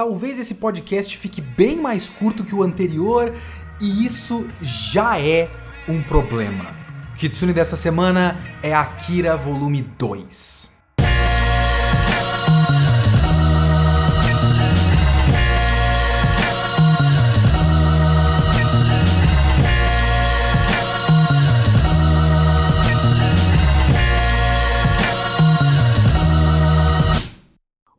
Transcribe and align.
talvez 0.00 0.38
esse 0.38 0.54
podcast 0.54 1.14
fique 1.18 1.42
bem 1.42 1.76
mais 1.76 2.08
curto 2.08 2.42
que 2.42 2.54
o 2.54 2.62
anterior 2.62 3.34
e 3.78 4.06
isso 4.06 4.46
já 4.62 5.20
é 5.20 5.46
um 5.86 6.02
problema. 6.02 6.74
O 7.12 7.18
Kitsune 7.18 7.52
dessa 7.52 7.76
semana 7.76 8.34
é 8.62 8.72
Akira 8.72 9.36
Volume 9.36 9.82
2. 9.82 10.79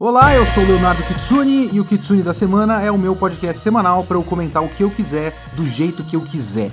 Olá, 0.03 0.33
eu 0.33 0.43
sou 0.47 0.63
Leonardo 0.63 1.03
Kitsune 1.03 1.69
e 1.71 1.79
o 1.79 1.85
Kitsune 1.85 2.23
da 2.23 2.33
Semana 2.33 2.81
é 2.81 2.89
o 2.89 2.97
meu 2.97 3.15
podcast 3.15 3.61
semanal 3.61 4.03
para 4.03 4.17
eu 4.17 4.23
comentar 4.23 4.63
o 4.63 4.67
que 4.67 4.81
eu 4.81 4.89
quiser, 4.89 5.31
do 5.55 5.63
jeito 5.63 6.03
que 6.03 6.15
eu 6.15 6.21
quiser. 6.21 6.71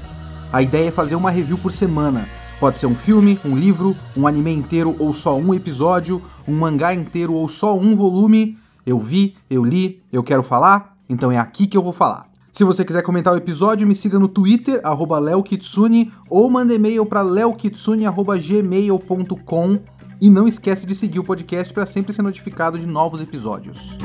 A 0.51 0.63
ideia 0.63 0.89
é 0.89 0.91
fazer 0.91 1.15
uma 1.15 1.31
review 1.31 1.59
por 1.59 1.71
semana. 1.71 2.27
Pode 2.59 2.79
ser 2.79 2.87
um 2.87 2.95
filme, 2.95 3.39
um 3.45 3.55
livro, 3.55 3.95
um 4.17 4.27
anime 4.27 4.55
inteiro 4.55 4.97
ou 4.99 5.13
só 5.13 5.37
um 5.37 5.53
episódio, 5.53 6.23
um 6.49 6.57
mangá 6.57 6.95
inteiro 6.95 7.35
ou 7.35 7.47
só 7.51 7.77
um 7.77 7.95
volume. 7.95 8.57
Eu 8.87 8.99
vi, 8.99 9.37
eu 9.51 9.63
li, 9.63 10.03
eu 10.11 10.23
quero 10.23 10.43
falar, 10.43 10.97
então 11.07 11.31
é 11.31 11.37
aqui 11.37 11.67
que 11.67 11.77
eu 11.77 11.83
vou 11.83 11.93
falar. 11.93 12.27
Se 12.51 12.65
você 12.65 12.83
quiser 12.83 13.03
comentar 13.03 13.35
o 13.35 13.37
episódio, 13.37 13.87
me 13.87 13.95
siga 13.95 14.19
no 14.19 14.27
Twitter, 14.27 14.81
leokitsune, 15.23 16.11
ou 16.31 16.49
manda 16.49 16.73
e-mail 16.73 17.05
para 17.05 17.21
leokitsune.gmail.com 17.21 19.98
e 20.21 20.29
não 20.29 20.49
esquece 20.49 20.87
de 20.87 20.95
seguir 20.95 21.21
o 21.21 21.25
podcast 21.25 21.73
para 21.73 21.87
sempre 21.87 22.13
ser 22.13 22.23
notificado 22.23 22.79
de 22.79 22.87
novos 22.87 23.21
episódios. 23.21 23.99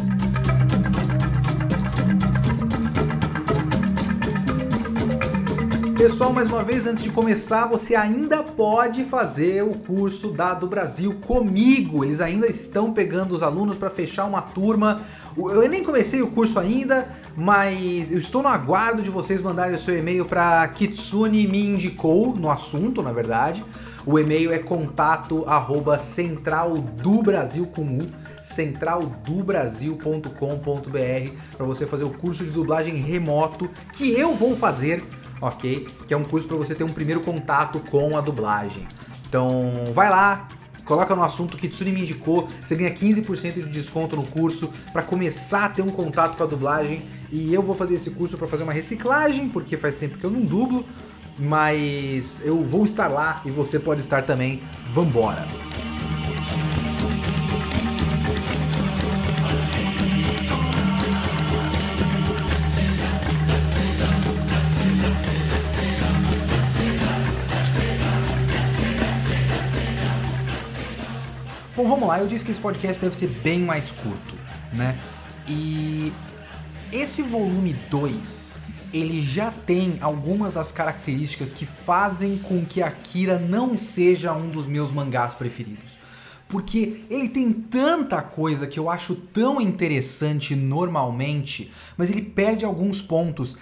Pessoal, 5.98 6.34
mais 6.34 6.50
uma 6.50 6.64
vez, 6.64 6.86
antes 6.86 7.02
de 7.02 7.10
começar, 7.10 7.66
você 7.66 7.96
ainda 7.96 8.44
pode 8.44 9.06
fazer 9.06 9.64
o 9.64 9.74
curso 9.74 10.34
da 10.34 10.54
do 10.54 10.68
Brasil 10.68 11.14
comigo. 11.26 12.04
Eles 12.04 12.20
ainda 12.20 12.46
estão 12.46 12.92
pegando 12.92 13.34
os 13.34 13.42
alunos 13.42 13.78
para 13.78 13.90
fechar 13.90 14.26
uma 14.26 14.42
turma. 14.42 15.02
Eu 15.38 15.68
nem 15.70 15.82
comecei 15.82 16.22
o 16.22 16.28
curso 16.28 16.60
ainda, 16.60 17.08
mas 17.38 18.12
eu 18.12 18.18
estou 18.18 18.44
no 18.44 18.50
aguardo 18.50 19.02
de 19.02 19.10
vocês 19.10 19.42
mandarem 19.42 19.76
o 19.76 19.80
seu 19.80 19.98
e-mail 19.98 20.26
para 20.26 20.68
Kitsune 20.68 21.48
me 21.48 21.66
indicou 21.66 22.36
no 22.36 22.52
assunto, 22.52 23.02
na 23.02 23.14
verdade 23.14 23.64
o 24.06 24.20
e-mail 24.20 24.52
é 24.52 24.60
contato 24.60 25.44
arroba 25.48 25.98
central 25.98 26.78
do 26.78 27.24
Brasil 27.24 27.66
com 27.68 28.00
U, 28.00 28.12
para 31.58 31.66
você 31.66 31.86
fazer 31.86 32.04
o 32.04 32.10
curso 32.10 32.44
de 32.44 32.52
dublagem 32.52 32.96
remoto 32.96 33.70
que 33.94 34.12
eu 34.12 34.34
vou 34.34 34.56
fazer, 34.56 35.04
ok? 35.42 35.88
Que 36.08 36.14
é 36.14 36.18
um 36.18 36.24
curso 36.24 36.48
para 36.48 36.58
você 36.58 36.76
ter 36.76 36.84
um 36.84 36.90
primeiro 36.90 37.22
contato 37.22 37.80
com 37.90 38.18
a 38.18 38.22
dublagem. 38.22 38.86
Então 39.28 39.92
vai 39.94 40.10
lá, 40.10 40.48
coloca 40.84 41.16
no 41.16 41.24
assunto 41.24 41.56
que 41.58 41.70
Tsuni 41.70 41.92
me 41.92 42.02
indicou, 42.02 42.48
você 42.64 42.76
ganha 42.76 42.94
15% 42.94 43.54
de 43.54 43.70
desconto 43.70 44.16
no 44.16 44.24
curso 44.24 44.74
para 44.92 45.02
começar 45.02 45.66
a 45.66 45.70
ter 45.70 45.82
um 45.82 45.90
contato 45.90 46.38
com 46.38 46.44
a 46.44 46.48
dublagem. 46.48 47.04
E 47.32 47.54
eu 47.54 47.64
vou 47.64 47.76
fazer 47.76 47.96
esse 47.96 48.12
curso 48.12 48.38
para 48.38 48.48
fazer 48.48 48.64
uma 48.64 48.74
reciclagem, 48.74 49.50
porque 49.50 49.76
faz 49.78 49.96
tempo 49.96 50.18
que 50.18 50.24
eu 50.24 50.30
não 50.30 50.42
dublo 50.42 50.86
mas 51.38 52.42
eu 52.44 52.64
vou 52.64 52.86
estar 52.86 53.08
lá 53.08 53.42
e 53.46 53.52
você 53.52 53.80
pode 53.80 54.02
estar 54.02 54.24
também. 54.24 54.62
Vambora! 54.88 55.48
Bom, 71.76 71.88
vamos 71.88 72.08
lá. 72.08 72.20
Eu 72.20 72.28
disse 72.28 72.46
que 72.46 72.52
esse 72.52 72.62
podcast 72.62 73.02
deve 73.02 73.18
ser 73.18 73.28
bem 73.28 73.60
mais 73.60 73.92
curto, 73.92 74.36
né? 74.72 74.98
E 75.50 76.14
esse 76.92 77.22
volume 77.22 77.74
2 77.90 78.54
ele 78.94 79.22
já 79.22 79.52
tem 79.52 79.98
algumas 80.00 80.54
das 80.54 80.72
características 80.72 81.52
que 81.52 81.66
fazem 81.66 82.38
com 82.38 82.64
que 82.64 82.82
Akira 82.82 83.40
não 83.40 83.78
seja 83.78 84.34
um 84.34 84.50
dos 84.50 84.68
meus 84.68 84.92
mangás 84.92 85.34
preferidos. 85.34 85.98
Porque 86.48 87.04
ele 87.10 87.28
tem 87.28 87.52
tanta 87.52 88.22
coisa 88.22 88.68
que 88.68 88.80
eu 88.80 88.92
acho 88.92 89.16
tão 89.16 89.60
interessante 89.60 90.56
normalmente, 90.56 91.74
mas 91.98 92.12
ele 92.12 92.22
perde 92.22 92.64
alguns 92.64 93.02
pontos. 93.02 93.58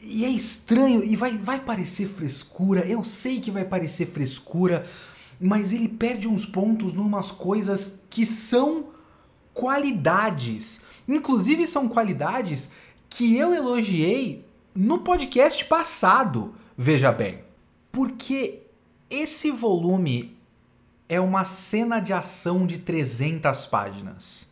E 0.00 0.24
é 0.24 0.28
estranho, 0.28 1.02
e 1.02 1.16
vai, 1.16 1.36
vai 1.36 1.58
parecer 1.58 2.06
frescura, 2.06 2.86
eu 2.86 3.02
sei 3.02 3.40
que 3.40 3.50
vai 3.50 3.64
parecer 3.64 4.06
frescura, 4.06 4.86
mas 5.40 5.72
ele 5.72 5.88
perde 5.88 6.28
uns 6.28 6.46
pontos 6.46 6.92
numas 6.92 7.32
coisas 7.32 8.04
que 8.08 8.24
são 8.24 8.90
qualidades. 9.52 10.82
Inclusive 11.08 11.66
são 11.66 11.88
qualidades 11.88 12.70
que 13.10 13.36
eu 13.36 13.52
elogiei 13.52 14.47
no 14.80 15.00
podcast 15.00 15.64
passado, 15.64 16.54
veja 16.76 17.10
bem. 17.10 17.40
Porque 17.90 18.60
esse 19.10 19.50
volume 19.50 20.38
é 21.08 21.20
uma 21.20 21.44
cena 21.44 21.98
de 21.98 22.12
ação 22.12 22.64
de 22.64 22.78
300 22.78 23.66
páginas. 23.66 24.50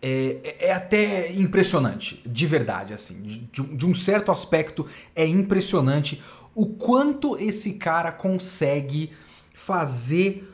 É, 0.00 0.36
é, 0.44 0.66
é 0.68 0.72
até 0.72 1.32
impressionante, 1.32 2.22
de 2.24 2.46
verdade, 2.46 2.94
assim. 2.94 3.20
De, 3.22 3.38
de 3.40 3.84
um 3.84 3.92
certo 3.92 4.30
aspecto, 4.30 4.86
é 5.16 5.26
impressionante 5.26 6.22
o 6.54 6.66
quanto 6.66 7.36
esse 7.36 7.72
cara 7.72 8.12
consegue 8.12 9.10
fazer 9.52 10.48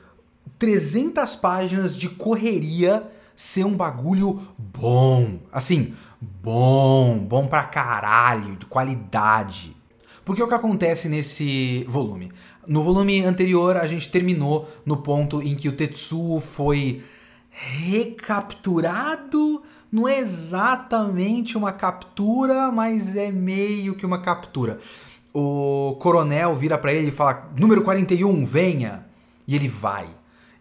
300 0.59 1.37
páginas 1.37 1.99
de 1.99 2.09
correria 2.09 3.11
ser 3.43 3.65
um 3.65 3.75
bagulho 3.75 4.41
bom. 4.57 5.41
Assim, 5.51 5.95
bom, 6.21 7.19
bom 7.19 7.49
pra 7.49 7.65
caralho, 7.65 8.55
de 8.55 8.67
qualidade. 8.67 9.77
Porque 10.25 10.41
o 10.41 10.47
que 10.47 10.55
acontece 10.55 11.09
nesse 11.09 11.85
volume? 11.89 12.31
No 12.69 12.85
volume 12.85 13.25
anterior, 13.25 13.77
a 13.77 13.89
gente 13.89 14.13
terminou 14.13 14.71
no 14.87 14.97
ponto 14.97 15.43
em 15.43 15.57
que 15.57 15.69
o 15.69 15.73
Tetsuo 15.73 16.41
foi 16.41 17.03
recapturado. 17.51 19.65
Não 19.91 20.07
é 20.07 20.21
exatamente 20.21 21.59
uma 21.59 21.73
captura, 21.73 22.71
mas 22.71 23.17
é 23.17 23.33
meio 23.33 23.97
que 23.97 24.07
uma 24.07 24.23
captura. 24.23 24.79
O 25.35 25.97
coronel 25.99 26.55
vira 26.55 26.79
para 26.79 26.93
ele 26.93 27.09
e 27.09 27.13
fala: 27.13 27.51
número 27.59 27.83
41, 27.83 28.47
venha. 28.47 29.05
E 29.49 29.57
ele 29.57 29.67
vai. 29.67 30.07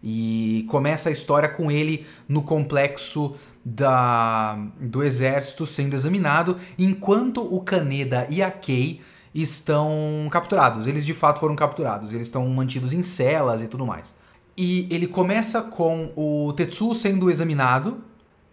E 0.02 0.66
começa 0.68 1.08
a 1.08 1.12
história 1.12 1.48
com 1.48 1.70
ele 1.70 2.06
no 2.28 2.42
complexo 2.42 3.36
da, 3.64 4.58
do 4.80 5.02
exército 5.02 5.64
sendo 5.64 5.94
examinado, 5.94 6.56
enquanto 6.78 7.40
o 7.42 7.60
Kaneda 7.60 8.26
e 8.28 8.42
a 8.42 8.50
Kei 8.50 9.00
estão 9.34 10.28
capturados. 10.30 10.86
Eles 10.86 11.06
de 11.06 11.14
fato 11.14 11.40
foram 11.40 11.54
capturados, 11.54 12.12
eles 12.12 12.26
estão 12.26 12.46
mantidos 12.48 12.92
em 12.92 13.02
celas 13.02 13.62
e 13.62 13.68
tudo 13.68 13.86
mais. 13.86 14.14
E 14.56 14.86
ele 14.90 15.06
começa 15.06 15.62
com 15.62 16.12
o 16.16 16.52
Tetsuo 16.52 16.94
sendo 16.94 17.30
examinado 17.30 18.02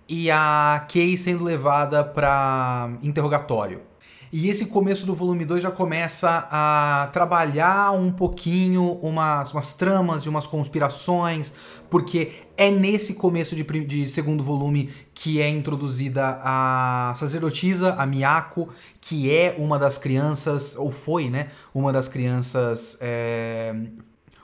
e 0.08 0.32
a 0.32 0.86
Kei 0.88 1.18
sendo 1.18 1.44
levada 1.44 2.04
para 2.04 2.92
interrogatório. 3.02 3.89
E 4.32 4.48
esse 4.48 4.68
começo 4.68 5.08
do 5.08 5.14
volume 5.16 5.44
2 5.44 5.64
já 5.64 5.72
começa 5.72 6.48
a 6.52 7.10
trabalhar 7.12 7.92
um 7.94 8.12
pouquinho 8.12 9.00
umas, 9.02 9.52
umas 9.52 9.74
tramas 9.74 10.24
e 10.24 10.30
umas 10.30 10.46
conspirações, 10.46 11.52
porque 11.90 12.34
é 12.56 12.70
nesse 12.70 13.16
começo 13.16 13.56
de, 13.56 13.64
de 13.64 14.08
segundo 14.08 14.44
volume 14.44 14.92
que 15.16 15.42
é 15.42 15.50
introduzida 15.50 16.38
a 16.42 17.12
sacerdotisa, 17.16 17.96
a 17.96 18.06
Miyako, 18.06 18.70
que 19.02 19.32
é 19.32 19.56
uma 19.58 19.80
das 19.80 19.98
crianças, 19.98 20.76
ou 20.76 20.92
foi, 20.92 21.28
né? 21.28 21.48
Uma 21.74 21.92
das 21.92 22.08
crianças 22.08 22.98
é, 23.02 23.74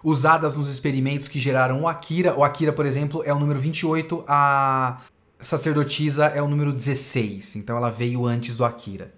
usadas 0.04 0.56
nos 0.56 0.68
experimentos 0.68 1.28
que 1.28 1.38
geraram 1.38 1.82
o 1.82 1.88
Akira. 1.88 2.36
O 2.36 2.44
Akira, 2.44 2.74
por 2.74 2.88
exemplo, 2.88 3.22
é 3.24 3.32
o 3.32 3.38
número 3.38 3.60
28, 3.60 4.26
a 4.28 4.98
sacerdotisa 5.40 6.26
é 6.26 6.42
o 6.42 6.48
número 6.48 6.74
16, 6.74 7.58
então 7.58 7.78
ela 7.78 7.92
veio 7.92 8.26
antes 8.26 8.56
do 8.56 8.66
Akira. 8.66 9.14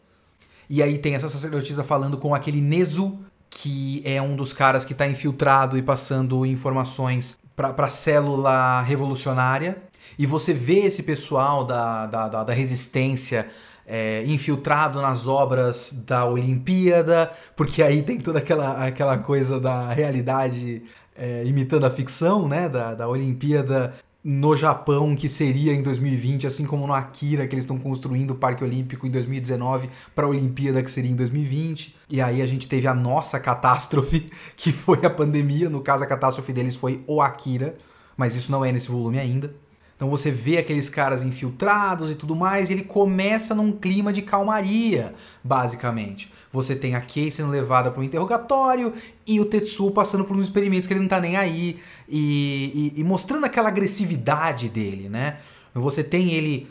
E 0.69 0.83
aí 0.83 0.97
tem 0.97 1.15
essa 1.15 1.29
sacerdotisa 1.29 1.83
falando 1.83 2.17
com 2.17 2.35
aquele 2.35 2.61
Nezu, 2.61 3.19
que 3.49 4.01
é 4.05 4.21
um 4.21 4.35
dos 4.35 4.51
caras 4.53 4.83
que 4.83 4.93
está 4.93 5.07
infiltrado 5.07 5.77
e 5.77 5.81
passando 5.81 6.45
informações 6.45 7.39
para 7.55 7.73
a 7.85 7.89
célula 7.89 8.81
revolucionária. 8.81 9.77
E 10.17 10.25
você 10.25 10.53
vê 10.53 10.79
esse 10.79 11.03
pessoal 11.03 11.63
da, 11.63 12.05
da, 12.05 12.27
da, 12.27 12.43
da 12.43 12.53
resistência 12.53 13.47
é, 13.85 14.23
infiltrado 14.25 15.01
nas 15.01 15.27
obras 15.27 16.03
da 16.05 16.25
Olimpíada, 16.25 17.31
porque 17.55 17.81
aí 17.81 18.03
tem 18.03 18.19
toda 18.19 18.39
aquela, 18.39 18.85
aquela 18.85 19.17
coisa 19.17 19.59
da 19.59 19.93
realidade 19.93 20.83
é, 21.15 21.43
imitando 21.45 21.85
a 21.85 21.89
ficção, 21.89 22.47
né? 22.47 22.67
Da, 22.67 22.93
da 22.93 23.07
Olimpíada 23.07 23.93
no 24.23 24.55
Japão 24.55 25.15
que 25.15 25.29
seria 25.29 25.73
em 25.73 25.81
2020, 25.81 26.47
assim 26.47 26.65
como 26.65 26.85
no 26.85 26.93
Akira 26.93 27.47
que 27.47 27.55
eles 27.55 27.63
estão 27.63 27.77
construindo 27.77 28.31
o 28.31 28.35
Parque 28.35 28.63
Olímpico 28.63 29.07
em 29.07 29.11
2019 29.11 29.89
para 30.13 30.25
a 30.25 30.29
Olimpíada 30.29 30.83
que 30.83 30.91
seria 30.91 31.11
em 31.11 31.15
2020. 31.15 31.95
E 32.09 32.21
aí 32.21 32.41
a 32.41 32.45
gente 32.45 32.67
teve 32.67 32.87
a 32.87 32.93
nossa 32.93 33.39
catástrofe, 33.39 34.29
que 34.57 34.71
foi 34.71 35.05
a 35.05 35.09
pandemia, 35.09 35.69
no 35.69 35.81
caso 35.81 36.03
a 36.03 36.07
catástrofe 36.07 36.51
deles 36.51 36.75
foi 36.75 37.03
o 37.07 37.21
Akira, 37.21 37.77
mas 38.15 38.35
isso 38.35 38.51
não 38.51 38.65
é 38.65 38.71
nesse 38.71 38.89
volume 38.89 39.19
ainda. 39.19 39.53
Então 39.97 40.07
você 40.07 40.29
vê 40.29 40.59
aqueles 40.59 40.87
caras 40.89 41.23
infiltrados 41.23 42.11
e 42.11 42.15
tudo 42.15 42.35
mais, 42.35 42.69
e 42.69 42.73
ele 42.73 42.83
começa 42.83 43.55
num 43.55 43.71
clima 43.71 44.13
de 44.13 44.21
calmaria, 44.21 45.15
basicamente. 45.43 46.31
Você 46.51 46.75
tem 46.75 46.93
a 46.93 47.01
Kei 47.01 47.31
sendo 47.31 47.49
levada 47.49 47.89
para 47.89 47.99
um 47.99 48.03
interrogatório 48.03 48.93
e 49.25 49.39
o 49.39 49.45
Tetsuo 49.45 49.89
passando 49.89 50.23
por 50.23 50.37
uns 50.37 50.43
experimentos 50.43 50.87
que 50.87 50.93
ele 50.93 51.01
não 51.01 51.07
tá 51.07 51.19
nem 51.19 51.35
aí 51.35 51.79
e, 52.07 52.93
e, 52.95 53.01
e 53.01 53.03
mostrando 53.03 53.45
aquela 53.45 53.69
agressividade 53.69 54.69
dele, 54.69 55.09
né? 55.09 55.39
Você 55.73 56.03
tem 56.03 56.31
ele 56.31 56.67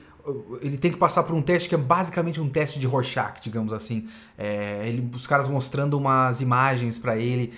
ele 0.60 0.76
tem 0.76 0.90
que 0.90 0.96
passar 0.96 1.22
por 1.22 1.36
um 1.36 1.42
teste 1.42 1.68
que 1.68 1.74
é 1.74 1.78
basicamente 1.78 2.40
um 2.40 2.48
teste 2.48 2.80
de 2.80 2.86
Rorschach, 2.86 3.40
digamos 3.40 3.72
assim. 3.72 4.08
É, 4.36 4.82
ele, 4.84 5.08
os 5.14 5.24
caras 5.24 5.48
mostrando 5.48 5.96
umas 5.96 6.40
imagens 6.40 6.98
para 6.98 7.16
ele 7.16 7.52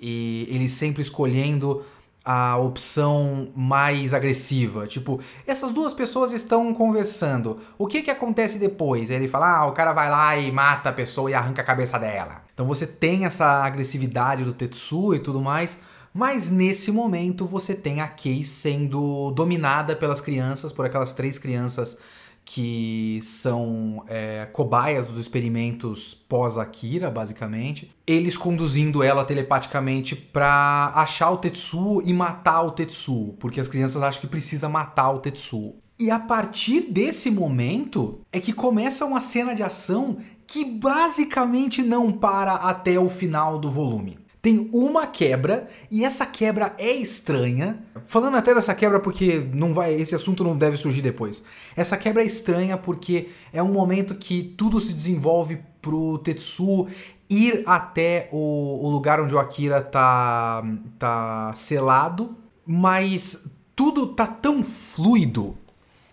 e 0.00 0.46
ele 0.48 0.68
sempre 0.68 1.02
escolhendo 1.02 1.84
a 2.24 2.56
opção 2.56 3.48
mais 3.54 4.14
agressiva. 4.14 4.86
Tipo, 4.86 5.20
essas 5.46 5.72
duas 5.72 5.92
pessoas 5.92 6.32
estão 6.32 6.72
conversando. 6.72 7.60
O 7.76 7.86
que 7.86 8.02
que 8.02 8.10
acontece 8.10 8.58
depois? 8.58 9.10
Ele 9.10 9.28
fala: 9.28 9.58
"Ah, 9.58 9.66
o 9.66 9.72
cara 9.72 9.92
vai 9.92 10.10
lá 10.10 10.36
e 10.36 10.50
mata 10.52 10.90
a 10.90 10.92
pessoa 10.92 11.30
e 11.30 11.34
arranca 11.34 11.62
a 11.62 11.64
cabeça 11.64 11.98
dela". 11.98 12.42
Então 12.54 12.66
você 12.66 12.86
tem 12.86 13.24
essa 13.24 13.64
agressividade 13.64 14.44
do 14.44 14.52
Tetsu 14.52 15.14
e 15.14 15.18
tudo 15.18 15.40
mais, 15.40 15.78
mas 16.14 16.50
nesse 16.50 16.92
momento 16.92 17.46
você 17.46 17.74
tem 17.74 18.00
a 18.00 18.08
Kei 18.08 18.44
sendo 18.44 19.30
dominada 19.32 19.96
pelas 19.96 20.20
crianças, 20.20 20.72
por 20.72 20.84
aquelas 20.86 21.12
três 21.12 21.38
crianças 21.38 21.98
que 22.44 23.20
são 23.22 24.04
é, 24.08 24.46
cobaias 24.52 25.06
dos 25.06 25.18
experimentos 25.18 26.12
pós-Akira, 26.12 27.10
basicamente. 27.10 27.90
Eles 28.06 28.36
conduzindo 28.36 29.02
ela 29.02 29.24
telepaticamente 29.24 30.14
para 30.14 30.92
achar 30.94 31.30
o 31.30 31.38
Tetsuo 31.38 32.02
e 32.04 32.12
matar 32.12 32.62
o 32.62 32.70
Tetsuo, 32.70 33.34
porque 33.38 33.60
as 33.60 33.68
crianças 33.68 34.02
acham 34.02 34.20
que 34.20 34.26
precisa 34.26 34.68
matar 34.68 35.10
o 35.10 35.20
Tetsuo. 35.20 35.76
E 35.98 36.10
a 36.10 36.18
partir 36.18 36.82
desse 36.90 37.30
momento 37.30 38.20
é 38.32 38.40
que 38.40 38.52
começa 38.52 39.04
uma 39.04 39.20
cena 39.20 39.54
de 39.54 39.62
ação 39.62 40.18
que 40.46 40.64
basicamente 40.64 41.82
não 41.82 42.12
para 42.12 42.54
até 42.54 42.98
o 42.98 43.08
final 43.08 43.58
do 43.58 43.70
volume 43.70 44.21
tem 44.42 44.68
uma 44.72 45.06
quebra 45.06 45.68
e 45.88 46.04
essa 46.04 46.26
quebra 46.26 46.74
é 46.76 46.90
estranha. 46.90 47.78
Falando 48.04 48.36
até 48.36 48.52
dessa 48.52 48.74
quebra 48.74 48.98
porque 48.98 49.48
não 49.54 49.72
vai, 49.72 49.94
esse 49.94 50.16
assunto 50.16 50.42
não 50.42 50.56
deve 50.56 50.76
surgir 50.76 51.00
depois. 51.00 51.44
Essa 51.76 51.96
quebra 51.96 52.24
é 52.24 52.26
estranha 52.26 52.76
porque 52.76 53.28
é 53.52 53.62
um 53.62 53.72
momento 53.72 54.16
que 54.16 54.42
tudo 54.42 54.80
se 54.80 54.92
desenvolve 54.92 55.60
pro 55.80 56.18
Tetsu 56.18 56.88
ir 57.30 57.62
até 57.64 58.28
o, 58.32 58.84
o 58.84 58.90
lugar 58.90 59.20
onde 59.20 59.32
o 59.32 59.38
Akira 59.38 59.80
tá 59.80 60.64
tá 60.98 61.52
selado, 61.54 62.36
mas 62.66 63.46
tudo 63.76 64.08
tá 64.08 64.26
tão 64.26 64.64
fluido. 64.64 65.56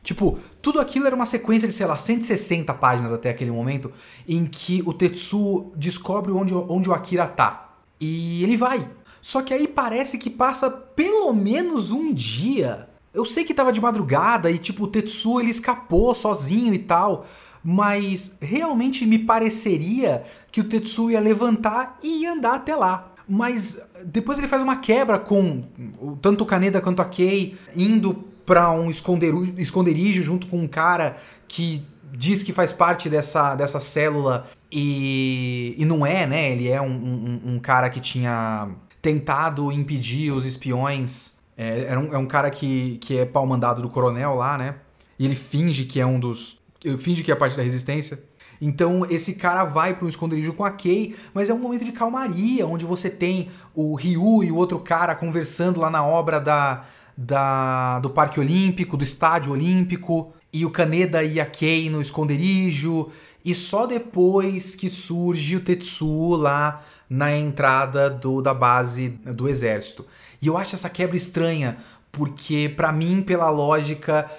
Tipo, 0.03 0.37
tudo 0.61 0.79
aquilo 0.79 1.07
era 1.07 1.15
uma 1.15 1.25
sequência 1.25 1.67
de, 1.67 1.73
sei 1.73 1.85
lá, 1.85 1.97
160 1.97 2.73
páginas 2.75 3.11
até 3.11 3.31
aquele 3.31 3.51
momento, 3.51 3.91
em 4.27 4.45
que 4.45 4.81
o 4.85 4.93
Tetsu 4.93 5.71
descobre 5.75 6.31
onde, 6.31 6.53
onde 6.53 6.89
o 6.89 6.93
Akira 6.93 7.27
tá. 7.27 7.68
E 7.99 8.43
ele 8.43 8.55
vai. 8.55 8.89
Só 9.21 9.41
que 9.41 9.53
aí 9.53 9.67
parece 9.67 10.17
que 10.17 10.29
passa 10.29 10.69
pelo 10.69 11.33
menos 11.33 11.91
um 11.91 12.13
dia. 12.13 12.87
Eu 13.13 13.25
sei 13.25 13.43
que 13.43 13.53
tava 13.53 13.71
de 13.71 13.81
madrugada 13.81 14.49
e 14.49 14.57
tipo 14.57 14.85
o 14.85 14.87
Tetsu 14.87 15.39
ele 15.39 15.49
escapou 15.49 16.13
sozinho 16.13 16.73
e 16.73 16.79
tal, 16.79 17.25
mas 17.63 18.33
realmente 18.39 19.05
me 19.05 19.19
pareceria 19.19 20.23
que 20.51 20.61
o 20.61 20.63
Tetsu 20.63 21.11
ia 21.11 21.19
levantar 21.19 21.97
e 22.01 22.21
ia 22.21 22.33
andar 22.33 22.55
até 22.55 22.75
lá. 22.75 23.11
Mas 23.27 23.79
depois 24.05 24.37
ele 24.37 24.47
faz 24.47 24.63
uma 24.63 24.77
quebra 24.77 25.19
com 25.19 25.63
tanto 26.21 26.43
o 26.43 26.47
Kaneda 26.47 26.81
quanto 26.81 27.01
a 27.01 27.05
Kei 27.05 27.57
indo 27.75 28.13
para 28.45 28.71
um 28.71 28.89
esconderijo 28.89 30.23
junto 30.23 30.47
com 30.47 30.57
um 30.57 30.67
cara 30.67 31.17
que 31.47 31.85
diz 32.11 32.41
que 32.41 32.51
faz 32.51 32.73
parte 32.73 33.07
dessa, 33.07 33.53
dessa 33.53 33.79
célula 33.79 34.49
e, 34.71 35.75
e 35.77 35.85
não 35.85 36.05
é, 36.05 36.25
né? 36.25 36.51
Ele 36.51 36.67
é 36.67 36.81
um, 36.81 36.91
um, 36.91 37.41
um 37.53 37.59
cara 37.59 37.89
que 37.89 37.99
tinha 37.99 38.69
tentado 39.01 39.71
impedir 39.71 40.31
os 40.31 40.45
espiões. 40.45 41.37
É, 41.57 41.87
é, 41.89 41.97
um, 41.97 42.13
é 42.13 42.17
um 42.17 42.25
cara 42.25 42.49
que, 42.49 42.97
que 42.99 43.17
é 43.17 43.25
pau 43.25 43.45
mandado 43.45 43.81
do 43.81 43.89
coronel 43.89 44.35
lá, 44.35 44.57
né? 44.57 44.75
E 45.17 45.25
ele 45.25 45.35
finge 45.35 45.85
que 45.85 45.99
é 45.99 46.05
um 46.05 46.19
dos. 46.19 46.59
Finge 46.97 47.23
que 47.23 47.31
é 47.31 47.35
parte 47.35 47.57
da 47.57 47.63
resistência. 47.63 48.23
Então 48.61 49.05
esse 49.09 49.35
cara 49.35 49.63
vai 49.63 49.93
para 49.93 50.05
um 50.05 50.09
esconderijo 50.09 50.53
com 50.53 50.63
a 50.63 50.71
Kei, 50.71 51.15
mas 51.33 51.49
é 51.49 51.53
um 51.53 51.59
momento 51.59 51.85
de 51.85 51.91
calmaria, 51.91 52.67
onde 52.67 52.85
você 52.85 53.09
tem 53.09 53.49
o 53.73 53.95
Ryu 53.95 54.43
e 54.43 54.51
o 54.51 54.55
outro 54.55 54.79
cara 54.79 55.15
conversando 55.15 55.79
lá 55.79 55.89
na 55.89 56.05
obra 56.05 56.39
da, 56.39 56.85
da 57.17 57.99
do 57.99 58.09
Parque 58.09 58.39
Olímpico, 58.39 58.97
do 58.97 59.03
Estádio 59.03 59.53
Olímpico, 59.53 60.33
e 60.51 60.65
o 60.65 60.71
Kaneda 60.71 61.23
e 61.23 61.39
a 61.39 61.45
Kei 61.45 61.89
no 61.89 62.01
esconderijo, 62.01 63.09
e 63.49 63.55
só 63.55 63.87
depois 63.87 64.75
que 64.75 64.87
surge 64.87 65.55
o 65.55 65.59
Tetsuo 65.59 66.35
lá 66.35 66.83
na 67.09 67.35
entrada 67.35 68.07
do, 68.07 68.43
da 68.43 68.53
base 68.53 69.09
do 69.09 69.49
exército. 69.49 70.05
E 70.39 70.45
eu 70.45 70.55
acho 70.55 70.75
essa 70.75 70.87
quebra 70.87 71.17
estranha, 71.17 71.77
porque 72.11 72.71
para 72.77 72.91
mim, 72.91 73.23
pela 73.23 73.49
lógica, 73.49 74.29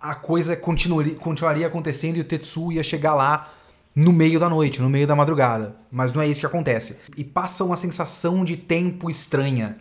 a 0.00 0.14
coisa 0.14 0.56
continuaria, 0.56 1.14
continuaria 1.14 1.66
acontecendo 1.66 2.16
e 2.16 2.20
o 2.20 2.24
Tetsuo 2.24 2.72
ia 2.72 2.82
chegar 2.82 3.14
lá 3.14 3.52
no 3.94 4.14
meio 4.14 4.40
da 4.40 4.48
noite, 4.48 4.80
no 4.80 4.88
meio 4.88 5.06
da 5.06 5.14
madrugada. 5.14 5.76
Mas 5.92 6.14
não 6.14 6.22
é 6.22 6.26
isso 6.26 6.40
que 6.40 6.46
acontece. 6.46 6.96
E 7.18 7.24
passa 7.24 7.64
uma 7.64 7.76
sensação 7.76 8.46
de 8.46 8.56
tempo 8.56 9.10
estranha. 9.10 9.76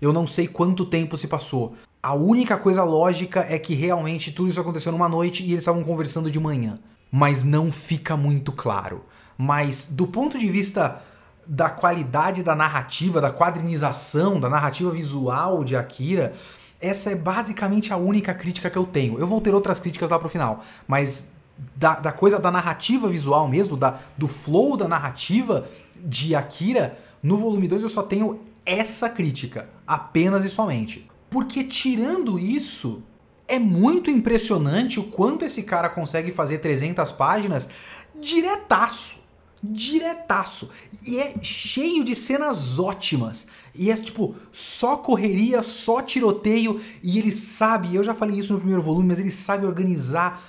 Eu 0.00 0.12
não 0.12 0.28
sei 0.28 0.46
quanto 0.46 0.84
tempo 0.84 1.16
se 1.16 1.26
passou. 1.26 1.74
A 2.00 2.14
única 2.14 2.56
coisa 2.56 2.84
lógica 2.84 3.44
é 3.50 3.58
que 3.58 3.74
realmente 3.74 4.30
tudo 4.30 4.48
isso 4.48 4.60
aconteceu 4.60 4.92
numa 4.92 5.08
noite 5.08 5.42
e 5.42 5.46
eles 5.46 5.62
estavam 5.62 5.82
conversando 5.82 6.30
de 6.30 6.38
manhã 6.38 6.78
mas 7.12 7.44
não 7.44 7.70
fica 7.70 8.16
muito 8.16 8.50
claro. 8.50 9.04
Mas 9.36 9.86
do 9.90 10.06
ponto 10.06 10.38
de 10.38 10.48
vista 10.48 11.02
da 11.46 11.68
qualidade 11.68 12.42
da 12.42 12.54
narrativa, 12.54 13.20
da 13.20 13.30
quadrinização, 13.30 14.40
da 14.40 14.48
narrativa 14.48 14.90
visual 14.90 15.62
de 15.62 15.76
Akira, 15.76 16.32
essa 16.80 17.10
é 17.10 17.14
basicamente 17.14 17.92
a 17.92 17.96
única 17.98 18.32
crítica 18.32 18.70
que 18.70 18.78
eu 18.78 18.84
tenho. 18.84 19.18
Eu 19.18 19.26
vou 19.26 19.40
ter 19.40 19.54
outras 19.54 19.78
críticas 19.78 20.08
lá 20.08 20.18
pro 20.18 20.28
final, 20.28 20.60
mas 20.88 21.28
da, 21.76 21.96
da 21.96 22.12
coisa 22.12 22.38
da 22.38 22.50
narrativa 22.50 23.08
visual 23.08 23.46
mesmo, 23.46 23.76
da, 23.76 23.98
do 24.16 24.26
flow 24.26 24.76
da 24.76 24.88
narrativa 24.88 25.68
de 25.94 26.34
Akira, 26.34 26.98
no 27.22 27.36
volume 27.36 27.68
2 27.68 27.82
eu 27.82 27.88
só 27.88 28.02
tenho 28.02 28.40
essa 28.64 29.08
crítica, 29.08 29.68
apenas 29.86 30.44
e 30.44 30.50
somente. 30.50 31.08
Porque 31.28 31.64
tirando 31.64 32.38
isso, 32.38 33.02
é 33.52 33.58
muito 33.58 34.10
impressionante 34.10 34.98
o 34.98 35.04
quanto 35.04 35.44
esse 35.44 35.62
cara 35.62 35.90
consegue 35.90 36.32
fazer 36.32 36.56
300 36.58 37.12
páginas 37.12 37.68
diretaço. 38.18 39.20
Diretaço. 39.62 40.70
E 41.06 41.18
é 41.18 41.34
cheio 41.42 42.02
de 42.02 42.14
cenas 42.14 42.78
ótimas. 42.78 43.46
E 43.74 43.90
é 43.90 43.94
tipo, 43.94 44.34
só 44.50 44.96
correria, 44.96 45.62
só 45.62 46.00
tiroteio. 46.00 46.80
E 47.02 47.18
ele 47.18 47.30
sabe, 47.30 47.94
eu 47.94 48.02
já 48.02 48.14
falei 48.14 48.38
isso 48.38 48.54
no 48.54 48.58
primeiro 48.58 48.80
volume, 48.80 49.08
mas 49.08 49.20
ele 49.20 49.30
sabe 49.30 49.66
organizar 49.66 50.42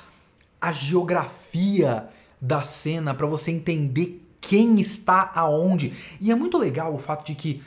a 0.62 0.72
geografia 0.72 2.08
da 2.40 2.64
cena 2.64 3.14
para 3.14 3.28
você 3.28 3.52
entender 3.52 4.26
quem 4.40 4.80
está 4.80 5.30
aonde. 5.36 5.92
E 6.22 6.32
é 6.32 6.36
muito 6.36 6.58
legal 6.58 6.96
o 6.96 7.00
fato 7.00 7.26
de 7.26 7.36
que 7.36 7.62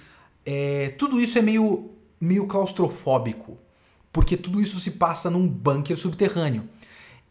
é, 0.46 0.94
tudo 0.96 1.20
isso 1.20 1.38
é 1.38 1.42
meio, 1.42 1.90
meio 2.18 2.46
claustrofóbico 2.46 3.65
porque 4.16 4.34
tudo 4.34 4.62
isso 4.62 4.80
se 4.80 4.92
passa 4.92 5.28
num 5.28 5.46
bunker 5.46 5.94
subterrâneo. 5.94 6.66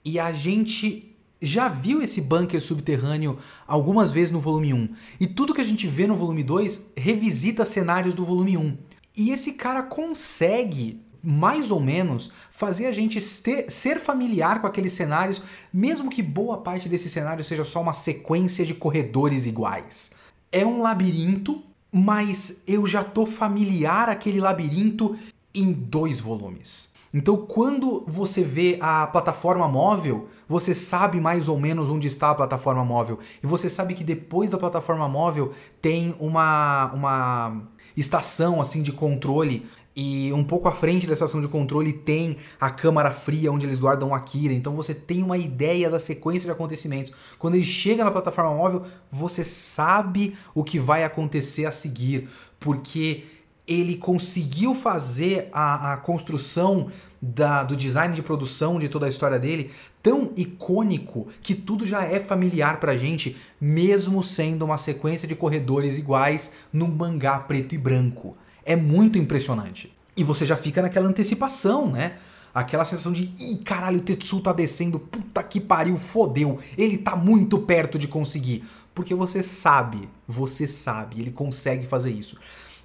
E 0.06 0.20
a 0.20 0.32
gente 0.32 1.18
já 1.42 1.68
viu 1.68 2.00
esse 2.00 2.22
bunker 2.22 2.62
subterrâneo 2.62 3.40
algumas 3.66 4.12
vezes 4.12 4.30
no 4.30 4.40
volume 4.40 4.72
1. 4.72 4.90
E 5.20 5.26
tudo 5.26 5.52
que 5.52 5.62
a 5.62 5.66
gente 5.66 5.88
vê 5.88 6.06
no 6.06 6.16
volume 6.16 6.44
2 6.44 6.92
revisita 6.96 7.66
cenários 7.66 8.14
do 8.14 8.24
volume 8.24 8.56
1. 8.56 8.78
E 9.18 9.32
esse 9.32 9.54
cara 9.54 9.82
consegue, 9.82 11.02
mais 11.24 11.72
ou 11.72 11.80
menos, 11.80 12.32
fazer 12.52 12.86
a 12.86 12.92
gente 12.92 13.20
ser, 13.20 13.66
ser 13.72 14.00
familiar 14.00 14.62
com 14.62 14.68
aqueles 14.68 14.94
cenários, 14.94 15.42
mesmo 15.74 16.12
que 16.12 16.22
boa 16.22 16.60
parte 16.60 16.88
desse 16.88 17.10
cenário 17.10 17.44
seja 17.44 17.66
só 17.66 17.82
uma 17.82 17.94
sequência 17.94 18.64
de 18.64 18.76
corredores 18.76 19.48
iguais. 19.48 20.12
É 20.52 20.64
um 20.64 20.84
labirinto, 20.84 21.64
mas 21.92 22.62
eu 22.68 22.86
já 22.86 23.04
tô 23.04 23.26
familiar 23.26 24.08
aquele 24.08 24.40
labirinto 24.40 25.18
em 25.56 25.72
dois 25.72 26.20
volumes. 26.20 26.94
Então, 27.14 27.38
quando 27.38 28.04
você 28.06 28.44
vê 28.44 28.78
a 28.82 29.08
plataforma 29.08 29.68
móvel, 29.70 30.28
você 30.50 30.76
sabe 30.76 31.22
mais 31.22 31.48
ou 31.48 31.58
menos 31.58 31.90
onde 31.90 32.08
está 32.10 32.30
a 32.32 32.36
plataforma 32.36 32.84
móvel. 32.84 33.20
E 33.42 33.48
você 33.48 33.70
sabe 33.70 33.94
que 33.94 34.04
depois 34.04 34.52
da 34.52 34.58
plataforma 34.58 35.08
móvel 35.08 35.54
tem 35.82 36.14
uma, 36.20 36.92
uma 36.94 37.62
estação 37.96 38.60
assim 38.60 38.82
de 38.82 38.92
controle 38.92 39.66
E 39.98 40.34
um 40.34 40.44
pouco 40.44 40.68
à 40.68 40.74
frente 40.74 41.08
da 41.08 41.14
estação 41.14 41.40
de 41.40 41.48
controle 41.48 41.94
tem 41.94 42.36
a 42.60 42.70
câmara 42.70 43.12
fria 43.14 43.50
onde 43.50 43.66
eles 43.66 43.80
guardam 43.80 44.14
a 44.14 44.18
Akira. 44.18 44.54
Então 44.54 44.74
você 44.74 44.94
tem 44.94 45.24
uma 45.24 45.38
ideia 45.38 45.90
da 45.90 46.02
sequência 46.02 46.48
de 46.48 46.52
acontecimentos. 46.52 47.14
Quando 47.40 47.56
ele 47.56 47.64
chega 47.64 48.04
na 48.04 48.12
plataforma 48.12 48.54
móvel, 48.54 48.82
você 49.10 49.42
sabe 49.42 50.36
o 50.54 50.66
que 50.66 50.78
vai 50.78 51.06
acontecer 51.06 51.66
a 51.66 51.72
seguir. 51.72 52.28
Porque 52.60 53.24
ele 53.68 53.96
conseguiu 53.98 54.76
fazer 54.76 55.50
a, 55.52 55.94
a 55.94 55.98
construção 55.98 56.90
da, 57.22 57.64
do 57.64 57.76
design 57.76 58.14
de 58.14 58.22
produção 58.22 58.78
de 58.78 58.88
toda 58.88 59.08
a 59.08 59.10
história 59.10 59.40
dele 59.40 59.72
tão 60.04 60.32
icônico 60.38 61.28
que 61.42 61.56
tudo 61.56 61.84
já 61.84 62.04
é 62.04 62.20
familiar 62.20 62.80
pra 62.80 62.96
gente, 62.96 63.36
mesmo 63.60 64.22
sendo 64.22 64.64
uma 64.64 64.78
sequência 64.78 65.28
de 65.28 65.34
corredores 65.34 65.98
iguais 65.98 66.52
num 66.72 66.88
mangá 66.88 67.40
preto 67.40 67.74
e 67.74 67.78
branco. 67.78 68.38
É 68.64 68.76
muito 68.76 69.18
impressionante. 69.18 69.92
E 70.16 70.24
você 70.24 70.46
já 70.46 70.56
fica 70.56 70.84
naquela 70.84 71.08
antecipação, 71.08 71.92
né? 71.92 72.18
Aquela 72.54 72.86
sensação 72.86 73.12
de, 73.12 73.34
ih, 73.40 73.58
caralho, 73.66 73.98
o 73.98 74.02
Tetsu 74.02 74.40
tá 74.42 74.54
descendo, 74.54 75.00
puta 75.00 75.42
que 75.42 75.60
pariu, 75.60 75.98
fodeu. 75.98 76.60
Ele 76.78 77.00
tá 77.00 77.16
muito 77.16 77.58
perto 77.60 77.98
de 77.98 78.08
conseguir. 78.08 78.64
Porque 78.94 79.14
você 79.14 79.42
sabe, 79.44 80.08
você 80.28 80.68
sabe, 80.68 81.20
ele 81.20 81.32
consegue 81.32 81.86
fazer 81.86 82.12
isso. 82.12 82.38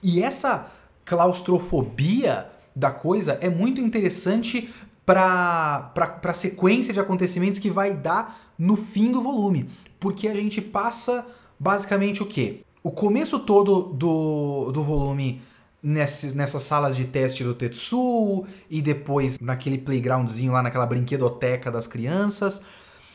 E 0.03 0.23
essa 0.23 0.71
claustrofobia 1.05 2.47
da 2.75 2.91
coisa 2.91 3.39
é 3.41 3.49
muito 3.49 3.81
interessante 3.81 4.73
para 5.05 5.93
a 5.95 6.35
sequência 6.35 6.95
de 6.95 7.01
acontecimentos 7.01 7.59
que 7.59 7.71
vai 7.71 7.95
dar 7.95 8.53
no 8.59 8.77
fim 8.77 9.11
do 9.11 9.21
volume. 9.21 9.69
Porque 9.99 10.29
a 10.29 10.35
gente 10.35 10.61
passa 10.61 11.27
basicamente 11.59 12.23
o 12.23 12.27
quê? 12.27 12.61
O 12.83 12.91
começo 12.91 13.41
todo 13.41 13.83
do, 13.83 14.71
do 14.73 14.83
volume 14.83 15.43
nessas, 15.83 16.33
nessas 16.35 16.63
salas 16.63 16.97
de 16.97 17.05
teste 17.07 17.43
do 17.43 17.55
Tetsu, 17.55 18.45
e 18.69 18.81
depois 18.81 19.39
naquele 19.39 19.79
playgroundzinho 19.79 20.53
lá, 20.53 20.63
naquela 20.63 20.87
brinquedoteca 20.87 21.71
das 21.71 21.87
crianças. 21.87 22.63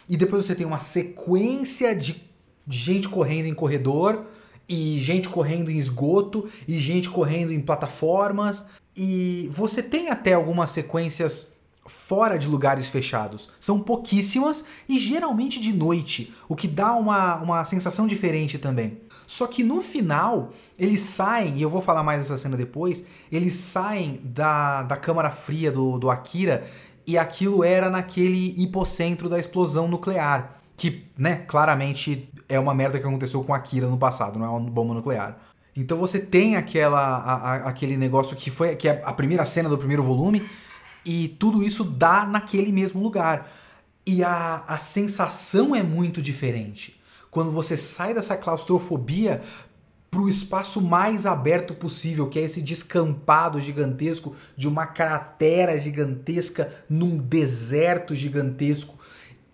E 0.07 0.17
depois 0.17 0.45
você 0.45 0.53
tem 0.53 0.65
uma 0.65 0.79
sequência 0.79 1.95
de 1.95 2.21
gente 2.67 3.07
correndo 3.07 3.47
em 3.47 3.53
corredor 3.53 4.25
e 4.67 4.99
gente 4.99 5.29
correndo 5.29 5.69
em 5.69 5.77
esgoto 5.77 6.49
e 6.67 6.77
gente 6.77 7.09
correndo 7.09 7.51
em 7.51 7.59
plataformas. 7.59 8.65
E 8.95 9.49
você 9.51 9.83
tem 9.83 10.09
até 10.09 10.33
algumas 10.33 10.69
sequências 10.69 11.53
fora 11.85 12.37
de 12.37 12.47
lugares 12.47 12.87
fechados. 12.87 13.49
São 13.59 13.79
pouquíssimas 13.79 14.65
e 14.89 14.97
geralmente 14.97 15.59
de 15.59 15.71
noite, 15.71 16.33
o 16.49 16.55
que 16.55 16.67
dá 16.67 16.93
uma, 16.93 17.35
uma 17.37 17.63
sensação 17.63 18.07
diferente 18.07 18.57
também. 18.57 18.97
Só 19.27 19.47
que 19.47 19.63
no 19.63 19.81
final, 19.81 20.51
eles 20.77 21.01
saem, 21.01 21.57
e 21.57 21.61
eu 21.61 21.69
vou 21.69 21.81
falar 21.81 22.03
mais 22.03 22.23
dessa 22.23 22.37
cena 22.37 22.57
depois, 22.57 23.05
eles 23.31 23.53
saem 23.53 24.19
da, 24.23 24.83
da 24.83 24.97
câmara 24.97 25.29
fria 25.29 25.71
do, 25.71 25.97
do 25.97 26.09
Akira 26.09 26.67
e 27.05 27.17
aquilo 27.17 27.63
era 27.63 27.89
naquele 27.89 28.53
hipocentro 28.57 29.29
da 29.29 29.39
explosão 29.39 29.87
nuclear. 29.87 30.59
Que, 30.77 31.05
né, 31.17 31.37
claramente 31.47 32.29
é 32.49 32.59
uma 32.59 32.73
merda 32.73 32.99
que 32.99 33.05
aconteceu 33.05 33.43
com 33.43 33.53
Akira 33.53 33.87
no 33.87 33.97
passado, 33.97 34.37
não 34.37 34.45
é 34.45 34.49
uma 34.49 34.59
bomba 34.59 34.93
nuclear. 34.93 35.37
Então 35.75 35.97
você 35.97 36.19
tem 36.19 36.55
aquela, 36.55 36.99
a, 36.99 37.33
a, 37.33 37.55
aquele 37.69 37.97
negócio 37.97 38.35
que 38.35 38.49
foi 38.49 38.75
que 38.75 38.87
é 38.87 39.01
a 39.03 39.11
primeira 39.11 39.43
cena 39.45 39.67
do 39.67 39.77
primeiro 39.77 40.03
volume, 40.03 40.45
e 41.05 41.27
tudo 41.27 41.61
isso 41.61 41.83
dá 41.83 42.25
naquele 42.25 42.71
mesmo 42.71 43.01
lugar. 43.01 43.51
E 44.05 44.23
a, 44.23 44.63
a 44.67 44.77
sensação 44.77 45.75
é 45.75 45.83
muito 45.83 46.21
diferente. 46.21 46.99
Quando 47.29 47.51
você 47.51 47.75
sai 47.75 48.13
dessa 48.13 48.37
claustrofobia 48.37 49.41
para 50.09 50.21
o 50.21 50.29
espaço 50.29 50.81
mais 50.81 51.25
aberto 51.25 51.73
possível, 51.73 52.29
que 52.29 52.39
é 52.39 52.43
esse 52.43 52.61
descampado 52.61 53.59
gigantesco 53.59 54.33
de 54.55 54.67
uma 54.67 54.85
cratera 54.85 55.77
gigantesca 55.77 56.71
num 56.89 57.17
deserto 57.17 58.15
gigantesco 58.15 58.97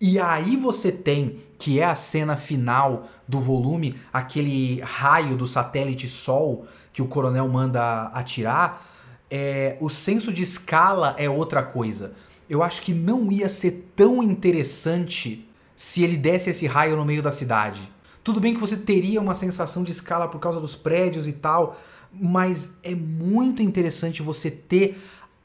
e 0.04 0.18
aí 0.18 0.56
você 0.56 0.90
tem, 0.90 1.36
que 1.56 1.78
é 1.78 1.84
a 1.84 1.94
cena 1.94 2.36
final 2.36 3.08
do 3.28 3.38
volume, 3.38 3.94
aquele 4.12 4.80
raio 4.80 5.36
do 5.36 5.46
satélite 5.46 6.08
Sol 6.08 6.66
que 6.92 7.00
o 7.00 7.06
coronel 7.06 7.46
manda 7.46 8.06
atirar. 8.08 8.84
É, 9.30 9.76
o 9.80 9.88
senso 9.88 10.32
de 10.32 10.42
escala 10.42 11.14
é 11.16 11.30
outra 11.30 11.62
coisa. 11.62 12.14
Eu 12.50 12.64
acho 12.64 12.82
que 12.82 12.92
não 12.92 13.30
ia 13.30 13.48
ser 13.48 13.92
tão 13.94 14.20
interessante 14.24 15.48
se 15.76 16.02
ele 16.02 16.16
desse 16.16 16.50
esse 16.50 16.66
raio 16.66 16.96
no 16.96 17.04
meio 17.04 17.22
da 17.22 17.30
cidade. 17.30 17.88
Tudo 18.24 18.40
bem 18.40 18.54
que 18.54 18.60
você 18.60 18.76
teria 18.76 19.20
uma 19.20 19.36
sensação 19.36 19.84
de 19.84 19.92
escala 19.92 20.26
por 20.26 20.40
causa 20.40 20.58
dos 20.58 20.74
prédios 20.74 21.28
e 21.28 21.32
tal, 21.32 21.76
mas 22.12 22.72
é 22.82 22.96
muito 22.96 23.62
interessante 23.62 24.20
você 24.20 24.50
ter 24.50 25.00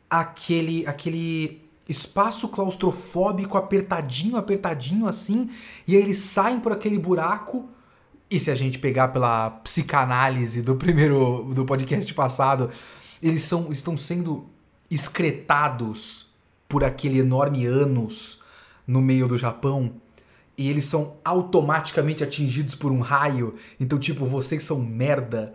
aquele 0.10 0.84
aquele 0.88 1.66
espaço 1.88 2.50
claustrofóbico 2.50 3.58
apertadinho, 3.58 4.38
apertadinho 4.38 5.08
assim, 5.08 5.50
e 5.88 5.96
aí 5.96 6.01
eles 6.01 6.17
saem 6.17 6.60
por 6.60 6.72
aquele 6.72 7.00
buraco. 7.00 7.70
E 8.29 8.39
se 8.39 8.51
a 8.51 8.56
gente 8.56 8.77
pegar 8.77 9.10
pela 9.10 9.50
psicanálise 9.50 10.62
do 10.62 10.75
primeiro 10.75 11.50
do 11.53 11.63
podcast 11.65 12.13
passado, 12.13 12.70
eles 13.24 13.44
são, 13.44 13.72
estão 13.72 13.96
sendo 13.96 14.46
excretados 14.91 16.29
por 16.67 16.84
aquele 16.84 17.20
enorme 17.20 17.65
ânus 17.65 18.41
no 18.86 19.01
meio 19.01 19.27
do 19.27 19.38
Japão. 19.38 19.94
E 20.58 20.70
eles 20.70 20.86
são 20.86 21.17
automaticamente 21.24 22.24
atingidos 22.24 22.75
por 22.75 22.91
um 22.91 23.00
raio. 23.00 23.56
Então, 23.79 23.98
tipo, 23.98 24.25
vocês 24.25 24.63
são 24.63 24.79
merda 24.79 25.53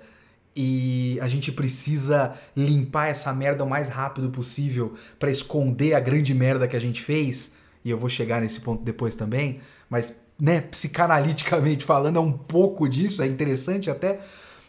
e 0.54 1.18
a 1.20 1.28
gente 1.28 1.50
precisa 1.50 2.34
limpar 2.56 3.08
essa 3.08 3.32
merda 3.32 3.64
o 3.64 3.68
mais 3.68 3.88
rápido 3.88 4.30
possível 4.30 4.94
para 5.18 5.30
esconder 5.30 5.94
a 5.94 6.00
grande 6.00 6.34
merda 6.34 6.68
que 6.68 6.76
a 6.76 6.80
gente 6.80 7.00
fez. 7.00 7.54
E 7.84 7.90
eu 7.90 7.96
vou 7.96 8.08
chegar 8.08 8.40
nesse 8.40 8.60
ponto 8.60 8.84
depois 8.84 9.14
também, 9.14 9.60
mas, 9.88 10.14
né, 10.38 10.60
psicanaliticamente 10.60 11.84
falando, 11.84 12.18
é 12.18 12.20
um 12.20 12.32
pouco 12.32 12.88
disso, 12.88 13.22
é 13.22 13.26
interessante 13.26 13.90
até. 13.90 14.20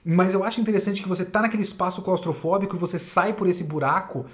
Mas 0.03 0.33
eu 0.33 0.43
acho 0.43 0.59
interessante 0.59 1.01
que 1.01 1.07
você 1.07 1.23
tá 1.23 1.41
naquele 1.41 1.63
espaço 1.63 2.01
claustrofóbico 2.01 2.75
e 2.75 2.79
você 2.79 2.97
sai 2.97 3.33
por 3.33 3.47
esse 3.47 3.63
buraco 3.63 4.25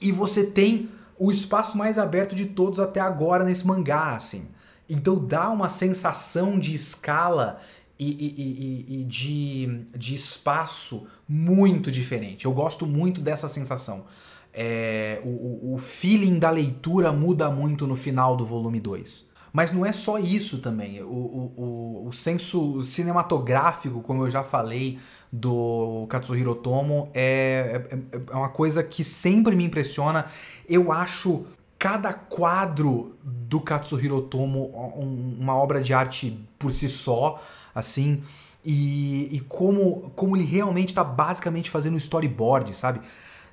e 0.00 0.10
você 0.12 0.44
tem 0.44 0.90
o 1.18 1.30
espaço 1.30 1.78
mais 1.78 1.98
aberto 1.98 2.34
de 2.34 2.46
todos 2.46 2.80
até 2.80 3.00
agora 3.00 3.44
nesse 3.44 3.66
mangá, 3.66 4.16
assim. 4.16 4.48
Então 4.88 5.18
dá 5.18 5.50
uma 5.50 5.68
sensação 5.68 6.58
de 6.58 6.74
escala 6.74 7.60
e, 7.98 8.10
e, 8.10 8.94
e, 8.96 9.00
e, 9.00 9.04
de, 9.04 9.86
de 9.96 10.14
espaço 10.14 11.06
muito 11.28 11.90
diferente. 11.90 12.44
Eu 12.44 12.52
gosto 12.52 12.86
muito 12.86 13.20
dessa 13.20 13.48
sensação. 13.48 14.04
É, 14.52 15.20
o, 15.24 15.74
o 15.74 15.78
feeling 15.78 16.38
da 16.38 16.50
leitura 16.50 17.12
muda 17.12 17.50
muito 17.50 17.86
no 17.86 17.96
final 17.96 18.36
do 18.36 18.44
volume 18.44 18.80
2. 18.80 19.30
Mas 19.52 19.72
não 19.72 19.86
é 19.86 19.92
só 19.92 20.18
isso 20.18 20.58
também. 20.58 21.02
O, 21.02 21.06
o, 21.06 22.06
o, 22.08 22.12
senso 22.12 22.82
cinematográfico, 22.82 24.02
como 24.02 24.24
eu 24.24 24.30
já 24.30 24.44
falei, 24.44 24.98
do 25.32 26.06
Katsuhiro 26.10 26.54
Tomo 26.54 27.10
é, 27.14 27.82
é, 27.90 28.18
é 28.30 28.36
uma 28.36 28.50
coisa 28.50 28.82
que 28.82 29.02
sempre 29.02 29.56
me 29.56 29.64
impressiona. 29.64 30.26
Eu 30.68 30.92
acho 30.92 31.46
cada 31.78 32.12
quadro 32.12 33.16
do 33.22 33.60
Katsuhiro 33.60 34.20
Tomo 34.22 34.66
uma 35.38 35.54
obra 35.54 35.80
de 35.80 35.94
arte 35.94 36.38
por 36.58 36.70
si 36.70 36.88
só 36.88 37.40
assim, 37.76 38.22
e, 38.64 39.28
e 39.36 39.40
como, 39.40 40.10
como 40.16 40.36
ele 40.36 40.44
realmente 40.44 40.88
está 40.88 41.04
basicamente 41.04 41.70
fazendo 41.70 41.96
storyboard, 41.98 42.74
sabe? 42.76 43.00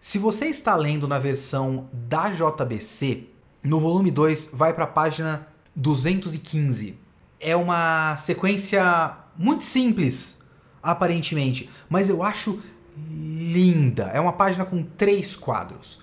Se 0.02 0.18
você 0.18 0.48
está 0.48 0.76
lendo 0.76 1.08
na 1.08 1.20
versão 1.20 1.88
da 1.94 2.30
JBC, 2.30 3.28
no 3.62 3.80
volume 3.80 4.10
2 4.10 4.50
vai 4.52 4.74
para 4.74 4.86
a 4.86 4.88
página 4.88 5.48
215. 5.76 6.98
É 7.40 7.56
uma 7.56 8.16
sequência 8.16 9.16
muito 9.38 9.64
simples, 9.64 10.42
aparentemente, 10.82 11.70
mas 11.88 12.10
eu 12.10 12.24
acho 12.24 12.60
linda. 12.98 14.06
É 14.14 14.20
uma 14.20 14.34
página 14.34 14.66
com 14.66 14.84
três 14.84 15.36
quadros. 15.36 16.02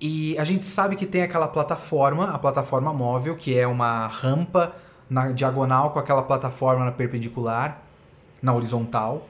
E 0.00 0.38
a 0.38 0.44
gente 0.44 0.64
sabe 0.64 0.96
que 0.96 1.06
tem 1.06 1.22
aquela 1.22 1.48
plataforma, 1.48 2.30
a 2.30 2.38
plataforma 2.38 2.92
móvel, 2.94 3.36
que 3.36 3.58
é 3.58 3.66
uma 3.66 4.06
rampa 4.06 4.74
na 5.08 5.32
diagonal 5.32 5.90
com 5.90 5.98
aquela 5.98 6.22
plataforma 6.22 6.84
na 6.84 6.92
perpendicular, 6.92 7.82
na 8.42 8.54
horizontal. 8.54 9.26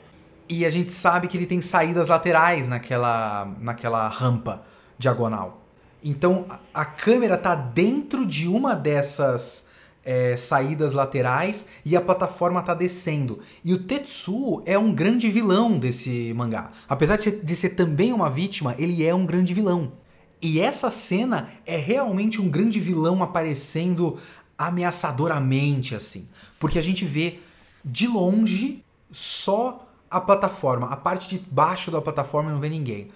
E 0.49 0.65
a 0.65 0.71
gente 0.71 0.93
sabe 0.93 1.29
que 1.29 1.37
ele 1.37 1.47
tem 1.47 1.61
saídas 1.61 2.09
laterais 2.09 2.69
naquela, 2.69 3.49
naquela 3.61 4.09
rampa 4.09 4.63
diagonal. 4.99 5.61
Então 6.03 6.47
a, 6.73 6.85
câmera 6.85 7.35
está 7.35 7.55
dentro 7.55 8.25
de 8.25 8.49
uma 8.49 8.75
dessas 8.75 9.69
é, 10.05 10.37
saídas 10.37 10.93
laterais 10.93 11.67
e 11.85 11.97
a 11.97 12.01
plataforma 12.01 12.61
está 12.61 12.73
descendo. 12.73 13.41
E 13.65 13.75
o 13.75 13.79
Tetsuo 13.79 14.63
é 14.65 14.79
um 14.79 14.93
grande 14.93 15.29
vilão 15.29 15.79
desse 15.79 16.33
mangá. 16.35 16.71
Apesar 16.89 17.17
de 17.17 17.23
ser, 17.25 17.41
de 17.45 17.57
ser 17.57 17.71
também 17.71 18.13
uma 18.13 18.31
vítima, 18.31 18.75
ele 18.79 19.05
é 19.05 19.15
um 19.15 19.27
grande 19.27 19.53
vilão. 19.53 19.93
E 20.41 20.61
essa 20.61 20.91
cena 20.91 21.49
é 21.67 21.77
realmente 21.77 22.41
um 22.41 22.49
grande 22.49 22.79
vilão 22.79 23.23
aparecendo 23.23 24.19
ameaçadoramente 24.59 25.95
assim, 25.95 26.27
porque 26.59 26.79
a 26.79 26.83
gente 26.83 27.05
vê 27.05 27.39
de 27.85 28.09
longe 28.09 28.85
só 29.11 29.87
a 30.11 30.21
plataforma, 30.21 30.89
a 30.89 30.97
parte 30.97 31.29
de 31.29 31.39
baixo 31.39 31.91
da 31.91 32.01
plataforma 32.01 32.51
não 32.51 32.61
vê 32.61 32.69
ninguém. 32.69 33.09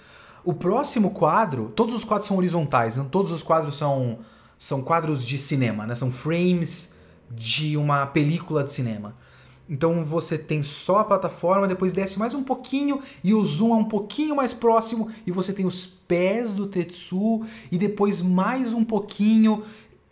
O 0.44 0.54
próximo 0.54 1.10
quadro, 1.10 1.72
todos 1.74 1.94
os 1.94 2.04
quadros 2.04 2.28
são 2.28 2.36
horizontais, 2.36 2.94
então 2.94 3.08
todos 3.08 3.32
os 3.32 3.42
quadros 3.42 3.74
são, 3.76 4.18
são 4.58 4.82
quadros 4.82 5.24
de 5.24 5.38
cinema, 5.38 5.86
né? 5.86 5.94
São 5.94 6.10
frames 6.10 6.94
de 7.30 7.76
uma 7.76 8.06
película 8.06 8.64
de 8.64 8.72
cinema. 8.72 9.14
Então 9.68 10.04
você 10.04 10.36
tem 10.36 10.62
só 10.62 10.98
a 10.98 11.04
plataforma, 11.04 11.68
depois 11.68 11.92
desce 11.92 12.18
mais 12.18 12.34
um 12.34 12.42
pouquinho 12.42 13.00
e 13.22 13.32
o 13.32 13.42
zoom 13.42 13.72
é 13.72 13.76
um 13.76 13.84
pouquinho 13.84 14.34
mais 14.34 14.52
próximo 14.52 15.08
e 15.26 15.30
você 15.30 15.52
tem 15.52 15.64
os 15.64 15.86
pés 15.86 16.52
do 16.52 16.66
Tetsu 16.66 17.42
e 17.70 17.78
depois 17.78 18.20
mais 18.20 18.74
um 18.74 18.84
pouquinho 18.84 19.62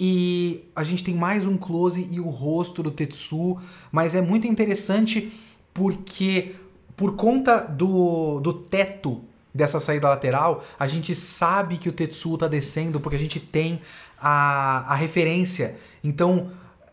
e 0.01 0.65
a 0.75 0.83
gente 0.83 1.05
tem 1.05 1.15
mais 1.15 1.47
um 1.47 1.59
close 1.59 2.09
e 2.11 2.19
o 2.19 2.31
rosto 2.31 2.83
do 2.83 2.91
Tetsu, 2.91 3.59
mas 3.93 4.15
é 4.15 4.23
muito 4.23 4.47
interessante 4.47 5.31
porque 5.75 6.55
por 6.97 7.17
conta 7.17 7.59
do, 7.59 8.41
do 8.41 8.53
teto 8.53 9.23
dessa 9.55 9.79
saída 9.79 10.09
lateral, 10.09 10.65
a 10.79 10.87
gente 10.87 11.15
sabe 11.15 11.77
que 11.77 11.89
o 11.89 11.93
Tetsu 11.93 12.39
tá 12.39 12.49
descendo 12.49 12.99
porque 12.99 13.17
a 13.17 13.19
gente 13.19 13.39
tem 13.39 13.83
a, 14.19 14.93
a 14.93 14.95
referência. 14.95 15.77
Então, 16.03 16.51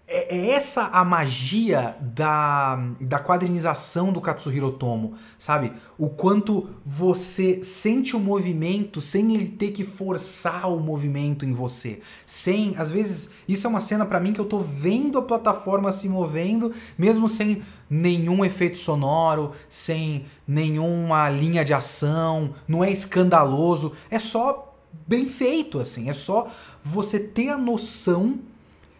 é, 0.08 0.38
é 0.38 0.52
essa 0.52 0.84
a 0.86 1.04
magia 1.04 1.98
da, 2.00 2.78
da 3.02 3.20
quadrinização 3.20 4.14
do 4.14 4.22
Katsuhiro 4.22 4.72
Tomo, 4.72 5.16
sabe? 5.38 5.74
O 5.98 6.10
quanto 6.10 6.70
você 6.86 7.62
sente 7.62 8.16
o 8.16 8.20
movimento 8.20 9.02
sem 9.02 9.36
ele 9.36 9.50
ter 9.50 9.72
que 9.72 9.84
forçar 9.84 10.72
o 10.72 10.80
movimento 10.80 11.46
em 11.46 11.52
você. 11.52 12.00
Sem, 12.26 12.74
às 12.78 12.90
vezes, 12.90 13.30
isso 13.48 13.68
é 13.68 13.70
uma 13.70 13.82
cena 13.82 14.06
para 14.06 14.20
mim 14.20 14.32
que 14.32 14.40
eu 14.40 14.46
tô 14.46 14.60
vendo 14.60 15.18
a 15.18 15.22
plataforma 15.22 15.92
se 15.92 16.08
movendo, 16.08 16.74
mesmo 16.98 17.28
sem 17.28 17.62
nenhum 17.90 18.46
efeito 18.46 18.78
sonoro, 18.78 19.52
sem 19.68 20.26
nenhuma 20.48 21.30
linha 21.30 21.66
de 21.66 21.74
ação, 21.74 22.56
não 22.66 22.82
é 22.82 22.90
escandaloso, 22.90 23.94
é 24.10 24.20
só 24.20 24.74
bem 25.06 25.28
feito 25.28 25.80
assim, 25.80 26.10
é 26.10 26.14
só 26.14 26.50
você 26.82 27.20
ter 27.20 27.50
a 27.50 27.58
noção 27.58 28.40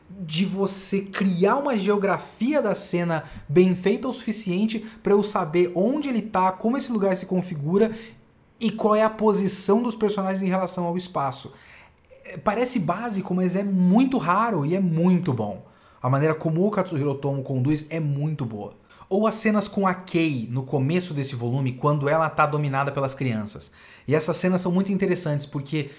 de 0.10 0.46
você 0.46 1.02
criar 1.02 1.58
uma 1.58 1.78
geografia 1.78 2.62
da 2.62 2.74
cena 2.74 3.24
bem 3.48 3.76
feita 3.76 4.08
o 4.08 4.14
suficiente 4.14 4.80
para 5.04 5.14
eu 5.14 5.24
saber 5.24 5.72
onde 5.76 6.10
ele 6.10 6.22
tá, 6.22 6.52
como 6.52 6.78
esse 6.78 6.92
lugar 6.92 7.16
se 7.16 7.26
configura 7.26 7.92
e 8.60 8.72
qual 8.72 8.96
é 8.96 9.04
a 9.04 9.10
posição 9.10 9.82
dos 9.82 9.96
personagens 9.96 10.42
em 10.42 10.50
relação 10.50 10.86
ao 10.86 10.98
espaço. 10.98 11.54
É, 12.26 12.38
parece 12.38 12.80
básico, 12.80 13.34
mas 13.34 13.56
é 13.56 13.64
muito 13.64 14.18
raro 14.18 14.66
e 14.66 14.76
é 14.76 14.80
muito 14.80 15.34
bom. 15.34 15.66
A 16.02 16.10
maneira 16.10 16.34
como 16.34 16.66
o 16.66 16.72
Katsuhiro 16.72 17.16
Tomo 17.16 17.44
conduz 17.44 17.86
é 17.90 18.00
muito 18.00 18.46
boa. 18.46 18.74
Ou 19.10 19.26
as 19.26 19.36
cenas 19.36 19.68
com 19.68 19.88
a 19.88 19.94
Kei 19.94 20.48
no 20.52 20.64
começo 20.64 21.14
desse 21.14 21.36
volume, 21.36 21.74
quando 21.74 22.10
ela 22.10 22.30
tá 22.30 22.46
dominada 22.46 22.92
pelas 22.92 23.14
crianças. 23.14 23.72
E 24.08 24.14
essas 24.14 24.38
cenas 24.38 24.62
são 24.62 24.72
muito 24.72 24.92
interessantes 24.92 25.46
porque 25.46 25.92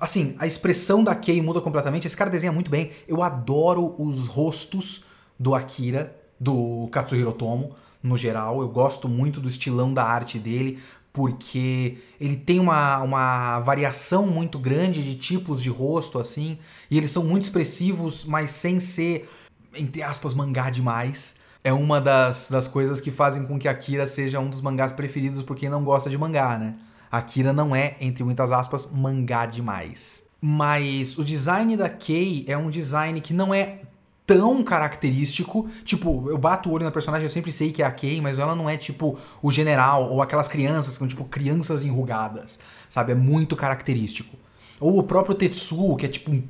Assim, 0.00 0.34
a 0.38 0.46
expressão 0.46 1.02
da 1.02 1.14
Kei 1.14 1.40
muda 1.40 1.60
completamente. 1.60 2.06
Esse 2.06 2.16
cara 2.16 2.30
desenha 2.30 2.52
muito 2.52 2.70
bem. 2.70 2.90
Eu 3.08 3.22
adoro 3.22 3.94
os 3.98 4.26
rostos 4.26 5.04
do 5.38 5.54
Akira, 5.54 6.16
do 6.38 6.88
Katsuhiro 6.90 7.32
Tomo, 7.32 7.74
no 8.02 8.16
geral. 8.16 8.60
Eu 8.60 8.68
gosto 8.68 9.08
muito 9.08 9.40
do 9.40 9.48
estilão 9.48 9.92
da 9.92 10.04
arte 10.04 10.38
dele, 10.38 10.78
porque 11.12 11.98
ele 12.20 12.36
tem 12.36 12.60
uma, 12.60 12.98
uma 13.02 13.60
variação 13.60 14.26
muito 14.26 14.58
grande 14.58 15.02
de 15.02 15.14
tipos 15.14 15.62
de 15.62 15.70
rosto, 15.70 16.18
assim. 16.18 16.58
E 16.90 16.96
eles 16.96 17.10
são 17.10 17.24
muito 17.24 17.44
expressivos, 17.44 18.24
mas 18.24 18.50
sem 18.50 18.78
ser, 18.80 19.28
entre 19.74 20.02
aspas, 20.02 20.34
mangá 20.34 20.70
demais. 20.70 21.36
É 21.62 21.72
uma 21.72 22.00
das, 22.00 22.48
das 22.48 22.66
coisas 22.66 23.00
que 23.00 23.10
fazem 23.10 23.44
com 23.44 23.58
que 23.58 23.68
Akira 23.68 24.06
seja 24.06 24.40
um 24.40 24.48
dos 24.48 24.60
mangás 24.60 24.92
preferidos 24.92 25.42
por 25.42 25.56
quem 25.56 25.68
não 25.68 25.84
gosta 25.84 26.08
de 26.08 26.16
mangá, 26.16 26.56
né? 26.56 26.76
Akira 27.10 27.52
não 27.52 27.74
é, 27.74 27.96
entre 28.00 28.22
muitas 28.22 28.52
aspas, 28.52 28.88
mangá 28.92 29.46
demais. 29.46 30.24
Mas 30.40 31.18
o 31.18 31.24
design 31.24 31.76
da 31.76 31.88
Kei 31.88 32.44
é 32.46 32.56
um 32.56 32.70
design 32.70 33.20
que 33.20 33.34
não 33.34 33.52
é 33.52 33.80
tão 34.26 34.62
característico. 34.62 35.68
Tipo, 35.84 36.30
eu 36.30 36.38
bato 36.38 36.68
o 36.68 36.72
olho 36.72 36.84
na 36.84 36.90
personagem, 36.90 37.24
eu 37.24 37.30
sempre 37.30 37.50
sei 37.50 37.72
que 37.72 37.82
é 37.82 37.86
a 37.86 37.90
Kei, 37.90 38.20
mas 38.20 38.38
ela 38.38 38.54
não 38.54 38.70
é 38.70 38.76
tipo 38.76 39.18
o 39.42 39.50
general 39.50 40.08
ou 40.08 40.22
aquelas 40.22 40.46
crianças 40.46 40.94
que 40.94 40.98
são 41.00 41.08
tipo 41.08 41.24
crianças 41.24 41.84
enrugadas, 41.84 42.58
sabe? 42.88 43.12
É 43.12 43.14
muito 43.14 43.56
característico. 43.56 44.36
Ou 44.78 44.98
o 44.98 45.02
próprio 45.02 45.34
Tetsuo, 45.34 45.96
que 45.96 46.06
é 46.06 46.08
tipo 46.08 46.30
um 46.30 46.42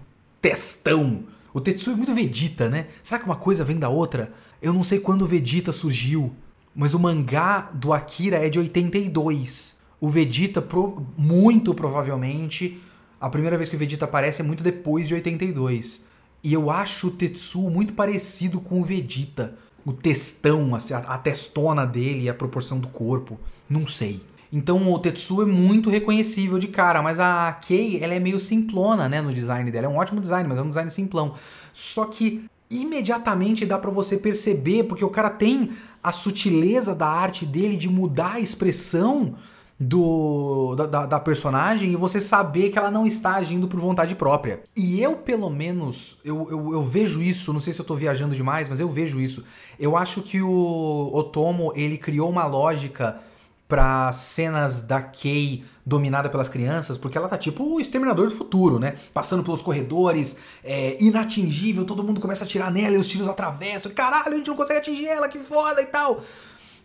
testão. 0.42 1.24
O 1.54 1.60
Tetsuo 1.60 1.94
é 1.94 1.96
muito 1.96 2.14
Vegeta, 2.14 2.68
né? 2.68 2.86
Será 3.02 3.18
que 3.18 3.24
uma 3.24 3.36
coisa 3.36 3.64
vem 3.64 3.78
da 3.78 3.88
outra? 3.88 4.30
Eu 4.60 4.74
não 4.74 4.82
sei 4.82 5.00
quando 5.00 5.22
o 5.22 5.26
Vegeta 5.26 5.72
surgiu, 5.72 6.34
mas 6.74 6.92
o 6.92 6.98
mangá 6.98 7.70
do 7.72 7.94
Akira 7.94 8.36
é 8.36 8.50
de 8.50 8.58
82. 8.58 9.79
O 10.00 10.08
Vegeta, 10.08 10.62
pro, 10.62 11.06
muito 11.16 11.74
provavelmente, 11.74 12.80
a 13.20 13.28
primeira 13.28 13.56
vez 13.56 13.68
que 13.68 13.76
o 13.76 13.78
Vegeta 13.78 14.06
aparece 14.06 14.40
é 14.40 14.44
muito 14.44 14.62
depois 14.62 15.06
de 15.06 15.14
82. 15.14 16.04
E 16.42 16.52
eu 16.52 16.70
acho 16.70 17.08
o 17.08 17.10
Tetsuo 17.10 17.70
muito 17.70 17.92
parecido 17.92 18.60
com 18.60 18.80
o 18.80 18.84
Vegeta. 18.84 19.54
O 19.84 19.92
testão, 19.92 20.74
a, 20.74 20.96
a 21.14 21.18
testona 21.18 21.86
dele 21.86 22.24
e 22.24 22.28
a 22.28 22.34
proporção 22.34 22.78
do 22.78 22.88
corpo. 22.88 23.38
Não 23.68 23.86
sei. 23.86 24.22
Então 24.52 24.92
o 24.92 24.98
Tetsuo 24.98 25.42
é 25.42 25.46
muito 25.46 25.90
reconhecível 25.90 26.58
de 26.58 26.68
cara, 26.68 27.02
mas 27.02 27.20
a 27.20 27.52
Kei, 27.52 28.02
ela 28.02 28.14
é 28.14 28.18
meio 28.18 28.40
simplona, 28.40 29.08
né, 29.08 29.20
no 29.20 29.32
design 29.32 29.70
dela. 29.70 29.86
É 29.86 29.88
um 29.88 29.96
ótimo 29.96 30.20
design, 30.20 30.48
mas 30.48 30.58
é 30.58 30.62
um 30.62 30.68
design 30.68 30.90
simplão. 30.90 31.34
Só 31.72 32.06
que 32.06 32.44
imediatamente 32.70 33.66
dá 33.66 33.78
para 33.78 33.90
você 33.90 34.16
perceber, 34.16 34.84
porque 34.84 35.04
o 35.04 35.10
cara 35.10 35.30
tem 35.30 35.70
a 36.02 36.10
sutileza 36.12 36.94
da 36.94 37.06
arte 37.06 37.44
dele 37.44 37.76
de 37.76 37.88
mudar 37.88 38.34
a 38.34 38.40
expressão 38.40 39.34
do 39.82 40.74
da, 40.74 41.06
da, 41.06 41.18
personagem 41.18 41.90
e 41.90 41.96
você 41.96 42.20
saber 42.20 42.68
que 42.68 42.78
ela 42.78 42.90
não 42.90 43.06
está 43.06 43.36
agindo 43.36 43.66
por 43.66 43.80
vontade 43.80 44.14
própria. 44.14 44.60
E 44.76 45.00
eu, 45.00 45.16
pelo 45.16 45.48
menos, 45.48 46.18
eu, 46.22 46.46
eu, 46.50 46.72
eu, 46.74 46.84
vejo 46.84 47.22
isso, 47.22 47.50
não 47.50 47.60
sei 47.60 47.72
se 47.72 47.80
eu 47.80 47.84
tô 47.84 47.94
viajando 47.94 48.34
demais, 48.34 48.68
mas 48.68 48.78
eu 48.78 48.90
vejo 48.90 49.18
isso. 49.18 49.42
Eu 49.78 49.96
acho 49.96 50.20
que 50.20 50.42
o 50.42 51.10
Otomo, 51.14 51.72
ele 51.74 51.96
criou 51.96 52.28
uma 52.28 52.44
lógica 52.44 53.18
para 53.66 54.12
cenas 54.12 54.82
da 54.82 55.00
Kei 55.00 55.64
dominada 55.86 56.28
pelas 56.28 56.48
crianças, 56.48 56.98
porque 56.98 57.16
ela 57.16 57.28
tá 57.28 57.38
tipo 57.38 57.64
o 57.64 57.80
exterminador 57.80 58.26
do 58.26 58.34
futuro, 58.34 58.78
né? 58.78 58.96
Passando 59.14 59.42
pelos 59.42 59.62
corredores, 59.62 60.36
é, 60.62 61.02
inatingível, 61.02 61.86
todo 61.86 62.04
mundo 62.04 62.20
começa 62.20 62.44
a 62.44 62.46
atirar 62.46 62.70
nela 62.70 62.96
e 62.96 62.98
os 62.98 63.08
tiros 63.08 63.28
atravessam. 63.28 63.90
Caralho, 63.92 64.34
a 64.34 64.36
gente 64.36 64.48
não 64.48 64.56
consegue 64.56 64.80
atingir 64.80 65.06
ela, 65.06 65.26
que 65.26 65.38
foda 65.38 65.80
e 65.80 65.86
tal. 65.86 66.20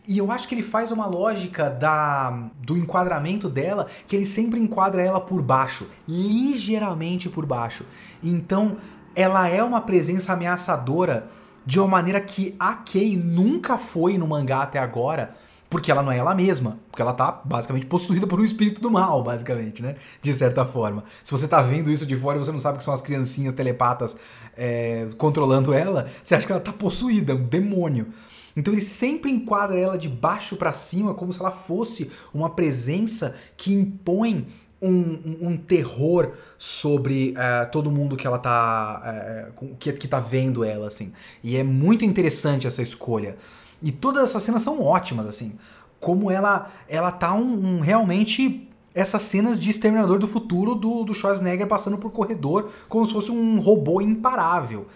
E 0.08 0.18
eu 0.18 0.32
acho 0.32 0.48
que 0.48 0.56
ele 0.56 0.64
faz 0.64 0.92
uma 0.92 1.06
lógica 1.08 1.70
da 1.70 2.50
do 2.60 2.78
enquadramento 2.78 3.50
dela, 3.50 3.88
que 4.08 4.16
ele 4.16 4.26
sempre 4.26 4.60
enquadra 4.60 5.02
ela 5.02 5.20
por 5.20 5.42
baixo, 5.42 5.88
ligeiramente 6.08 7.30
por 7.30 7.46
baixo. 7.46 7.86
Então, 8.24 8.78
ela 9.16 9.48
é 9.48 9.64
uma 9.64 9.82
presença 9.82 10.34
ameaçadora 10.34 11.28
de 11.66 11.80
uma 11.80 11.88
maneira 11.88 12.22
que 12.22 12.56
a 12.60 12.76
Kei 12.76 13.18
nunca 13.18 13.78
foi 13.78 14.18
no 14.18 14.28
mangá 14.28 14.62
até 14.62 14.78
agora, 14.78 15.34
porque 15.68 15.92
ela 15.92 16.04
não 16.04 16.12
é 16.12 16.18
ela 16.18 16.36
mesma, 16.36 16.78
porque 16.92 17.02
ela 17.02 17.14
tá 17.14 17.42
basicamente 17.44 17.88
possuída 17.88 18.28
por 18.28 18.40
um 18.40 18.44
espírito 18.44 18.80
do 18.80 18.92
mal, 18.92 19.24
basicamente, 19.24 19.82
né? 19.82 19.96
De 20.22 20.34
certa 20.34 20.66
forma. 20.66 21.04
Se 21.24 21.32
você 21.32 21.48
tá 21.48 21.62
vendo 21.62 21.90
isso 21.90 22.06
de 22.06 22.16
fora 22.16 22.38
e 22.38 22.40
você 22.40 22.52
não 22.52 22.60
sabe 22.60 22.78
que 22.78 22.84
são 22.84 22.94
as 22.94 23.02
criancinhas 23.02 23.54
telepatas 23.54 24.16
é, 24.56 25.08
controlando 25.18 25.74
ela, 25.74 26.08
você 26.22 26.36
acha 26.36 26.46
que 26.46 26.52
ela 26.52 26.62
tá 26.62 26.72
possuída, 26.72 27.34
um 27.34 27.44
demônio. 27.44 28.08
Então 28.56 28.74
ele 28.74 28.82
sempre 28.82 29.32
enquadra 29.32 29.78
ela 29.78 29.98
de 29.98 30.08
baixo 30.08 30.56
para 30.56 30.72
cima, 30.72 31.14
como 31.14 31.32
se 31.32 31.40
ela 31.40 31.52
fosse 31.52 32.10
uma 32.34 32.50
presença 32.50 33.36
que 33.58 33.74
impõe 33.74 34.48
um, 34.82 34.90
um, 34.92 35.50
um 35.50 35.58
terror 35.58 36.34
sobre 36.58 37.32
uh, 37.32 37.70
todo 37.72 37.92
mundo 37.92 38.16
que 38.16 38.26
ela 38.26 38.40
tá. 38.40 39.52
Uh, 39.60 39.76
que, 39.76 39.92
que 39.94 40.08
tá 40.08 40.20
vendo 40.20 40.64
ela, 40.64 40.88
assim. 40.88 41.12
E 41.44 41.58
é 41.58 41.64
muito 41.64 42.06
interessante 42.06 42.68
essa 42.68 42.82
escolha. 42.82 43.36
E 43.82 43.92
todas 43.92 44.24
essas 44.24 44.44
cenas 44.44 44.62
são 44.62 44.82
ótimas, 44.82 45.28
assim. 45.28 45.56
Como 46.00 46.30
ela, 46.30 46.72
ela 46.88 47.12
tá 47.12 47.34
um, 47.34 47.78
um 47.78 47.80
realmente 47.80 48.70
essas 48.94 49.24
cenas 49.24 49.60
de 49.60 49.70
Exterminador 49.70 50.18
do 50.18 50.28
Futuro 50.28 50.74
do, 50.74 51.04
do 51.04 51.14
Schwarzenegger 51.14 51.68
passando 51.68 51.98
por 51.98 52.12
corredor 52.12 52.70
como 52.88 53.06
se 53.06 53.12
fosse 53.12 53.30
um 53.30 53.60
robô 53.60 54.00
imparável 54.00 54.88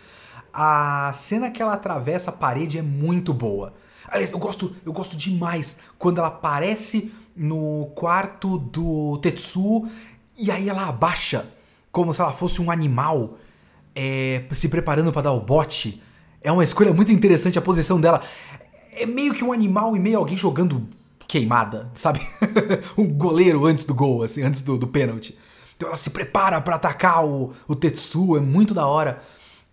a 0.53 1.11
cena 1.13 1.49
que 1.49 1.61
ela 1.61 1.73
atravessa 1.73 2.29
a 2.29 2.33
parede 2.33 2.77
é 2.77 2.81
muito 2.81 3.33
boa. 3.33 3.73
Aliás, 4.07 4.31
eu 4.31 4.39
gosto, 4.39 4.75
eu 4.85 4.91
gosto 4.91 5.15
demais 5.15 5.77
quando 5.97 6.17
ela 6.17 6.27
aparece 6.27 7.11
no 7.35 7.91
quarto 7.95 8.57
do 8.57 9.17
Tetsu 9.19 9.87
e 10.37 10.51
aí 10.51 10.67
ela 10.67 10.87
abaixa 10.87 11.45
como 11.91 12.13
se 12.13 12.21
ela 12.21 12.31
fosse 12.31 12.61
um 12.61 12.71
animal 12.71 13.37
é, 13.95 14.43
se 14.51 14.69
preparando 14.69 15.11
para 15.11 15.23
dar 15.23 15.33
o 15.33 15.41
bote. 15.41 16.01
É 16.41 16.51
uma 16.51 16.63
escolha 16.63 16.93
muito 16.93 17.11
interessante 17.11 17.59
a 17.59 17.61
posição 17.61 17.99
dela. 17.99 18.21
É 18.93 19.05
meio 19.05 19.33
que 19.33 19.43
um 19.43 19.51
animal 19.51 19.95
e 19.95 19.99
meio 19.99 20.17
alguém 20.17 20.37
jogando 20.37 20.87
queimada, 21.27 21.91
sabe? 21.93 22.21
um 22.97 23.05
goleiro 23.05 23.65
antes 23.65 23.85
do 23.85 23.93
gol, 23.93 24.23
assim, 24.23 24.41
antes 24.41 24.61
do, 24.61 24.77
do 24.77 24.87
pênalti. 24.87 25.37
Então 25.77 25.87
ela 25.89 25.97
se 25.97 26.09
prepara 26.09 26.59
para 26.59 26.75
atacar 26.75 27.25
o, 27.25 27.53
o 27.67 27.75
Tetsu, 27.75 28.35
é 28.35 28.39
muito 28.41 28.73
da 28.73 28.87
hora. 28.87 29.21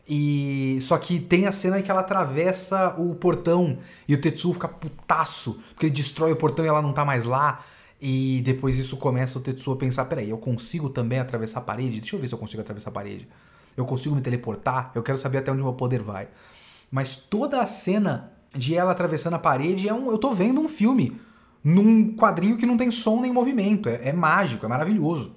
E 0.09 0.79
só 0.81 0.97
que 0.99 1.19
tem 1.19 1.47
a 1.47 1.53
cena 1.53 1.81
em 1.81 1.83
que 1.83 1.90
ela 1.90 2.01
atravessa 2.01 2.95
o 2.97 3.14
portão 3.16 3.79
e 4.07 4.14
o 4.14 4.21
Tetsuo 4.21 4.53
fica 4.53 4.69
putaço, 4.69 5.61
porque 5.71 5.87
ele 5.87 5.95
destrói 5.95 6.31
o 6.31 6.37
portão 6.37 6.64
e 6.64 6.69
ela 6.69 6.81
não 6.81 6.92
tá 6.92 7.05
mais 7.05 7.27
lá. 7.27 7.64
E 8.01 8.40
depois 8.45 8.79
isso 8.79 8.97
começa 8.97 9.38
o 9.38 9.42
Tetsuo 9.42 9.75
a 9.75 9.77
pensar: 9.77 10.05
peraí, 10.05 10.31
eu 10.31 10.38
consigo 10.38 10.88
também 10.88 11.19
atravessar 11.19 11.59
a 11.59 11.62
parede? 11.62 12.01
Deixa 12.01 12.14
eu 12.14 12.21
ver 12.21 12.29
se 12.29 12.35
eu 12.35 12.38
consigo 12.38 12.62
atravessar 12.62 12.90
a 12.90 12.92
parede. 12.92 13.29
Eu 13.77 13.85
consigo 13.85 14.14
me 14.14 14.21
teleportar? 14.21 14.92
Eu 14.95 15.03
quero 15.03 15.19
saber 15.19 15.38
até 15.38 15.51
onde 15.51 15.61
o 15.61 15.64
meu 15.64 15.75
poder 15.75 16.01
vai. 16.01 16.29
Mas 16.90 17.16
toda 17.16 17.61
a 17.61 17.66
cena 17.66 18.33
de 18.55 18.77
ela 18.77 18.92
atravessando 18.92 19.35
a 19.35 19.38
parede 19.38 19.88
é 19.88 19.95
um. 19.95 20.11
Eu 20.11 20.19
tô 20.19 20.33
vendo 20.33 20.61
um 20.61 20.69
filme 20.69 21.21
num 21.64 22.14
quadrinho 22.14 22.57
que 22.57 22.64
não 22.64 22.77
tem 22.77 22.92
som 22.92 23.21
nem 23.21 23.33
movimento. 23.33 23.88
É, 23.88 24.11
é 24.11 24.12
mágico, 24.12 24.64
é 24.64 24.69
maravilhoso. 24.69 25.35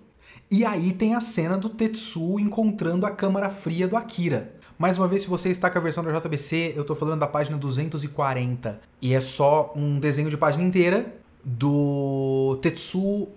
E 0.51 0.65
aí 0.65 0.91
tem 0.93 1.15
a 1.15 1.21
cena 1.21 1.57
do 1.57 1.69
Tetsuo 1.69 2.39
encontrando 2.39 3.05
a 3.05 3.11
câmara 3.11 3.49
fria 3.49 3.87
do 3.87 3.95
Akira. 3.95 4.58
Mais 4.79 4.97
uma 4.97 5.09
vez, 5.09 5.23
se 5.23 5.27
você 5.27 5.49
está 5.49 5.69
com 5.69 5.77
a 5.77 5.81
versão 5.81 6.01
da 6.01 6.17
JBC, 6.17 6.71
eu 6.73 6.85
tô 6.85 6.95
falando 6.95 7.19
da 7.19 7.27
página 7.27 7.57
240. 7.57 8.79
E 9.01 9.13
é 9.13 9.19
só 9.19 9.73
um 9.75 9.99
desenho 9.99 10.29
de 10.29 10.37
página 10.37 10.63
inteira 10.63 11.17
do 11.43 12.57
Tetsuo 12.61 13.27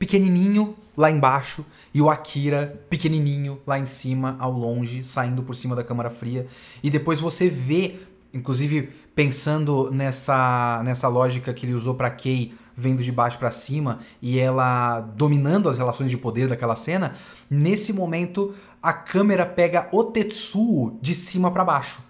pequenininho 0.00 0.74
lá 0.96 1.08
embaixo 1.08 1.64
e 1.94 2.02
o 2.02 2.10
Akira 2.10 2.82
pequenininho 2.90 3.60
lá 3.64 3.78
em 3.78 3.86
cima, 3.86 4.34
ao 4.40 4.50
longe, 4.50 5.04
saindo 5.04 5.44
por 5.44 5.54
cima 5.54 5.76
da 5.76 5.84
câmara 5.84 6.10
fria. 6.10 6.48
E 6.82 6.90
depois 6.90 7.20
você 7.20 7.48
vê, 7.48 8.00
inclusive 8.34 8.90
pensando 9.14 9.92
nessa, 9.92 10.82
nessa 10.84 11.06
lógica 11.06 11.54
que 11.54 11.66
ele 11.66 11.74
usou 11.74 11.94
para 11.94 12.10
Kei 12.10 12.52
vendo 12.80 13.02
de 13.02 13.12
baixo 13.12 13.38
para 13.38 13.50
cima 13.50 13.98
e 14.22 14.38
ela 14.38 15.00
dominando 15.00 15.68
as 15.68 15.76
relações 15.76 16.10
de 16.10 16.16
poder 16.16 16.48
daquela 16.48 16.74
cena, 16.74 17.14
nesse 17.48 17.92
momento 17.92 18.54
a 18.82 18.92
câmera 18.92 19.44
pega 19.44 19.88
o 19.92 20.04
Tetsuo 20.04 20.98
de 21.00 21.14
cima 21.14 21.50
para 21.50 21.64
baixo. 21.64 22.02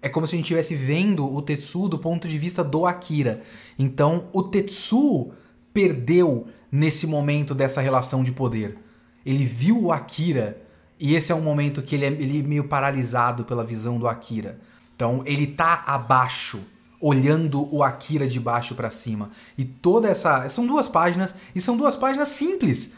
É 0.00 0.08
como 0.08 0.26
se 0.26 0.34
a 0.34 0.36
gente 0.36 0.44
estivesse 0.44 0.74
vendo 0.74 1.32
o 1.32 1.40
Tetsuo 1.40 1.88
do 1.88 1.98
ponto 1.98 2.26
de 2.26 2.36
vista 2.36 2.64
do 2.64 2.86
Akira. 2.86 3.42
Então, 3.78 4.28
o 4.32 4.42
Tetsuo 4.42 5.32
perdeu 5.72 6.46
nesse 6.70 7.06
momento 7.06 7.54
dessa 7.54 7.80
relação 7.80 8.22
de 8.22 8.32
poder. 8.32 8.78
Ele 9.24 9.44
viu 9.44 9.84
o 9.84 9.92
Akira 9.92 10.60
e 10.98 11.14
esse 11.14 11.32
é 11.32 11.34
um 11.34 11.40
momento 11.40 11.82
que 11.82 11.94
ele 11.94 12.04
é, 12.04 12.08
ele 12.08 12.40
é 12.40 12.42
meio 12.42 12.64
paralisado 12.64 13.44
pela 13.44 13.64
visão 13.64 13.98
do 13.98 14.08
Akira. 14.08 14.58
Então, 14.94 15.22
ele 15.24 15.46
tá 15.46 15.82
abaixo, 15.86 16.62
olhando 17.00 17.68
o 17.74 17.82
Akira 17.82 18.26
de 18.26 18.38
baixo 18.38 18.74
para 18.74 18.90
cima. 18.90 19.30
E 19.58 19.64
toda 19.64 20.08
essa. 20.08 20.48
São 20.48 20.66
duas 20.66 20.86
páginas, 20.86 21.34
e 21.54 21.60
são 21.60 21.76
duas 21.76 21.96
páginas 21.96 22.28
simples, 22.28 22.92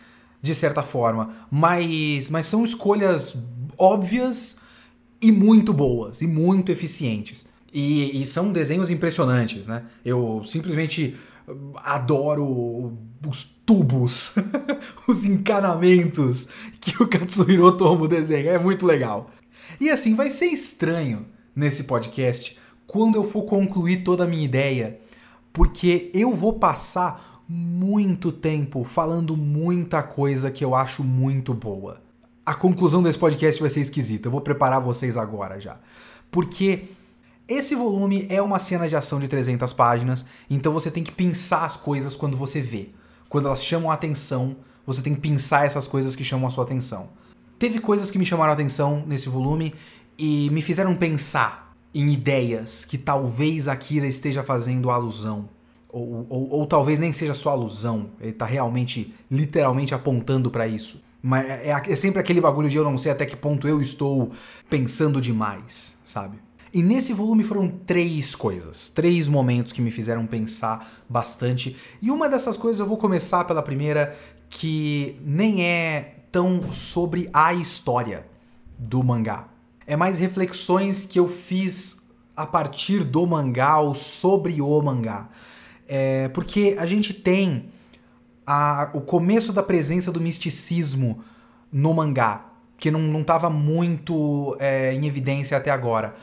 de 0.45 0.55
certa 0.55 0.83
forma, 0.83 1.31
mas, 1.51 2.29
mas 2.29 2.45
são 2.45 2.63
escolhas 2.65 3.35
óbvias 3.79 4.57
e 5.19 5.33
muito 5.33 5.73
boas 5.73 6.21
e 6.21 6.27
muito 6.27 6.71
eficientes. 6.71 7.47
E, 7.73 8.21
e 8.21 8.27
são 8.27 8.53
desenhos 8.53 8.91
impressionantes, 8.91 9.67
né? 9.67 9.85
Eu 10.05 10.43
simplesmente 10.45 11.17
adoro 11.77 12.93
os 13.27 13.43
tubos, 13.65 14.35
os 15.09 15.25
encanamentos 15.25 16.47
que 16.79 17.03
o 17.03 17.09
Katsuhiro 17.09 17.65
Otomo 17.65 18.07
desenha. 18.07 18.51
É 18.51 18.59
muito 18.59 18.85
legal. 18.85 19.31
E 19.81 19.89
assim, 19.89 20.15
vai 20.15 20.29
ser 20.29 20.49
estranho 20.49 21.25
nesse 21.57 21.85
podcast 21.85 22.59
quando 22.87 23.15
eu 23.15 23.25
for 23.25 23.45
concluir 23.45 24.05
toda 24.05 24.25
a 24.25 24.27
minha 24.27 24.45
ideia, 24.45 25.01
porque 25.55 26.11
eu 26.13 26.35
vou 26.35 26.53
passar 26.53 27.34
muito 27.49 28.33
tempo 28.33 28.85
falando 28.85 29.37
muita 29.37 30.03
coisa 30.03 30.51
que 30.51 30.65
eu 30.65 30.75
acho 30.75 31.05
muito 31.05 31.53
boa 31.53 32.05
a 32.47 32.55
conclusão 32.55 33.03
desse 33.03 33.19
podcast 33.19 33.61
vai 33.61 33.71
ser 33.71 33.81
esquisita. 33.81 34.29
Eu 34.29 34.33
vou 34.33 34.41
preparar 34.41 34.81
vocês 34.81 35.17
agora 35.17 35.59
já. 35.59 35.79
Porque 36.31 36.91
esse 37.49 37.75
volume 37.75 38.27
é 38.29 38.43
uma 38.43 38.59
cena 38.59 38.89
de 38.89 38.97
ação 38.97 39.19
de 39.19 39.29
300 39.29 39.73
páginas, 39.73 40.25
então 40.51 40.73
você 40.73 40.91
tem 40.91 41.03
que 41.03 41.13
pensar 41.13 41.65
as 41.65 41.77
coisas 41.77 42.15
quando 42.15 42.37
você 42.37 42.61
vê. 42.61 42.91
Quando 43.29 43.49
elas 43.49 43.65
chamam 43.65 43.91
a 43.91 43.95
atenção, 43.95 44.57
você 44.87 45.01
tem 45.01 45.15
que 45.15 45.21
pensar 45.21 45.67
essas 45.67 45.89
coisas 45.89 46.15
que 46.15 46.23
chamam 46.23 46.47
a 46.47 46.51
sua 46.51 46.65
atenção. 46.65 47.09
Teve 47.59 47.79
coisas 47.79 48.11
que 48.11 48.19
me 48.19 48.27
chamaram 48.27 48.51
a 48.51 48.55
atenção 48.55 49.03
nesse 49.07 49.29
volume 49.29 49.75
e 50.19 50.51
me 50.51 50.61
fizeram 50.61 50.95
pensar 50.95 51.75
em 51.95 52.13
ideias 52.13 52.85
que 52.85 52.99
talvez 52.99 53.69
Akira 53.69 54.07
esteja 54.07 54.43
fazendo 54.43 54.91
alusão. 54.91 55.49
Ou, 55.95 56.27
ou, 56.29 56.51
ou 56.51 56.67
talvez 56.67 56.99
nem 56.99 57.13
seja 57.13 57.35
só 57.35 57.51
alusão, 57.51 58.11
ele 58.21 58.31
está 58.31 58.45
realmente, 58.45 59.15
literalmente 59.31 59.95
apontando 59.95 60.51
para 60.51 60.67
isso. 60.67 61.05
Mas 61.23 61.49
é, 61.49 61.71
é, 61.71 61.93
é 61.93 61.95
sempre 61.95 62.21
aquele 62.21 62.41
bagulho 62.41 62.69
de 62.69 62.77
eu 62.77 62.83
não 62.83 62.99
sei 62.99 63.13
até 63.13 63.25
que 63.25 63.37
ponto 63.37 63.69
eu 63.69 63.81
estou 63.81 64.33
pensando 64.69 65.21
demais, 65.21 65.97
sabe? 66.05 66.37
E 66.73 66.83
nesse 66.83 67.13
volume 67.13 67.45
foram 67.45 67.69
três 67.69 68.35
coisas, 68.35 68.89
três 68.89 69.29
momentos 69.29 69.73
que 69.73 69.81
me 69.81 69.93
fizeram 69.93 70.27
pensar 70.27 71.05
bastante. 71.09 71.77
E 72.03 72.11
uma 72.11 72.29
dessas 72.29 72.57
coisas 72.57 72.81
eu 72.81 72.87
vou 72.87 72.97
começar 72.97 73.45
pela 73.45 73.63
primeira, 73.63 74.19
que 74.51 75.17
nem 75.25 75.65
é 75.65 76.17
tão 76.33 76.61
sobre 76.73 77.31
a 77.33 77.55
história 77.55 78.27
do 78.77 79.01
mangá. 79.05 79.47
É 79.87 79.97
mais 79.97 80.19
reflexões 80.19 81.05
que 81.05 81.21
eu 81.21 81.29
fiz 81.29 82.03
a 82.37 82.45
partir 82.45 83.05
do 83.05 83.25
mangá 83.25 83.79
ou 83.79 83.95
sobre 83.95 84.61
o 84.61 84.83
mangá. 84.83 85.29
É, 85.87 86.29
porque 86.29 86.77
a 86.79 86.87
gente 86.87 87.13
tem 87.13 87.67
a, 88.47 88.91
o 88.95 89.01
começo 89.01 89.53
da 89.53 89.63
presença 89.63 90.11
do 90.11 90.21
misticismo 90.21 91.23
no 91.73 91.93
mangá, 91.93 92.47
que 92.77 92.91
não 92.91 93.21
estava 93.21 93.51
muito 93.51 94.57
é, 94.59 94.93
em 94.95 95.07
evidência 95.07 95.57
até 95.57 95.71
agora. 95.71 96.15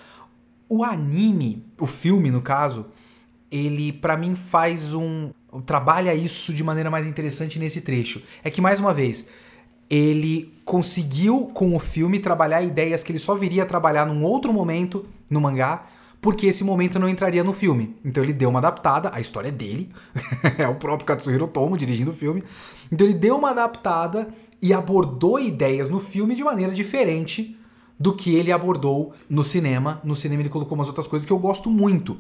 O 0.69 0.83
anime, 0.83 1.65
o 1.79 1.85
filme 1.85 2.31
no 2.31 2.41
caso, 2.41 2.87
ele 3.51 3.91
para 3.91 4.15
mim 4.15 4.35
faz 4.35 4.93
um 4.93 5.31
trabalha 5.65 6.15
isso 6.15 6.53
de 6.53 6.63
maneira 6.63 6.89
mais 6.89 7.05
interessante 7.05 7.59
nesse 7.59 7.81
trecho. 7.81 8.23
É 8.43 8.49
que 8.49 8.61
mais 8.61 8.79
uma 8.79 8.93
vez, 8.93 9.27
ele 9.89 10.53
conseguiu 10.63 11.51
com 11.53 11.75
o 11.75 11.79
filme 11.79 12.19
trabalhar 12.19 12.61
ideias 12.61 13.03
que 13.03 13.11
ele 13.11 13.19
só 13.19 13.35
viria 13.35 13.63
a 13.63 13.65
trabalhar 13.65 14.05
num 14.05 14.23
outro 14.23 14.53
momento 14.53 15.05
no 15.29 15.41
mangá, 15.41 15.85
porque 16.21 16.45
esse 16.45 16.63
momento 16.63 16.99
não 16.99 17.09
entraria 17.09 17.43
no 17.43 17.51
filme. 17.51 17.97
Então 18.05 18.23
ele 18.23 18.31
deu 18.31 18.49
uma 18.49 18.59
adaptada, 18.59 19.09
a 19.11 19.19
história 19.19 19.49
é 19.49 19.51
dele, 19.51 19.89
é 20.57 20.67
o 20.67 20.75
próprio 20.75 21.05
Katsuhiro 21.05 21.47
Tomo 21.47 21.77
dirigindo 21.77 22.11
o 22.11 22.13
filme. 22.13 22.43
Então 22.91 23.07
ele 23.07 23.17
deu 23.17 23.35
uma 23.35 23.49
adaptada 23.49 24.27
e 24.61 24.71
abordou 24.71 25.39
ideias 25.39 25.89
no 25.89 25.99
filme 25.99 26.35
de 26.35 26.43
maneira 26.43 26.71
diferente 26.71 27.57
do 27.99 28.15
que 28.15 28.35
ele 28.35 28.51
abordou 28.51 29.13
no 29.27 29.43
cinema. 29.43 29.99
No 30.03 30.13
cinema 30.13 30.43
ele 30.43 30.49
colocou 30.49 30.75
umas 30.75 30.87
outras 30.87 31.07
coisas 31.07 31.25
que 31.25 31.33
eu 31.33 31.39
gosto 31.39 31.69
muito. 31.69 32.17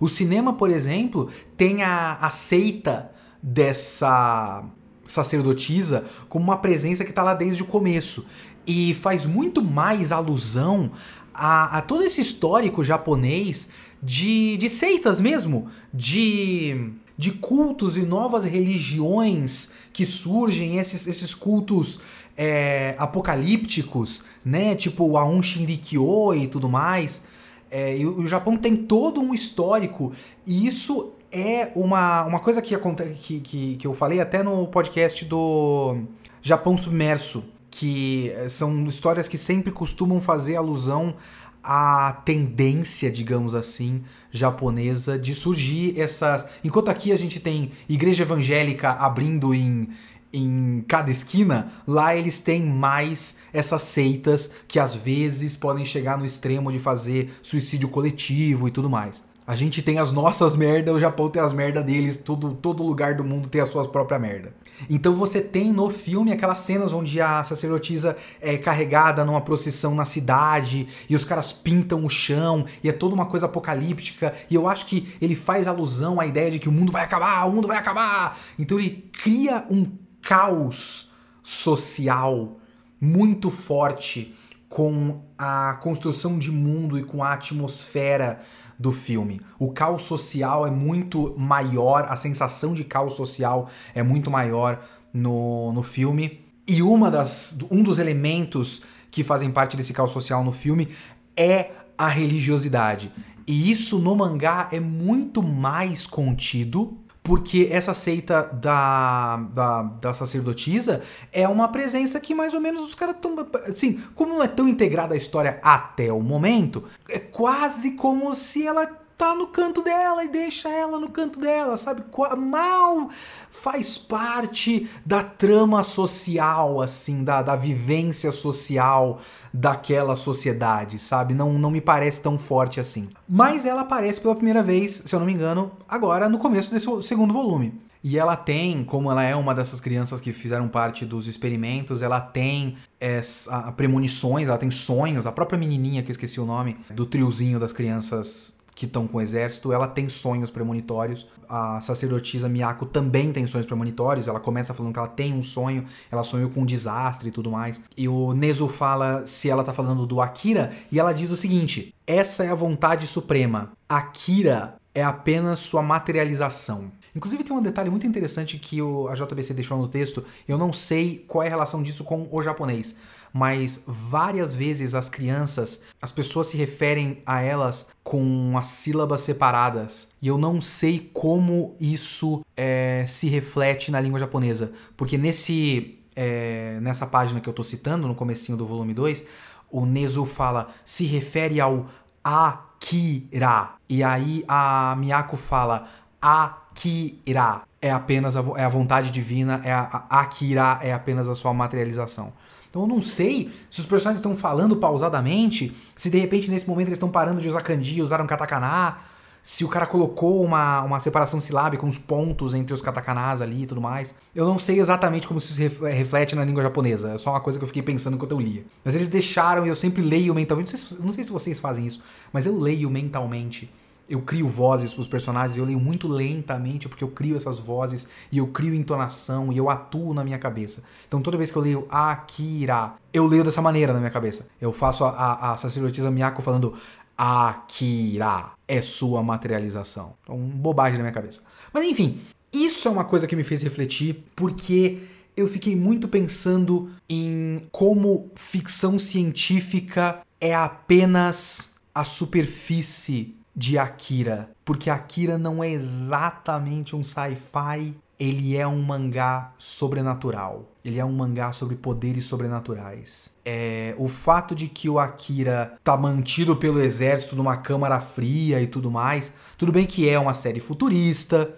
O 0.00 0.08
cinema, 0.08 0.52
por 0.52 0.70
exemplo, 0.70 1.28
tem 1.56 1.82
a, 1.82 2.14
a 2.20 2.30
seita 2.30 3.12
dessa 3.40 4.64
sacerdotisa 5.06 6.04
como 6.28 6.44
uma 6.44 6.58
presença 6.58 7.04
que 7.04 7.10
está 7.10 7.22
lá 7.22 7.34
desde 7.34 7.62
o 7.62 7.66
começo. 7.66 8.26
E 8.66 8.94
faz 8.94 9.26
muito 9.26 9.62
mais 9.62 10.10
alusão 10.10 10.90
a, 11.34 11.78
a 11.78 11.82
todo 11.82 12.04
esse 12.04 12.20
histórico 12.20 12.84
japonês 12.84 13.68
de, 14.02 14.56
de 14.56 14.68
seitas 14.68 15.20
mesmo, 15.20 15.68
de, 15.92 16.92
de 17.16 17.32
cultos 17.32 17.96
e 17.96 18.02
novas 18.02 18.44
religiões 18.44 19.72
que 19.92 20.04
surgem, 20.04 20.78
esses, 20.78 21.06
esses 21.06 21.34
cultos 21.34 22.00
é, 22.36 22.94
apocalípticos, 22.98 24.24
né? 24.44 24.74
Tipo 24.74 25.04
o 25.04 25.18
Aum 25.18 25.42
Shinrikyo 25.42 26.34
e 26.34 26.46
tudo 26.46 26.68
mais. 26.68 27.22
É, 27.70 27.96
e 27.96 28.06
o 28.06 28.26
Japão 28.26 28.56
tem 28.56 28.76
todo 28.76 29.20
um 29.20 29.34
histórico, 29.34 30.12
e 30.46 30.64
isso 30.64 31.12
é 31.32 31.72
uma, 31.74 32.24
uma 32.24 32.38
coisa 32.38 32.62
que, 32.62 32.76
que, 33.20 33.40
que, 33.40 33.76
que 33.76 33.86
eu 33.86 33.92
falei 33.92 34.20
até 34.20 34.44
no 34.44 34.68
podcast 34.68 35.24
do 35.24 35.96
Japão 36.40 36.76
Submerso, 36.76 37.44
que 37.76 38.30
eh, 38.30 38.48
são 38.48 38.84
histórias 38.84 39.26
que 39.26 39.36
sempre 39.36 39.72
costumam 39.72 40.20
fazer 40.20 40.54
alusão 40.54 41.16
à 41.60 42.22
tendência, 42.24 43.10
digamos 43.10 43.52
assim, 43.52 44.02
japonesa 44.30 45.18
de 45.18 45.34
surgir 45.34 45.98
essas. 45.98 46.46
Enquanto 46.62 46.88
aqui 46.88 47.10
a 47.10 47.16
gente 47.16 47.40
tem 47.40 47.72
igreja 47.88 48.22
evangélica 48.22 48.90
abrindo 48.90 49.52
em, 49.52 49.88
em 50.32 50.84
cada 50.86 51.10
esquina, 51.10 51.72
lá 51.84 52.14
eles 52.14 52.38
têm 52.38 52.62
mais 52.64 53.38
essas 53.52 53.82
seitas 53.82 54.52
que 54.68 54.78
às 54.78 54.94
vezes 54.94 55.56
podem 55.56 55.84
chegar 55.84 56.16
no 56.16 56.24
extremo 56.24 56.70
de 56.70 56.78
fazer 56.78 57.32
suicídio 57.42 57.88
coletivo 57.88 58.68
e 58.68 58.70
tudo 58.70 58.88
mais. 58.88 59.24
A 59.46 59.54
gente 59.54 59.82
tem 59.82 59.98
as 59.98 60.10
nossas 60.10 60.56
merdas, 60.56 60.94
o 60.94 60.98
Japão 60.98 61.28
tem 61.28 61.42
as 61.42 61.52
merdas 61.52 61.84
deles, 61.84 62.16
todo, 62.16 62.54
todo 62.54 62.82
lugar 62.82 63.14
do 63.14 63.22
mundo 63.22 63.46
tem 63.46 63.60
a 63.60 63.66
sua 63.66 63.86
própria 63.86 64.18
merda. 64.18 64.54
Então 64.88 65.14
você 65.14 65.38
tem 65.38 65.70
no 65.70 65.90
filme 65.90 66.32
aquelas 66.32 66.60
cenas 66.60 66.94
onde 66.94 67.20
a 67.20 67.44
sacerdotisa 67.44 68.16
é 68.40 68.56
carregada 68.56 69.22
numa 69.22 69.42
procissão 69.42 69.94
na 69.94 70.06
cidade 70.06 70.88
e 71.10 71.14
os 71.14 71.26
caras 71.26 71.52
pintam 71.52 72.06
o 72.06 72.08
chão 72.08 72.64
e 72.82 72.88
é 72.88 72.92
toda 72.92 73.14
uma 73.14 73.26
coisa 73.26 73.44
apocalíptica. 73.44 74.34
E 74.48 74.54
eu 74.54 74.66
acho 74.66 74.86
que 74.86 75.14
ele 75.20 75.34
faz 75.34 75.66
alusão 75.66 76.18
à 76.18 76.26
ideia 76.26 76.50
de 76.50 76.58
que 76.58 76.68
o 76.68 76.72
mundo 76.72 76.90
vai 76.90 77.04
acabar, 77.04 77.44
o 77.46 77.52
mundo 77.52 77.68
vai 77.68 77.76
acabar. 77.76 78.38
Então 78.58 78.78
ele 78.78 79.10
cria 79.12 79.66
um 79.68 79.86
caos 80.22 81.12
social 81.42 82.56
muito 82.98 83.50
forte 83.50 84.34
com 84.70 85.22
a 85.36 85.74
construção 85.82 86.38
de 86.38 86.50
mundo 86.50 86.98
e 86.98 87.04
com 87.04 87.22
a 87.22 87.34
atmosfera 87.34 88.40
do 88.84 88.92
filme. 88.92 89.40
O 89.58 89.72
caos 89.72 90.02
social 90.02 90.66
é 90.66 90.70
muito 90.70 91.34
maior, 91.38 92.04
a 92.06 92.16
sensação 92.16 92.74
de 92.74 92.84
caos 92.84 93.14
social 93.14 93.70
é 93.94 94.02
muito 94.02 94.30
maior 94.30 94.78
no, 95.10 95.72
no 95.72 95.82
filme. 95.82 96.44
E 96.68 96.82
uma 96.82 97.10
das, 97.10 97.58
um 97.70 97.82
dos 97.82 97.98
elementos 97.98 98.82
que 99.10 99.24
fazem 99.24 99.50
parte 99.50 99.74
desse 99.74 99.94
caos 99.94 100.10
social 100.10 100.44
no 100.44 100.52
filme 100.52 100.90
é 101.34 101.70
a 101.96 102.08
religiosidade. 102.08 103.10
E 103.46 103.70
isso 103.70 103.98
no 103.98 104.14
mangá 104.14 104.68
é 104.70 104.80
muito 104.80 105.42
mais 105.42 106.06
contido, 106.06 106.98
porque 107.24 107.68
essa 107.72 107.94
seita 107.94 108.42
da, 108.42 109.38
da, 109.50 109.82
da, 109.82 110.12
sacerdotisa 110.12 111.02
é 111.32 111.48
uma 111.48 111.68
presença 111.68 112.20
que 112.20 112.34
mais 112.34 112.52
ou 112.52 112.60
menos 112.60 112.82
os 112.82 112.94
caras 112.94 113.16
estão. 113.16 113.34
Assim, 113.66 113.94
como 114.14 114.34
não 114.34 114.42
é 114.42 114.46
tão 114.46 114.68
integrada 114.68 115.14
a 115.14 115.16
história 115.16 115.58
até 115.62 116.12
o 116.12 116.20
momento, 116.20 116.84
é 117.08 117.18
quase 117.18 117.92
como 117.92 118.34
se 118.34 118.66
ela 118.66 118.86
tá 119.16 119.34
no 119.34 119.46
canto 119.46 119.80
dela 119.80 120.22
e 120.22 120.28
deixa 120.28 120.68
ela 120.68 120.98
no 121.00 121.08
canto 121.10 121.40
dela, 121.40 121.78
sabe? 121.78 122.04
Mal 122.36 123.08
faz 123.48 123.96
parte 123.96 124.90
da 125.06 125.22
trama 125.22 125.82
social, 125.82 126.82
assim, 126.82 127.24
da, 127.24 127.40
da 127.40 127.56
vivência 127.56 128.30
social 128.32 129.20
daquela 129.56 130.16
sociedade, 130.16 130.98
sabe? 130.98 131.32
Não, 131.32 131.52
não 131.52 131.70
me 131.70 131.80
parece 131.80 132.20
tão 132.20 132.36
forte 132.36 132.80
assim. 132.80 133.08
Mas 133.28 133.64
ela 133.64 133.82
aparece 133.82 134.20
pela 134.20 134.34
primeira 134.34 134.64
vez, 134.64 135.04
se 135.06 135.14
eu 135.14 135.20
não 135.20 135.26
me 135.26 135.32
engano, 135.32 135.70
agora 135.88 136.28
no 136.28 136.38
começo 136.38 136.72
desse 136.72 136.88
segundo 137.02 137.32
volume. 137.32 137.80
E 138.02 138.18
ela 138.18 138.34
tem, 138.34 138.82
como 138.82 139.12
ela 139.12 139.22
é 139.22 139.34
uma 139.34 139.54
dessas 139.54 139.80
crianças 139.80 140.20
que 140.20 140.32
fizeram 140.32 140.66
parte 140.66 141.06
dos 141.06 141.28
experimentos, 141.28 142.02
ela 142.02 142.20
tem 142.20 142.76
essa, 142.98 143.72
premonições, 143.72 144.48
ela 144.48 144.58
tem 144.58 144.72
sonhos. 144.72 145.24
A 145.24 145.30
própria 145.32 145.56
menininha, 145.56 146.02
que 146.02 146.10
eu 146.10 146.12
esqueci 146.12 146.40
o 146.40 146.44
nome, 146.44 146.76
do 146.90 147.06
triozinho 147.06 147.60
das 147.60 147.72
crianças 147.72 148.56
que 148.74 148.86
estão 148.86 149.06
com 149.06 149.18
o 149.18 149.20
exército, 149.20 149.72
ela 149.72 149.86
tem 149.86 150.08
sonhos 150.08 150.50
premonitórios. 150.50 151.26
A 151.48 151.80
sacerdotisa 151.80 152.48
Miyako 152.48 152.86
também 152.86 153.32
tem 153.32 153.46
sonhos 153.46 153.66
premonitórios. 153.66 154.26
Ela 154.26 154.40
começa 154.40 154.74
falando 154.74 154.92
que 154.92 154.98
ela 154.98 155.08
tem 155.08 155.32
um 155.32 155.42
sonho, 155.42 155.84
ela 156.10 156.24
sonhou 156.24 156.50
com 156.50 156.62
um 156.62 156.66
desastre 156.66 157.28
e 157.28 157.32
tudo 157.32 157.50
mais. 157.50 157.80
E 157.96 158.08
o 158.08 158.32
Nezu 158.32 158.68
fala 158.68 159.26
se 159.26 159.48
ela 159.48 159.62
tá 159.62 159.72
falando 159.72 160.06
do 160.06 160.20
Akira, 160.20 160.72
e 160.90 160.98
ela 160.98 161.12
diz 161.12 161.30
o 161.30 161.36
seguinte: 161.36 161.94
essa 162.06 162.44
é 162.44 162.50
a 162.50 162.54
vontade 162.54 163.06
suprema. 163.06 163.72
Akira 163.88 164.76
é 164.94 165.02
apenas 165.02 165.60
sua 165.60 165.82
materialização. 165.82 166.90
Inclusive 167.14 167.44
tem 167.44 167.56
um 167.56 167.62
detalhe 167.62 167.90
muito 167.90 168.06
interessante 168.06 168.58
que 168.58 168.82
o, 168.82 169.08
a 169.08 169.14
JBC 169.14 169.54
deixou 169.54 169.78
no 169.78 169.86
texto, 169.86 170.24
eu 170.48 170.58
não 170.58 170.72
sei 170.72 171.24
qual 171.28 171.44
é 171.44 171.46
a 171.46 171.50
relação 171.50 171.80
disso 171.80 172.02
com 172.02 172.28
o 172.30 172.42
japonês, 172.42 172.96
mas 173.34 173.82
várias 173.84 174.54
vezes 174.54 174.94
as 174.94 175.08
crianças, 175.08 175.82
as 176.00 176.12
pessoas 176.12 176.46
se 176.46 176.56
referem 176.56 177.20
a 177.26 177.42
elas 177.42 177.88
com 178.04 178.56
as 178.56 178.68
sílabas 178.68 179.22
separadas. 179.22 180.12
E 180.22 180.28
eu 180.28 180.38
não 180.38 180.60
sei 180.60 181.10
como 181.12 181.74
isso 181.80 182.46
é, 182.56 183.04
se 183.08 183.26
reflete 183.26 183.90
na 183.90 184.00
língua 184.00 184.20
japonesa. 184.20 184.70
Porque 184.96 185.18
nesse, 185.18 185.98
é, 186.14 186.78
nessa 186.80 187.08
página 187.08 187.40
que 187.40 187.48
eu 187.48 187.50
estou 187.50 187.64
citando, 187.64 188.06
no 188.06 188.14
comecinho 188.14 188.56
do 188.56 188.64
volume 188.64 188.94
2, 188.94 189.24
o 189.68 189.84
Nezu 189.84 190.24
fala, 190.24 190.68
se 190.84 191.04
refere 191.04 191.60
ao 191.60 191.88
Akira. 192.22 193.70
E 193.88 194.04
aí 194.04 194.44
a 194.46 194.94
Miyako 194.96 195.36
fala, 195.36 195.88
Akira 196.22 197.62
é 197.82 197.90
apenas 197.90 198.36
a, 198.36 198.44
é 198.56 198.64
a 198.64 198.68
vontade 198.68 199.10
divina, 199.10 199.60
é 199.64 199.72
a, 199.72 200.04
a 200.08 200.20
Akira 200.20 200.78
é 200.80 200.92
apenas 200.92 201.28
a 201.28 201.34
sua 201.34 201.52
materialização. 201.52 202.32
Então 202.74 202.82
eu 202.82 202.88
não 202.88 203.00
sei 203.00 203.52
se 203.70 203.78
os 203.78 203.86
personagens 203.86 204.18
estão 204.18 204.34
falando 204.34 204.74
pausadamente, 204.74 205.72
se 205.94 206.10
de 206.10 206.18
repente 206.18 206.50
nesse 206.50 206.68
momento 206.68 206.88
eles 206.88 206.96
estão 206.96 207.08
parando 207.08 207.40
de 207.40 207.46
usar 207.46 207.60
kanji 207.60 208.02
usaram 208.02 208.26
katakana, 208.26 208.96
se 209.40 209.64
o 209.64 209.68
cara 209.68 209.86
colocou 209.86 210.42
uma, 210.42 210.82
uma 210.82 210.98
separação 210.98 211.38
silábica, 211.38 211.86
uns 211.86 211.98
pontos 211.98 212.52
entre 212.52 212.74
os 212.74 212.82
katakanas 212.82 213.40
ali 213.40 213.62
e 213.62 213.66
tudo 213.68 213.80
mais. 213.80 214.12
Eu 214.34 214.44
não 214.44 214.58
sei 214.58 214.80
exatamente 214.80 215.28
como 215.28 215.38
isso 215.38 215.52
se 215.52 215.68
reflete 215.68 216.34
na 216.34 216.44
língua 216.44 216.64
japonesa, 216.64 217.12
é 217.12 217.18
só 217.18 217.30
uma 217.30 217.40
coisa 217.40 217.60
que 217.60 217.62
eu 217.62 217.68
fiquei 217.68 217.82
pensando 217.82 218.14
enquanto 218.14 218.32
eu 218.32 218.40
lia. 218.40 218.64
Mas 218.84 218.96
eles 218.96 219.06
deixaram 219.06 219.64
e 219.64 219.68
eu 219.68 219.76
sempre 219.76 220.02
leio 220.02 220.34
mentalmente, 220.34 220.72
não 220.72 220.76
sei, 220.76 220.88
se, 220.88 221.00
não 221.00 221.12
sei 221.12 221.22
se 221.22 221.30
vocês 221.30 221.60
fazem 221.60 221.86
isso, 221.86 222.02
mas 222.32 222.44
eu 222.44 222.58
leio 222.58 222.90
mentalmente 222.90 223.70
eu 224.08 224.20
crio 224.20 224.46
vozes 224.46 224.92
para 224.92 225.00
os 225.00 225.08
personagens, 225.08 225.56
eu 225.56 225.64
leio 225.64 225.80
muito 225.80 226.06
lentamente 226.06 226.88
porque 226.88 227.02
eu 227.02 227.08
crio 227.08 227.36
essas 227.36 227.58
vozes 227.58 228.06
e 228.30 228.38
eu 228.38 228.46
crio 228.48 228.74
entonação 228.74 229.52
e 229.52 229.56
eu 229.56 229.70
atuo 229.70 230.12
na 230.12 230.22
minha 230.22 230.38
cabeça. 230.38 230.82
Então 231.06 231.22
toda 231.22 231.36
vez 231.36 231.50
que 231.50 231.56
eu 231.56 231.62
leio 231.62 231.86
Akira, 231.88 232.94
eu 233.12 233.26
leio 233.26 233.44
dessa 233.44 233.62
maneira 233.62 233.92
na 233.92 233.98
minha 233.98 234.10
cabeça. 234.10 234.48
Eu 234.60 234.72
faço 234.72 235.04
a, 235.04 235.10
a, 235.10 235.52
a 235.52 235.56
sacerdotisa 235.56 236.10
Miyako 236.10 236.42
falando 236.42 236.74
Akira 237.16 238.52
é 238.66 238.80
sua 238.80 239.22
materialização. 239.22 240.14
Então, 240.22 240.36
bobagem 240.36 240.98
na 240.98 241.04
minha 241.04 241.14
cabeça. 241.14 241.42
Mas 241.72 241.84
enfim, 241.84 242.20
isso 242.52 242.88
é 242.88 242.90
uma 242.90 243.04
coisa 243.04 243.26
que 243.26 243.36
me 243.36 243.44
fez 243.44 243.62
refletir 243.62 244.24
porque 244.34 245.02
eu 245.36 245.48
fiquei 245.48 245.74
muito 245.74 246.08
pensando 246.08 246.90
em 247.08 247.62
como 247.72 248.30
ficção 248.34 248.98
científica 248.98 250.20
é 250.40 250.54
apenas 250.54 251.74
a 251.94 252.04
superfície 252.04 253.34
de 253.54 253.78
Akira, 253.78 254.50
porque 254.64 254.90
Akira 254.90 255.38
não 255.38 255.62
é 255.62 255.70
exatamente 255.70 256.96
um 256.96 257.02
sci-fi, 257.02 257.94
ele 258.18 258.56
é 258.56 258.66
um 258.66 258.80
mangá 258.82 259.52
sobrenatural. 259.58 260.70
Ele 260.84 260.98
é 260.98 261.04
um 261.04 261.12
mangá 261.12 261.52
sobre 261.52 261.76
poderes 261.76 262.26
sobrenaturais. 262.26 263.32
É, 263.44 263.94
o 263.96 264.06
fato 264.06 264.54
de 264.54 264.68
que 264.68 264.88
o 264.88 264.98
Akira 264.98 265.78
tá 265.82 265.96
mantido 265.96 266.54
pelo 266.54 266.80
exército 266.80 267.34
numa 267.34 267.56
câmara 267.56 268.00
fria 268.00 268.60
e 268.60 268.66
tudo 268.66 268.90
mais, 268.90 269.32
tudo 269.56 269.72
bem 269.72 269.86
que 269.86 270.08
é 270.08 270.18
uma 270.18 270.34
série 270.34 270.60
futurista, 270.60 271.54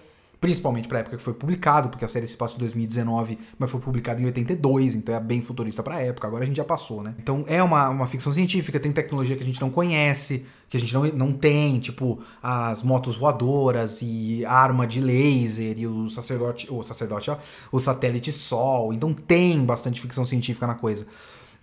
principalmente 0.46 0.86
para 0.86 0.98
a 0.98 1.00
época 1.00 1.16
que 1.16 1.22
foi 1.24 1.34
publicado, 1.34 1.88
porque 1.88 2.04
a 2.04 2.08
série 2.08 2.24
se 2.24 2.36
passa 2.36 2.54
em 2.54 2.60
2019, 2.60 3.36
mas 3.58 3.68
foi 3.68 3.80
publicada 3.80 4.22
em 4.22 4.26
82, 4.26 4.94
então 4.94 5.12
é 5.12 5.18
bem 5.18 5.42
futurista 5.42 5.82
para 5.82 5.96
a 5.96 6.00
época, 6.00 6.28
agora 6.28 6.44
a 6.44 6.46
gente 6.46 6.56
já 6.56 6.64
passou, 6.64 7.02
né? 7.02 7.16
Então 7.18 7.44
é 7.48 7.60
uma, 7.60 7.88
uma 7.88 8.06
ficção 8.06 8.32
científica, 8.32 8.78
tem 8.78 8.92
tecnologia 8.92 9.34
que 9.34 9.42
a 9.42 9.46
gente 9.46 9.60
não 9.60 9.70
conhece, 9.70 10.46
que 10.68 10.76
a 10.76 10.80
gente 10.80 10.94
não, 10.94 11.04
não 11.06 11.32
tem, 11.32 11.80
tipo 11.80 12.20
as 12.40 12.84
motos 12.84 13.16
voadoras 13.16 13.98
e 14.02 14.44
arma 14.44 14.86
de 14.86 15.00
laser 15.00 15.76
e 15.76 15.84
o 15.84 16.08
sacerdote, 16.08 16.68
o 16.70 16.80
sacerdote, 16.84 17.28
ó, 17.28 17.38
o 17.72 17.80
satélite 17.80 18.30
Sol, 18.30 18.92
então 18.92 19.12
tem 19.12 19.64
bastante 19.64 20.00
ficção 20.00 20.24
científica 20.24 20.64
na 20.64 20.76
coisa. 20.76 21.08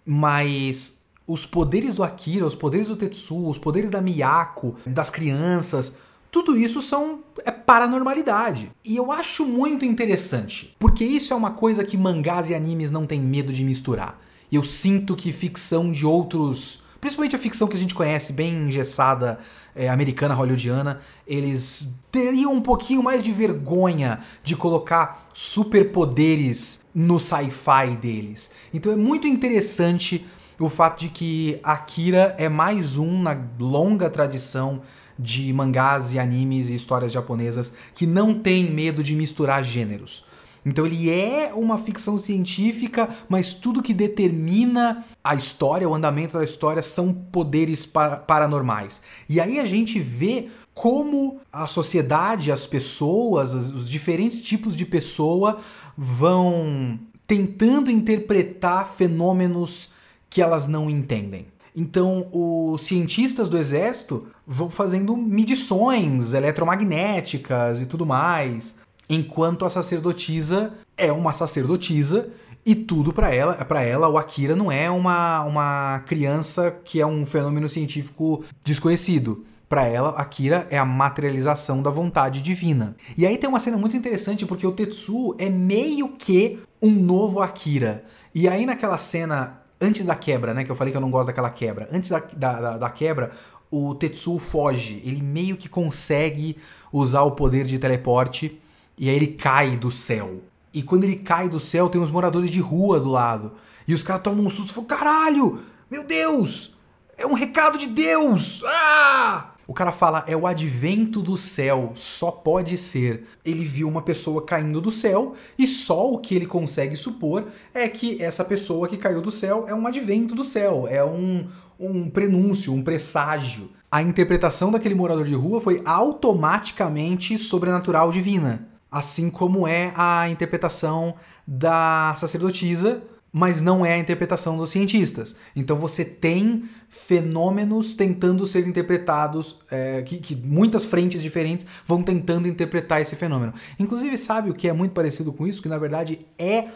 Mas 0.05 0.97
os 1.25 1.45
poderes 1.45 1.95
do 1.95 2.03
Akira, 2.03 2.45
os 2.45 2.55
poderes 2.55 2.89
do 2.89 2.97
Tetsu, 2.97 3.47
os 3.47 3.57
poderes 3.57 3.89
da 3.89 4.01
Miyako, 4.01 4.75
das 4.85 5.09
crianças, 5.09 5.95
tudo 6.33 6.57
isso 6.57 6.81
são 6.81 7.19
é 7.45 7.51
paranormalidade. 7.51 8.71
E 8.83 8.97
eu 8.97 9.11
acho 9.11 9.45
muito 9.45 9.85
interessante, 9.85 10.75
porque 10.79 11.05
isso 11.05 11.31
é 11.31 11.35
uma 11.35 11.51
coisa 11.51 11.83
que 11.83 11.95
mangás 11.95 12.49
e 12.49 12.55
animes 12.55 12.89
não 12.89 13.05
têm 13.05 13.21
medo 13.21 13.53
de 13.53 13.63
misturar. 13.63 14.19
Eu 14.51 14.63
sinto 14.63 15.15
que 15.15 15.31
ficção 15.31 15.91
de 15.91 16.07
outros, 16.07 16.85
principalmente 16.99 17.35
a 17.35 17.39
ficção 17.39 17.67
que 17.67 17.75
a 17.75 17.79
gente 17.79 17.93
conhece, 17.93 18.33
bem 18.33 18.65
engessada, 18.65 19.37
é, 19.75 19.87
americana, 19.87 20.33
hollywoodiana, 20.33 21.01
eles 21.27 21.93
teriam 22.11 22.51
um 22.51 22.61
pouquinho 22.61 23.03
mais 23.03 23.23
de 23.23 23.31
vergonha 23.31 24.21
de 24.43 24.55
colocar 24.55 25.29
superpoderes 25.35 26.83
no 26.95 27.19
sci-fi 27.19 27.95
deles. 27.95 28.49
Então 28.73 28.91
é 28.91 28.95
muito 28.95 29.27
interessante 29.27 30.25
o 30.59 30.67
fato 30.67 31.01
de 31.01 31.09
que 31.09 31.59
Akira 31.63 32.35
é 32.39 32.49
mais 32.49 32.97
um 32.97 33.21
na 33.21 33.37
longa 33.59 34.09
tradição 34.09 34.81
de 35.17 35.51
mangás 35.53 36.13
e 36.13 36.19
animes 36.19 36.69
e 36.69 36.75
histórias 36.75 37.11
japonesas 37.11 37.73
que 37.93 38.05
não 38.05 38.33
tem 38.33 38.69
medo 38.69 39.03
de 39.03 39.15
misturar 39.15 39.63
gêneros. 39.63 40.25
Então 40.65 40.85
ele 40.85 41.09
é 41.09 41.51
uma 41.53 41.77
ficção 41.77 42.17
científica, 42.17 43.09
mas 43.27 43.53
tudo 43.53 43.81
que 43.81 43.93
determina 43.93 45.03
a 45.23 45.35
história, 45.35 45.87
o 45.87 45.93
andamento 45.93 46.37
da 46.37 46.43
história, 46.43 46.81
são 46.81 47.13
poderes 47.13 47.85
paranormais. 47.85 49.01
E 49.27 49.41
aí 49.41 49.59
a 49.59 49.65
gente 49.65 49.99
vê 49.99 50.47
como 50.73 51.39
a 51.51 51.67
sociedade, 51.67 52.51
as 52.51 52.65
pessoas, 52.65 53.53
os 53.53 53.89
diferentes 53.89 54.41
tipos 54.41 54.75
de 54.75 54.85
pessoa 54.85 55.57
vão 55.97 56.97
tentando 57.27 57.91
interpretar 57.91 58.87
fenômenos 58.87 59.91
que 60.29 60.41
elas 60.41 60.65
não 60.67 60.89
entendem. 60.89 61.47
Então, 61.75 62.27
os 62.31 62.81
cientistas 62.81 63.49
do 63.49 63.57
exército 63.57 64.27
vão 64.45 64.69
fazendo 64.69 65.17
medições 65.17 66.33
eletromagnéticas 66.33 67.81
e 67.81 67.85
tudo 67.85 68.05
mais, 68.05 68.75
enquanto 69.09 69.65
a 69.65 69.69
sacerdotisa 69.69 70.73
é 70.95 71.11
uma 71.11 71.33
sacerdotisa 71.33 72.29
e 72.65 72.75
tudo 72.75 73.11
para 73.11 73.33
ela, 73.33 73.53
para 73.65 73.81
ela 73.81 74.07
o 74.07 74.17
Akira 74.17 74.55
não 74.55 74.71
é 74.71 74.89
uma, 74.89 75.43
uma 75.43 75.99
criança 76.05 76.71
que 76.71 77.01
é 77.01 77.05
um 77.05 77.25
fenômeno 77.25 77.67
científico 77.67 78.43
desconhecido. 78.63 79.45
Para 79.67 79.87
ela, 79.87 80.11
Akira 80.11 80.67
é 80.69 80.77
a 80.77 80.85
materialização 80.85 81.81
da 81.81 81.89
vontade 81.89 82.41
divina. 82.43 82.95
E 83.17 83.25
aí 83.25 83.37
tem 83.37 83.49
uma 83.49 83.59
cena 83.59 83.75
muito 83.75 83.97
interessante 83.97 84.45
porque 84.45 84.67
o 84.67 84.71
Tetsu 84.71 85.35
é 85.39 85.49
meio 85.49 86.09
que 86.09 86.59
um 86.81 86.91
novo 86.91 87.41
Akira. 87.41 88.05
E 88.35 88.47
aí 88.47 88.65
naquela 88.65 88.99
cena 88.99 89.62
Antes 89.83 90.05
da 90.05 90.15
quebra, 90.15 90.53
né? 90.53 90.63
Que 90.63 90.71
eu 90.71 90.75
falei 90.75 90.91
que 90.91 90.97
eu 90.97 91.01
não 91.01 91.11
gosto 91.11 91.27
daquela 91.27 91.49
quebra. 91.49 91.89
Antes 91.91 92.09
da, 92.09 92.19
da, 92.19 92.77
da, 92.77 92.89
quebra, 92.89 93.31
o 93.69 93.93
Tetsuo 93.93 94.39
foge. 94.39 95.01
Ele 95.03 95.21
meio 95.21 95.57
que 95.57 95.67
consegue 95.67 96.57
usar 96.91 97.23
o 97.23 97.31
poder 97.31 97.65
de 97.65 97.77
teleporte 97.77 98.59
e 98.97 99.09
aí 99.09 99.15
ele 99.15 99.27
cai 99.27 99.75
do 99.75 99.91
céu. 99.91 100.41
E 100.73 100.81
quando 100.81 101.03
ele 101.03 101.17
cai 101.17 101.49
do 101.49 101.59
céu, 101.59 101.89
tem 101.89 102.01
os 102.01 102.09
moradores 102.09 102.49
de 102.49 102.59
rua 102.59 102.99
do 102.99 103.09
lado. 103.09 103.51
E 103.87 103.93
os 103.93 104.03
caras 104.03 104.23
tomam 104.23 104.45
um 104.45 104.49
susto 104.49 104.71
e 104.71 104.73
falam: 104.73 104.87
caralho! 104.87 105.59
Meu 105.91 106.03
Deus! 106.03 106.75
É 107.17 107.27
um 107.27 107.33
recado 107.33 107.77
de 107.77 107.87
Deus! 107.87 108.63
Ah! 108.65 109.52
O 109.65 109.73
cara 109.73 109.93
fala, 109.93 110.25
é 110.27 110.35
o 110.35 110.45
advento 110.45 111.21
do 111.21 111.37
céu, 111.37 111.91
só 111.95 112.29
pode 112.29 112.77
ser. 112.77 113.25
Ele 113.45 113.63
viu 113.63 113.87
uma 113.87 114.01
pessoa 114.01 114.45
caindo 114.45 114.81
do 114.81 114.91
céu 114.91 115.35
e 115.57 115.65
só 115.65 116.11
o 116.11 116.17
que 116.17 116.35
ele 116.35 116.45
consegue 116.45 116.97
supor 116.97 117.45
é 117.73 117.87
que 117.87 118.21
essa 118.21 118.43
pessoa 118.43 118.89
que 118.89 118.97
caiu 118.97 119.21
do 119.21 119.31
céu 119.31 119.65
é 119.67 119.73
um 119.73 119.87
advento 119.87 120.35
do 120.35 120.43
céu, 120.43 120.85
é 120.89 121.03
um, 121.03 121.47
um 121.79 122.09
prenúncio, 122.09 122.73
um 122.73 122.83
presságio. 122.83 123.69
A 123.89 124.01
interpretação 124.01 124.69
daquele 124.69 124.95
morador 124.95 125.23
de 125.23 125.35
rua 125.35 125.61
foi 125.61 125.81
automaticamente 125.85 127.37
sobrenatural 127.37 128.11
divina, 128.11 128.67
assim 128.91 129.29
como 129.29 129.65
é 129.65 129.93
a 129.95 130.29
interpretação 130.29 131.15
da 131.47 132.13
sacerdotisa 132.17 133.01
mas 133.35 133.59
não 133.59 133.83
é 133.83 133.95
a 133.95 133.97
interpretação 133.97 134.55
dos 134.55 134.69
cientistas. 134.69 135.35
Então 135.55 135.79
você 135.79 136.05
tem 136.05 136.69
fenômenos 136.87 137.95
tentando 137.95 138.45
ser 138.45 138.67
interpretados, 138.67 139.57
é, 139.71 140.03
que, 140.03 140.19
que, 140.19 140.35
muitas 140.35 140.85
frentes 140.85 141.19
diferentes 141.19 141.65
vão 141.83 142.03
tentando 142.03 142.47
interpretar 142.47 143.01
esse 143.01 143.15
fenômeno. 143.15 143.51
Inclusive, 143.79 144.15
sabe 144.19 144.51
o 144.51 144.53
que 144.53 144.69
é 144.69 144.73
muito 144.73 144.91
parecido 144.91 145.33
com 145.33 145.47
isso? 145.47 145.63
Que 145.63 145.67
na 145.67 145.79
verdade 145.79 146.23
é 146.37 146.67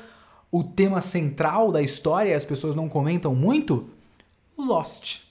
o 0.51 0.63
tema 0.63 0.99
central 0.99 1.71
da 1.71 1.81
história 1.83 2.35
as 2.35 2.45
pessoas 2.45 2.75
não 2.75 2.89
comentam 2.89 3.35
muito? 3.35 3.87
Lost. 4.57 5.26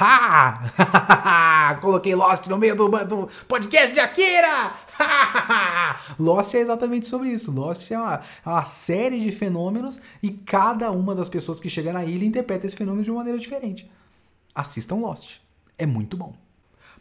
Ha! 0.00 1.76
Coloquei 1.80 2.14
Lost 2.14 2.46
no 2.46 2.56
meio 2.56 2.74
do, 2.74 2.88
do 2.88 3.28
podcast 3.46 3.92
de 3.92 4.00
Akira! 4.00 4.72
Lost 6.18 6.54
é 6.54 6.58
exatamente 6.58 7.06
sobre 7.06 7.28
isso. 7.28 7.52
Lost 7.52 7.90
é 7.90 7.98
uma, 7.98 8.20
é 8.44 8.48
uma, 8.48 8.64
série 8.64 9.20
de 9.20 9.30
fenômenos 9.30 10.00
e 10.22 10.30
cada 10.30 10.90
uma 10.90 11.14
das 11.14 11.28
pessoas 11.28 11.60
que 11.60 11.68
chega 11.68 11.92
na 11.92 12.04
ilha 12.04 12.24
interpreta 12.24 12.66
esse 12.66 12.76
fenômeno 12.76 13.04
de 13.04 13.10
uma 13.10 13.18
maneira 13.18 13.38
diferente. 13.38 13.90
Assistam 14.54 14.96
Lost. 14.96 15.38
É 15.76 15.86
muito 15.86 16.16
bom. 16.16 16.34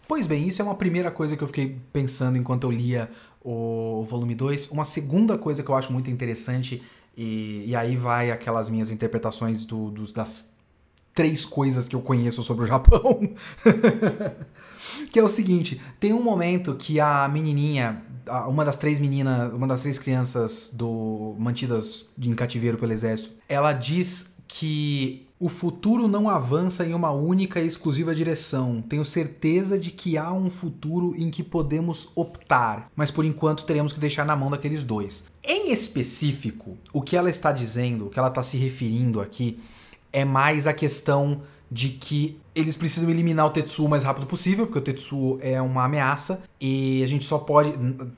Pois 0.08 0.28
bem, 0.28 0.48
isso 0.48 0.62
é 0.62 0.66
uma 0.66 0.76
primeira 0.76 1.10
coisa 1.10 1.38
que 1.38 1.44
eu 1.44 1.48
fiquei 1.48 1.78
pensando 1.94 2.38
enquanto 2.38 2.66
eu 2.66 2.72
lia 2.72 3.10
o 3.44 4.06
volume 4.10 4.36
2. 4.36 4.70
Uma 4.70 4.84
segunda 4.84 5.38
coisa 5.38 5.64
que 5.64 5.70
eu 5.70 5.76
acho 5.76 5.94
muito 5.94 6.12
interessante, 6.12 6.84
e, 7.16 7.64
e 7.68 7.76
aí 7.76 7.96
vai 7.96 8.32
aquelas 8.32 8.70
minhas 8.70 8.92
interpretações 8.92 9.66
do, 9.66 9.90
dos, 9.90 10.12
das 10.12 10.51
três 11.14 11.46
coisas 11.46 11.88
que 11.88 11.96
eu 11.96 12.02
conheço 12.02 12.44
sobre 12.44 12.64
o 12.64 12.68
Japão. 12.68 13.20
que 15.12 15.20
é 15.20 15.24
o 15.24 15.28
seguinte, 15.28 15.82
tem 16.00 16.14
um 16.14 16.22
momento 16.22 16.76
que 16.76 17.00
a 17.00 17.28
menininha, 17.28 18.04
uma 18.48 18.64
das 18.64 18.78
três 18.78 19.00
meninas, 19.00 19.54
uma 19.54 19.68
das 19.68 19.82
três 19.82 20.00
crianças 20.00 20.72
do 20.74 21.36
mantidas 21.38 22.08
em 22.22 22.34
cativeiro 22.34 22.78
pelo 22.78 22.94
exército, 22.94 23.32
ela 23.48 23.74
diz 23.74 24.34
que 24.48 25.28
o 25.42 25.50
futuro 25.50 26.08
não 26.08 26.30
avança 26.30 26.86
em 26.86 26.94
uma 26.94 27.10
única 27.10 27.60
e 27.60 27.66
exclusiva 27.66 28.14
direção. 28.14 28.80
Tenho 28.80 29.04
certeza 29.04 29.80
de 29.80 29.90
que 29.90 30.16
há 30.16 30.32
um 30.32 30.52
futuro 30.52 31.16
em 31.18 31.32
que 31.32 31.42
podemos 31.42 32.12
optar, 32.16 32.92
mas 32.96 33.10
por 33.10 33.26
enquanto 33.26 33.66
teremos 33.66 33.92
que 33.92 34.00
deixar 34.00 34.24
na 34.24 34.36
mão 34.36 34.52
daqueles 34.52 34.84
dois. 34.84 35.24
Em 35.44 35.72
específico, 35.72 36.78
o 36.94 37.02
que 37.02 37.18
ela 37.18 37.28
está 37.28 37.52
dizendo, 37.52 38.06
o 38.06 38.10
que 38.12 38.20
ela 38.20 38.28
está 38.28 38.44
se 38.44 38.56
referindo 38.56 39.20
aqui, 39.20 39.60
é 40.12 40.26
mais 40.26 40.68
a 40.68 40.74
questão 40.74 41.42
de 41.72 41.90
que 41.90 42.38
eles 42.54 42.76
precisam 42.76 43.10
eliminar 43.10 43.46
o 43.46 43.50
Tetsuo 43.50 43.86
o 43.86 43.90
mais 43.90 44.04
rápido 44.04 44.28
possível, 44.28 44.66
porque 44.66 44.80
o 44.80 44.82
Tetsuo 44.82 45.38
é 45.40 45.62
uma 45.62 45.86
ameaça 45.86 46.44
e 46.60 47.02
a 47.02 47.08
gente 47.08 47.24
só 47.24 47.38
pode 47.38 47.74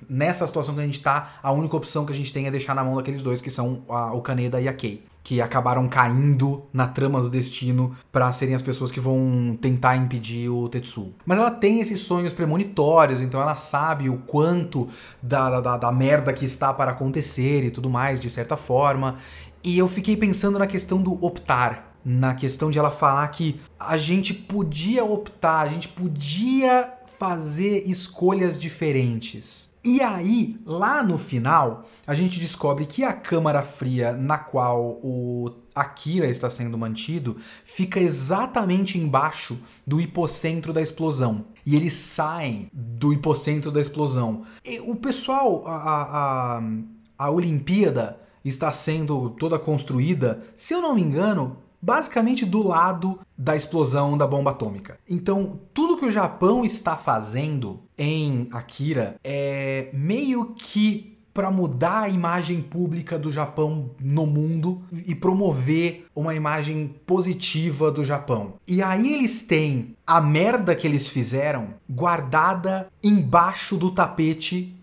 nessa 0.10 0.48
situação 0.48 0.74
que 0.74 0.82
a 0.82 0.86
gente 0.86 1.00
tá, 1.00 1.36
a 1.42 1.52
única 1.52 1.78
opção 1.78 2.04
que 2.04 2.12
a 2.12 2.16
gente 2.16 2.34
tem 2.34 2.48
é 2.48 2.52
deixar 2.52 2.74
na 2.74 2.84
mão 2.84 2.96
daqueles 2.96 3.22
dois 3.22 3.42
que 3.42 3.52
são 3.52 3.84
a, 3.88 4.12
o 4.12 4.22
Kaneda 4.22 4.60
e 4.60 4.68
a 4.68 4.74
Kei, 4.74 5.04
que 5.24 5.40
acabaram 5.40 5.88
caindo 5.88 6.64
na 6.74 6.88
trama 6.88 7.22
do 7.22 7.30
destino 7.30 7.96
para 8.12 8.34
serem 8.34 8.56
as 8.56 8.62
pessoas 8.64 8.90
que 8.90 9.00
vão 9.00 9.56
tentar 9.62 9.98
impedir 9.98 10.50
o 10.50 10.68
Tetsuo. 10.68 11.14
Mas 11.24 11.38
ela 11.38 11.52
tem 11.52 11.80
esses 11.80 12.02
sonhos 12.02 12.34
premonitórios, 12.34 13.22
então 13.22 13.40
ela 13.40 13.56
sabe 13.56 14.10
o 14.10 14.18
quanto 14.18 14.90
da, 15.22 15.62
da, 15.62 15.78
da 15.78 15.92
merda 15.92 16.34
que 16.34 16.44
está 16.44 16.74
para 16.74 16.90
acontecer 16.90 17.64
e 17.64 17.70
tudo 17.70 17.88
mais, 17.88 18.20
de 18.20 18.32
certa 18.32 18.58
forma. 18.58 19.16
E 19.64 19.78
eu 19.78 19.88
fiquei 19.88 20.18
pensando 20.18 20.60
na 20.60 20.68
questão 20.68 21.02
do 21.02 21.14
optar, 21.26 21.96
na 22.04 22.36
questão 22.36 22.70
de 22.70 22.78
ela 22.78 22.92
falar 22.92 23.28
que 23.30 23.62
a 23.80 23.98
gente 23.98 24.34
podia 24.34 25.06
optar, 25.06 25.62
a 25.62 25.70
gente 25.70 25.88
podia 25.88 26.94
fazer 27.18 27.84
escolhas 27.88 28.60
diferentes. 28.60 29.72
E 29.86 30.02
aí, 30.02 30.60
lá 30.66 31.04
no 31.04 31.18
final, 31.18 31.86
a 32.08 32.14
gente 32.14 32.40
descobre 32.40 32.86
que 32.86 33.04
a 33.04 33.14
câmara 33.14 33.64
fria 33.64 34.14
na 34.14 34.38
qual 34.38 35.00
o 35.04 35.50
Akira 35.76 36.28
está 36.28 36.50
sendo 36.50 36.78
mantido 36.78 37.38
fica 37.66 38.00
exatamente 38.00 38.98
embaixo 38.98 39.60
do 39.86 40.00
hipocentro 40.00 40.72
da 40.72 40.82
explosão. 40.82 41.46
E 41.66 41.76
eles 41.76 41.94
saem 41.94 42.70
do 42.74 43.12
hipocentro 43.12 43.72
da 43.72 43.82
explosão. 43.82 44.46
E 44.64 44.80
o 44.80 44.96
pessoal, 44.96 45.64
a, 45.66 46.58
a, 46.58 46.64
a 47.18 47.30
Olimpíada 47.30 48.23
está 48.44 48.72
sendo 48.72 49.30
toda 49.32 49.60
construída, 49.60 50.44
se 50.56 50.74
eu 50.74 50.82
não 50.82 50.96
me 50.96 51.02
engano, 51.02 51.58
basicamente 51.82 52.46
do 52.46 52.66
lado 52.66 53.20
da 53.38 53.56
explosão 53.56 54.18
da 54.18 54.26
bomba 54.26 54.52
atômica. 54.52 54.98
Então, 55.10 55.60
tudo 55.74 55.98
que 55.98 56.06
o 56.06 56.12
Japão 56.12 56.64
está 56.64 56.96
fazendo 56.96 57.82
em 57.98 58.48
Akira 58.52 59.18
é 59.24 59.90
meio 59.94 60.54
que 60.56 61.14
para 61.34 61.50
mudar 61.50 62.04
a 62.04 62.10
imagem 62.10 62.62
pública 62.62 63.18
do 63.18 63.32
Japão 63.32 63.90
no 64.00 64.26
mundo 64.26 64.84
e 65.06 65.16
promover 65.16 66.06
uma 66.16 66.36
imagem 66.36 66.96
positiva 67.06 67.92
do 67.92 68.06
Japão. 68.06 68.54
E 68.68 68.84
aí 68.84 69.12
eles 69.12 69.42
têm 69.42 69.96
a 70.06 70.22
merda 70.22 70.76
que 70.76 70.86
eles 70.86 71.08
fizeram 71.08 71.70
guardada 71.90 72.88
embaixo 73.04 73.76
do 73.76 73.90
tapete 73.90 74.76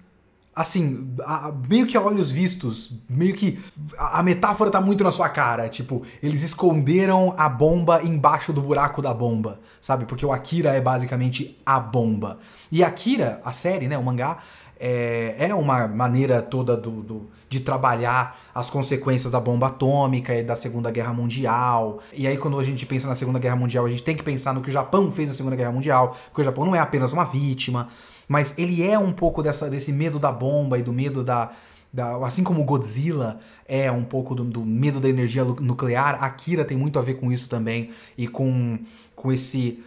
assim, 0.55 1.15
a, 1.23 1.53
meio 1.69 1.87
que 1.87 1.97
a 1.97 2.01
olhos 2.01 2.31
vistos, 2.31 2.93
meio 3.09 3.35
que 3.35 3.59
a, 3.97 4.19
a, 4.19 4.23
metáfora 4.23 4.71
tá 4.71 4.81
muito 4.81 5.05
na 5.05 5.13
sua 5.13 5.29
cara, 5.29 5.69
tipo, 5.69 6.03
eles 6.23 6.43
esconderam 6.43 7.35
a 7.37 7.49
bomba 7.49 8.03
embaixo 8.03 8.53
do 8.53 8.61
buraco 8.61 9.01
da 9.01 9.15
bomba, 9.15 9.61
sabe? 9.81 10.05
Porque 10.05 10.27
o 10.27 10.33
Akira 10.33 10.71
é 10.75 10.81
basicamente 10.81 11.59
a 11.65 11.79
bomba. 11.79 12.39
E 12.71 12.83
Akira, 12.83 13.41
a 13.45 13.53
série, 13.53 13.87
né, 13.87 13.97
o 13.97 14.03
mangá, 14.03 14.39
é, 14.83 15.35
é 15.39 15.55
uma 15.55 15.87
maneira 15.87 16.41
toda 16.41 16.75
do, 16.75 17.03
do, 17.03 17.31
de 17.51 17.61
trabalhar 17.61 18.41
as 18.55 18.71
consequências 18.71 19.31
da 19.31 19.39
bomba 19.39 19.67
atômica 19.67 20.35
e 20.35 20.43
da 20.43 20.57
Segunda 20.57 20.91
Guerra 20.91 21.13
Mundial. 21.13 22.01
E 22.15 22.27
aí, 22.27 22.39
quando 22.39 22.59
a 22.59 22.63
gente 22.63 22.87
pensa 22.87 23.07
na 23.07 23.15
Segunda 23.15 23.39
Guerra 23.39 23.57
Mundial, 23.57 23.85
a 23.85 23.91
gente 23.91 24.03
tem 24.03 24.17
que 24.17 24.23
pensar 24.23 24.55
no 24.55 24.63
que 24.63 24.71
o 24.71 24.73
Japão 24.73 25.11
fez 25.11 25.29
na 25.29 25.35
Segunda 25.35 25.55
Guerra 25.55 25.71
Mundial, 25.71 26.17
porque 26.27 26.41
o 26.41 26.45
Japão 26.45 26.65
não 26.65 26.75
é 26.75 26.79
apenas 26.79 27.13
uma 27.13 27.25
vítima, 27.25 27.89
mas 28.31 28.57
ele 28.57 28.81
é 28.81 28.97
um 28.97 29.11
pouco 29.11 29.43
dessa, 29.43 29.69
desse 29.69 29.93
medo 29.93 30.17
da 30.17 30.31
bomba 30.31 30.79
e 30.79 30.85
do 30.85 30.93
medo 30.93 31.25
da, 31.25 31.51
da, 31.93 32.17
assim 32.25 32.45
como 32.45 32.63
Godzilla 32.63 33.41
é 33.67 33.91
um 33.91 34.05
pouco 34.05 34.37
do, 34.37 34.45
do, 34.45 34.65
medo 34.65 35.01
da 35.01 35.09
energia 35.09 35.45
nuclear, 35.45 36.23
Akira 36.23 36.65
tem 36.65 36.77
muito 36.77 36.97
a 36.97 37.03
ver 37.03 37.15
com 37.15 37.33
isso 37.33 37.49
também 37.49 37.91
e 38.17 38.29
com, 38.29 38.79
com 39.17 39.33
esse 39.33 39.83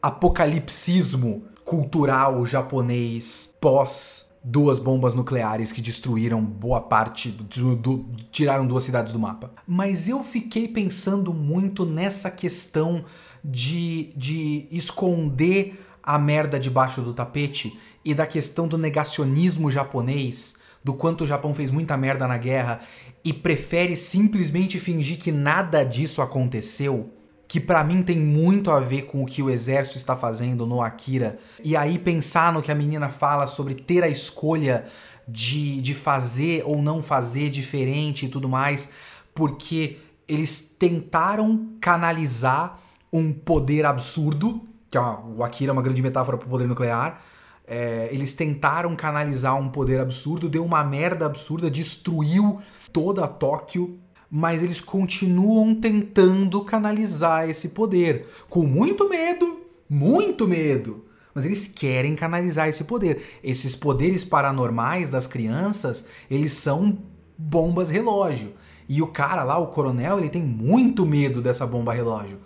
apocalipsismo 0.00 1.42
cultural 1.66 2.46
japonês 2.46 3.54
pós 3.60 4.32
duas 4.42 4.78
bombas 4.78 5.14
nucleares 5.14 5.70
que 5.70 5.82
destruíram 5.82 6.42
boa 6.42 6.80
parte 6.80 7.28
do, 7.28 7.76
do, 7.76 8.06
tiraram 8.30 8.66
duas 8.66 8.84
cidades 8.84 9.12
do 9.12 9.18
mapa. 9.18 9.52
Mas 9.66 10.08
eu 10.08 10.24
fiquei 10.24 10.66
pensando 10.66 11.34
muito 11.34 11.84
nessa 11.84 12.30
questão 12.30 13.04
de, 13.44 14.14
de 14.16 14.66
esconder 14.72 15.78
a 16.02 16.18
merda 16.18 16.58
debaixo 16.58 17.00
do 17.00 17.12
tapete 17.12 17.78
e 18.04 18.14
da 18.14 18.26
questão 18.26 18.66
do 18.66 18.76
negacionismo 18.76 19.70
japonês, 19.70 20.56
do 20.82 20.94
quanto 20.94 21.22
o 21.24 21.26
Japão 21.26 21.54
fez 21.54 21.70
muita 21.70 21.96
merda 21.96 22.26
na 22.26 22.36
guerra 22.36 22.80
e 23.24 23.32
prefere 23.32 23.94
simplesmente 23.94 24.78
fingir 24.78 25.18
que 25.18 25.30
nada 25.30 25.84
disso 25.84 26.20
aconteceu, 26.20 27.12
que 27.46 27.60
para 27.60 27.84
mim 27.84 28.02
tem 28.02 28.18
muito 28.18 28.70
a 28.70 28.80
ver 28.80 29.02
com 29.02 29.22
o 29.22 29.26
que 29.26 29.42
o 29.42 29.50
exército 29.50 29.96
está 29.96 30.16
fazendo 30.16 30.66
no 30.66 30.82
Akira. 30.82 31.38
E 31.62 31.76
aí 31.76 31.98
pensar 31.98 32.52
no 32.52 32.62
que 32.62 32.72
a 32.72 32.74
menina 32.74 33.10
fala 33.10 33.46
sobre 33.46 33.74
ter 33.74 34.02
a 34.02 34.08
escolha 34.08 34.86
de, 35.28 35.80
de 35.80 35.94
fazer 35.94 36.62
ou 36.66 36.82
não 36.82 37.00
fazer 37.00 37.48
diferente 37.50 38.26
e 38.26 38.28
tudo 38.28 38.48
mais, 38.48 38.88
porque 39.34 39.98
eles 40.26 40.60
tentaram 40.78 41.76
canalizar 41.80 42.80
um 43.12 43.32
poder 43.32 43.84
absurdo 43.84 44.66
que 44.92 44.98
é 44.98 45.00
uma, 45.00 45.24
o 45.24 45.42
Akira 45.42 45.70
é 45.70 45.72
uma 45.72 45.80
grande 45.80 46.02
metáfora 46.02 46.36
para 46.36 46.46
o 46.46 46.50
poder 46.50 46.68
nuclear. 46.68 47.22
É, 47.66 48.10
eles 48.12 48.34
tentaram 48.34 48.94
canalizar 48.94 49.58
um 49.58 49.70
poder 49.70 49.98
absurdo, 49.98 50.50
deu 50.50 50.62
uma 50.62 50.84
merda 50.84 51.24
absurda, 51.24 51.70
destruiu 51.70 52.60
toda 52.92 53.24
a 53.24 53.28
Tóquio, 53.28 53.98
mas 54.30 54.62
eles 54.62 54.82
continuam 54.82 55.74
tentando 55.74 56.62
canalizar 56.62 57.48
esse 57.48 57.70
poder 57.70 58.28
com 58.50 58.64
muito 58.64 59.08
medo, 59.08 59.62
muito 59.88 60.46
medo. 60.46 61.06
Mas 61.34 61.46
eles 61.46 61.66
querem 61.66 62.14
canalizar 62.14 62.68
esse 62.68 62.84
poder. 62.84 63.22
Esses 63.42 63.74
poderes 63.74 64.22
paranormais 64.22 65.08
das 65.08 65.26
crianças, 65.26 66.06
eles 66.30 66.52
são 66.52 66.98
bombas 67.38 67.88
relógio. 67.88 68.52
E 68.86 69.00
o 69.00 69.06
cara 69.06 69.42
lá, 69.42 69.56
o 69.56 69.68
coronel, 69.68 70.18
ele 70.18 70.28
tem 70.28 70.42
muito 70.42 71.06
medo 71.06 71.40
dessa 71.40 71.66
bomba 71.66 71.94
relógio. 71.94 72.38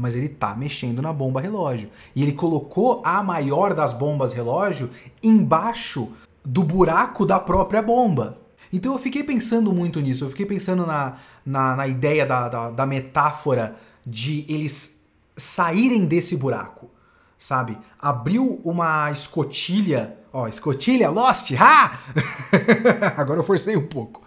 Mas 0.00 0.14
ele 0.14 0.28
tá 0.28 0.54
mexendo 0.54 1.02
na 1.02 1.12
bomba 1.12 1.40
relógio. 1.40 1.90
E 2.14 2.22
ele 2.22 2.32
colocou 2.32 3.02
a 3.04 3.22
maior 3.22 3.74
das 3.74 3.92
bombas 3.92 4.32
relógio 4.32 4.90
embaixo 5.22 6.12
do 6.44 6.62
buraco 6.62 7.26
da 7.26 7.40
própria 7.40 7.82
bomba. 7.82 8.38
Então 8.72 8.92
eu 8.92 8.98
fiquei 8.98 9.24
pensando 9.24 9.72
muito 9.72 10.00
nisso. 10.00 10.24
Eu 10.24 10.30
fiquei 10.30 10.46
pensando 10.46 10.86
na, 10.86 11.16
na, 11.44 11.74
na 11.74 11.88
ideia 11.88 12.24
da, 12.24 12.48
da, 12.48 12.70
da 12.70 12.86
metáfora 12.86 13.76
de 14.06 14.44
eles 14.48 15.02
saírem 15.36 16.06
desse 16.06 16.36
buraco 16.36 16.88
sabe? 17.38 17.78
Abriu 17.98 18.60
uma 18.64 19.10
escotilha, 19.12 20.17
ó, 20.32 20.48
escotilha, 20.48 21.10
Lost, 21.10 21.52
ha! 21.52 21.98
Agora 23.16 23.40
eu 23.40 23.44
forcei 23.44 23.76
um 23.76 23.86
pouco. 23.86 24.22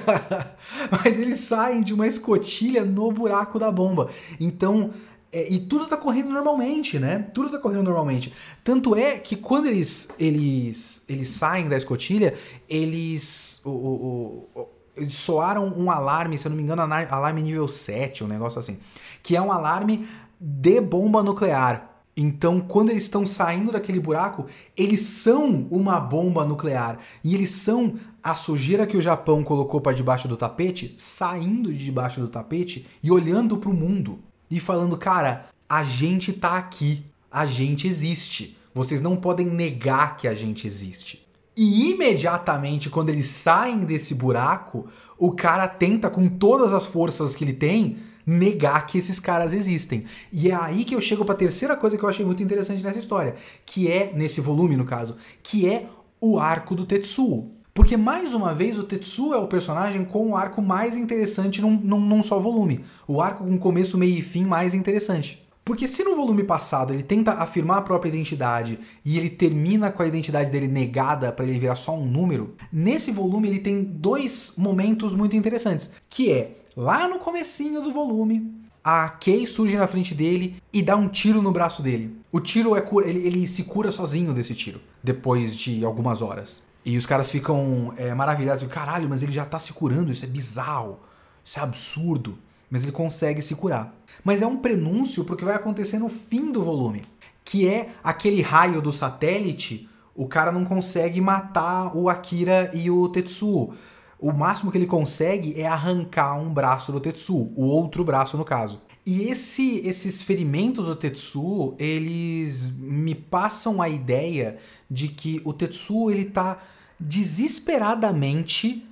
Mas 1.04 1.18
eles 1.18 1.40
saem 1.40 1.82
de 1.82 1.94
uma 1.94 2.06
escotilha 2.06 2.84
no 2.84 3.10
buraco 3.12 3.58
da 3.58 3.70
bomba. 3.70 4.10
Então, 4.38 4.92
é, 5.32 5.52
e 5.52 5.60
tudo 5.60 5.86
tá 5.86 5.96
correndo 5.96 6.30
normalmente, 6.30 6.98
né? 6.98 7.26
Tudo 7.34 7.50
tá 7.50 7.58
correndo 7.58 7.84
normalmente. 7.84 8.32
Tanto 8.64 8.96
é 8.96 9.18
que 9.18 9.36
quando 9.36 9.66
eles 9.66 10.08
eles 10.18 11.04
eles 11.08 11.28
saem 11.28 11.68
da 11.68 11.76
escotilha, 11.76 12.34
eles 12.68 13.60
o, 13.64 13.70
o, 13.70 14.48
o 14.54 14.68
eles 14.96 15.14
soaram 15.14 15.72
um 15.76 15.90
alarme, 15.90 16.36
se 16.36 16.46
eu 16.46 16.50
não 16.50 16.56
me 16.56 16.62
engano, 16.62 16.82
alarme 16.82 17.42
nível 17.42 17.68
7, 17.68 18.24
um 18.24 18.26
negócio 18.26 18.58
assim, 18.58 18.78
que 19.22 19.36
é 19.36 19.40
um 19.40 19.52
alarme 19.52 20.08
de 20.40 20.80
bomba 20.80 21.22
nuclear. 21.22 21.87
Então, 22.20 22.58
quando 22.58 22.90
eles 22.90 23.04
estão 23.04 23.24
saindo 23.24 23.70
daquele 23.70 24.00
buraco, 24.00 24.46
eles 24.76 25.02
são 25.02 25.68
uma 25.70 26.00
bomba 26.00 26.44
nuclear. 26.44 26.98
E 27.22 27.32
eles 27.32 27.50
são 27.50 27.94
a 28.20 28.34
sujeira 28.34 28.88
que 28.88 28.96
o 28.96 29.00
Japão 29.00 29.44
colocou 29.44 29.80
para 29.80 29.94
debaixo 29.94 30.26
do 30.26 30.36
tapete, 30.36 30.96
saindo 30.98 31.72
de 31.72 31.84
debaixo 31.84 32.20
do 32.20 32.26
tapete 32.26 32.84
e 33.00 33.08
olhando 33.12 33.56
para 33.56 33.70
o 33.70 33.72
mundo 33.72 34.18
e 34.50 34.58
falando: 34.58 34.96
cara, 34.96 35.46
a 35.68 35.84
gente 35.84 36.32
tá 36.32 36.58
aqui, 36.58 37.04
a 37.30 37.46
gente 37.46 37.86
existe. 37.86 38.58
Vocês 38.74 39.00
não 39.00 39.14
podem 39.14 39.46
negar 39.46 40.16
que 40.16 40.26
a 40.26 40.34
gente 40.34 40.66
existe. 40.66 41.24
E 41.56 41.92
imediatamente, 41.92 42.90
quando 42.90 43.10
eles 43.10 43.26
saem 43.26 43.84
desse 43.84 44.12
buraco, 44.12 44.88
o 45.16 45.30
cara 45.30 45.68
tenta, 45.68 46.10
com 46.10 46.28
todas 46.28 46.72
as 46.72 46.84
forças 46.84 47.36
que 47.36 47.44
ele 47.44 47.52
tem, 47.52 47.98
negar 48.28 48.86
que 48.86 48.98
esses 48.98 49.18
caras 49.18 49.54
existem. 49.54 50.04
E 50.30 50.50
é 50.50 50.54
aí 50.54 50.84
que 50.84 50.94
eu 50.94 51.00
chego 51.00 51.24
para 51.24 51.34
a 51.34 51.38
terceira 51.38 51.74
coisa 51.74 51.96
que 51.96 52.04
eu 52.04 52.08
achei 52.08 52.26
muito 52.26 52.42
interessante 52.42 52.84
nessa 52.84 52.98
história, 52.98 53.34
que 53.64 53.90
é 53.90 54.12
nesse 54.14 54.42
volume 54.42 54.76
no 54.76 54.84
caso, 54.84 55.16
que 55.42 55.66
é 55.66 55.86
o 56.20 56.38
arco 56.38 56.74
do 56.74 56.84
Tetsuo. 56.84 57.52
Porque, 57.72 57.96
mais 57.96 58.34
uma 58.34 58.52
vez, 58.52 58.76
o 58.76 58.82
Tetsuo 58.82 59.32
é 59.32 59.38
o 59.38 59.46
personagem 59.46 60.04
com 60.04 60.30
o 60.30 60.36
arco 60.36 60.60
mais 60.60 60.96
interessante 60.96 61.62
num, 61.62 61.70
num, 61.70 62.00
num, 62.00 62.22
só 62.22 62.38
volume. 62.38 62.84
O 63.06 63.20
arco 63.22 63.44
com 63.44 63.56
começo, 63.56 63.96
meio 63.96 64.18
e 64.18 64.20
fim 64.20 64.44
mais 64.44 64.74
interessante. 64.74 65.46
Porque 65.64 65.86
se 65.86 66.02
no 66.02 66.16
volume 66.16 66.44
passado 66.44 66.92
ele 66.92 67.02
tenta 67.02 67.32
afirmar 67.32 67.78
a 67.78 67.82
própria 67.82 68.08
identidade 68.08 68.78
e 69.04 69.16
ele 69.18 69.30
termina 69.30 69.92
com 69.92 70.02
a 70.02 70.06
identidade 70.06 70.50
dele 70.50 70.66
negada 70.66 71.30
para 71.30 71.44
ele 71.44 71.58
virar 71.58 71.76
só 71.76 71.94
um 71.94 72.06
número, 72.06 72.56
nesse 72.72 73.12
volume 73.12 73.48
ele 73.48 73.58
tem 73.58 73.84
dois 73.84 74.54
momentos 74.56 75.14
muito 75.14 75.36
interessantes, 75.36 75.90
que 76.08 76.32
é 76.32 76.56
lá 76.78 77.08
no 77.08 77.18
comecinho 77.18 77.82
do 77.82 77.92
volume, 77.92 78.54
a 78.84 79.08
Kay 79.08 79.48
surge 79.48 79.76
na 79.76 79.88
frente 79.88 80.14
dele 80.14 80.62
e 80.72 80.80
dá 80.80 80.94
um 80.94 81.08
tiro 81.08 81.42
no 81.42 81.50
braço 81.50 81.82
dele. 81.82 82.16
O 82.30 82.38
tiro 82.38 82.76
é 82.76 82.80
cura, 82.80 83.08
ele, 83.08 83.26
ele 83.26 83.46
se 83.48 83.64
cura 83.64 83.90
sozinho 83.90 84.32
desse 84.32 84.54
tiro, 84.54 84.80
depois 85.02 85.56
de 85.56 85.84
algumas 85.84 86.22
horas. 86.22 86.62
E 86.84 86.96
os 86.96 87.04
caras 87.04 87.32
ficam 87.32 87.92
é, 87.96 88.14
maravilhados, 88.14 88.62
caralho, 88.68 89.08
mas 89.08 89.24
ele 89.24 89.32
já 89.32 89.44
tá 89.44 89.58
se 89.58 89.72
curando, 89.72 90.12
isso 90.12 90.24
é 90.24 90.28
bizarro, 90.28 91.00
isso 91.44 91.58
é 91.58 91.62
absurdo. 91.62 92.38
Mas 92.70 92.84
ele 92.84 92.92
consegue 92.92 93.42
se 93.42 93.56
curar. 93.56 93.92
Mas 94.22 94.40
é 94.40 94.46
um 94.46 94.58
prenúncio 94.58 95.24
pro 95.24 95.36
que 95.36 95.44
vai 95.44 95.56
acontecer 95.56 95.98
no 95.98 96.08
fim 96.08 96.52
do 96.52 96.62
volume, 96.62 97.02
que 97.44 97.66
é 97.66 97.88
aquele 98.04 98.40
raio 98.40 98.80
do 98.80 98.92
satélite, 98.92 99.88
o 100.14 100.28
cara 100.28 100.52
não 100.52 100.64
consegue 100.64 101.20
matar 101.20 101.96
o 101.96 102.08
Akira 102.08 102.70
e 102.72 102.88
o 102.88 103.08
Tetsuo 103.08 103.74
o 104.18 104.32
máximo 104.32 104.70
que 104.70 104.78
ele 104.78 104.86
consegue 104.86 105.60
é 105.60 105.66
arrancar 105.66 106.34
um 106.34 106.52
braço 106.52 106.90
do 106.90 107.00
Tetsu, 107.00 107.52
o 107.56 107.64
outro 107.64 108.04
braço 108.04 108.36
no 108.36 108.44
caso. 108.44 108.80
E 109.06 109.22
esse, 109.22 109.78
esses 109.86 110.22
ferimentos 110.22 110.86
do 110.86 110.94
Tetsu, 110.94 111.74
eles 111.78 112.70
me 112.70 113.14
passam 113.14 113.80
a 113.80 113.88
ideia 113.88 114.58
de 114.90 115.08
que 115.08 115.40
o 115.44 115.52
Tetsu 115.52 116.10
ele 116.10 116.26
tá 116.26 116.58
desesperadamente 117.00 118.84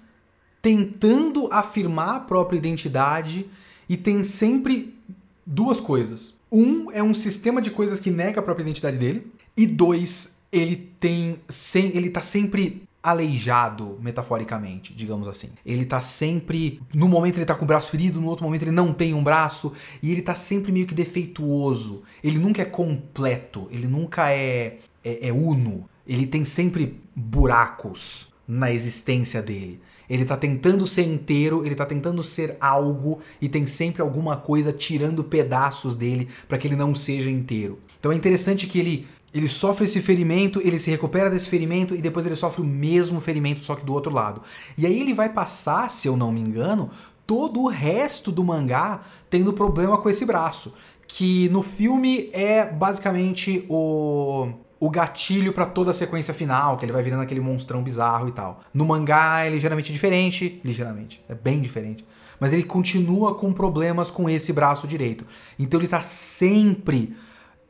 tentando 0.63 1.49
afirmar 1.53 2.17
a 2.17 2.21
própria 2.21 2.57
identidade 2.57 3.47
e 3.89 3.97
tem 3.97 4.23
sempre 4.23 4.97
duas 5.45 5.81
coisas. 5.81 6.35
Um 6.51 6.91
é 6.93 7.03
um 7.03 7.15
sistema 7.15 7.61
de 7.61 7.71
coisas 7.71 8.01
que 8.01 8.11
nega 8.11 8.41
a 8.41 8.43
própria 8.43 8.65
identidade 8.65 8.97
dele 8.97 9.31
e 9.57 9.67
dois, 9.67 10.37
ele 10.51 10.77
tem 10.99 11.41
sem 11.49 11.97
ele 11.97 12.11
tá 12.11 12.23
sempre 12.23 12.83
aleijado, 13.07 13.97
metaforicamente, 14.03 14.93
digamos 14.93 15.29
assim. 15.29 15.51
Ele 15.65 15.85
tá 15.85 16.01
sempre. 16.01 16.81
No 16.93 17.07
momento 17.07 17.39
ele 17.39 17.47
tá 17.47 17.55
com 17.55 17.65
o 17.65 17.69
braço 17.69 17.91
ferido, 17.91 18.21
no 18.21 18.27
outro 18.27 18.45
momento 18.45 18.63
ele 18.63 18.73
não 18.73 18.93
tem 18.93 19.15
um 19.15 19.23
braço, 19.23 19.73
e 20.03 20.11
ele 20.11 20.23
tá 20.23 20.35
sempre 20.35 20.73
meio 20.73 20.87
que 20.87 20.95
defeituoso. 20.95 22.03
Ele 22.23 22.39
nunca 22.39 22.63
é 22.63 22.65
completo, 22.65 23.69
ele 23.71 23.87
nunca 23.87 24.33
é, 24.33 24.79
é, 25.05 25.29
é 25.29 25.33
uno. 25.33 25.89
Ele 26.05 26.27
tem 26.27 26.45
sempre 26.45 27.01
buracos 27.15 28.35
na 28.47 28.73
existência 28.73 29.41
dele. 29.41 29.81
Ele 30.09 30.25
tá 30.25 30.37
tentando 30.37 30.87
ser 30.87 31.03
inteiro, 31.03 31.65
ele 31.65 31.75
tá 31.75 31.85
tentando 31.85 32.23
ser 32.23 32.57
algo 32.61 33.21
e 33.41 33.49
tem 33.49 33.67
sempre 33.67 34.03
alguma 34.03 34.37
coisa 34.37 34.73
tirando 34.73 35.25
pedaços 35.25 35.95
dele 35.95 36.29
para 36.49 36.59
que 36.59 36.67
ele 36.67 36.77
não 36.77 36.95
seja 36.95 37.31
inteiro. 37.31 37.79
Então 37.99 38.13
é 38.13 38.15
interessante 38.15 38.67
que 38.67 38.79
ele 38.79 39.07
ele 39.39 39.49
sofre 39.49 39.85
esse 39.85 40.01
ferimento, 40.01 40.61
ele 40.65 40.79
se 40.79 40.91
recupera 40.91 41.29
desse 41.29 41.49
ferimento 41.49 41.95
e 41.95 42.01
depois 42.01 42.25
ele 42.25 42.37
sofre 42.37 42.63
o 42.63 42.65
mesmo 42.65 43.21
ferimento, 43.21 43.65
só 43.65 43.75
que 43.75 43.85
do 43.85 43.93
outro 43.93 44.13
lado. 44.13 44.43
E 44.79 44.87
aí 44.87 45.01
ele 45.01 45.13
vai 45.13 45.29
passar, 45.29 45.91
se 45.91 46.09
eu 46.09 46.17
não 46.17 46.33
me 46.33 46.41
engano, 46.41 46.91
todo 47.27 47.61
o 47.61 47.69
resto 47.69 48.31
do 48.31 48.45
mangá 48.45 49.03
tendo 49.29 49.53
problema 49.53 49.99
com 49.99 50.09
esse 50.09 50.25
braço. 50.25 50.75
Que 51.09 51.49
no 51.51 51.63
filme 51.63 52.31
é 52.33 52.65
basicamente 52.65 53.65
o, 53.69 54.49
o 54.81 54.91
gatilho 54.91 55.53
para 55.53 55.67
toda 55.67 55.91
a 55.91 55.95
sequência 55.95 56.35
final, 56.35 56.77
que 56.77 56.85
ele 56.85 56.93
vai 56.93 57.03
virando 57.03 57.23
aquele 57.23 57.41
monstrão 57.41 57.83
bizarro 57.83 58.29
e 58.29 58.33
tal. 58.33 58.61
No 58.73 58.85
mangá 58.85 59.45
é 59.45 59.51
ligeiramente 59.51 59.93
diferente, 59.93 60.61
ligeiramente, 60.65 61.23
é 61.29 61.35
bem 61.35 61.61
diferente. 61.61 62.05
Mas 62.39 62.53
ele 62.53 62.65
continua 62.65 63.35
com 63.35 63.53
problemas 63.53 64.11
com 64.11 64.29
esse 64.29 64.53
braço 64.53 64.87
direito. 64.87 65.27
Então 65.59 65.81
ele 65.81 65.89
tá 65.89 66.01
sempre 66.01 67.17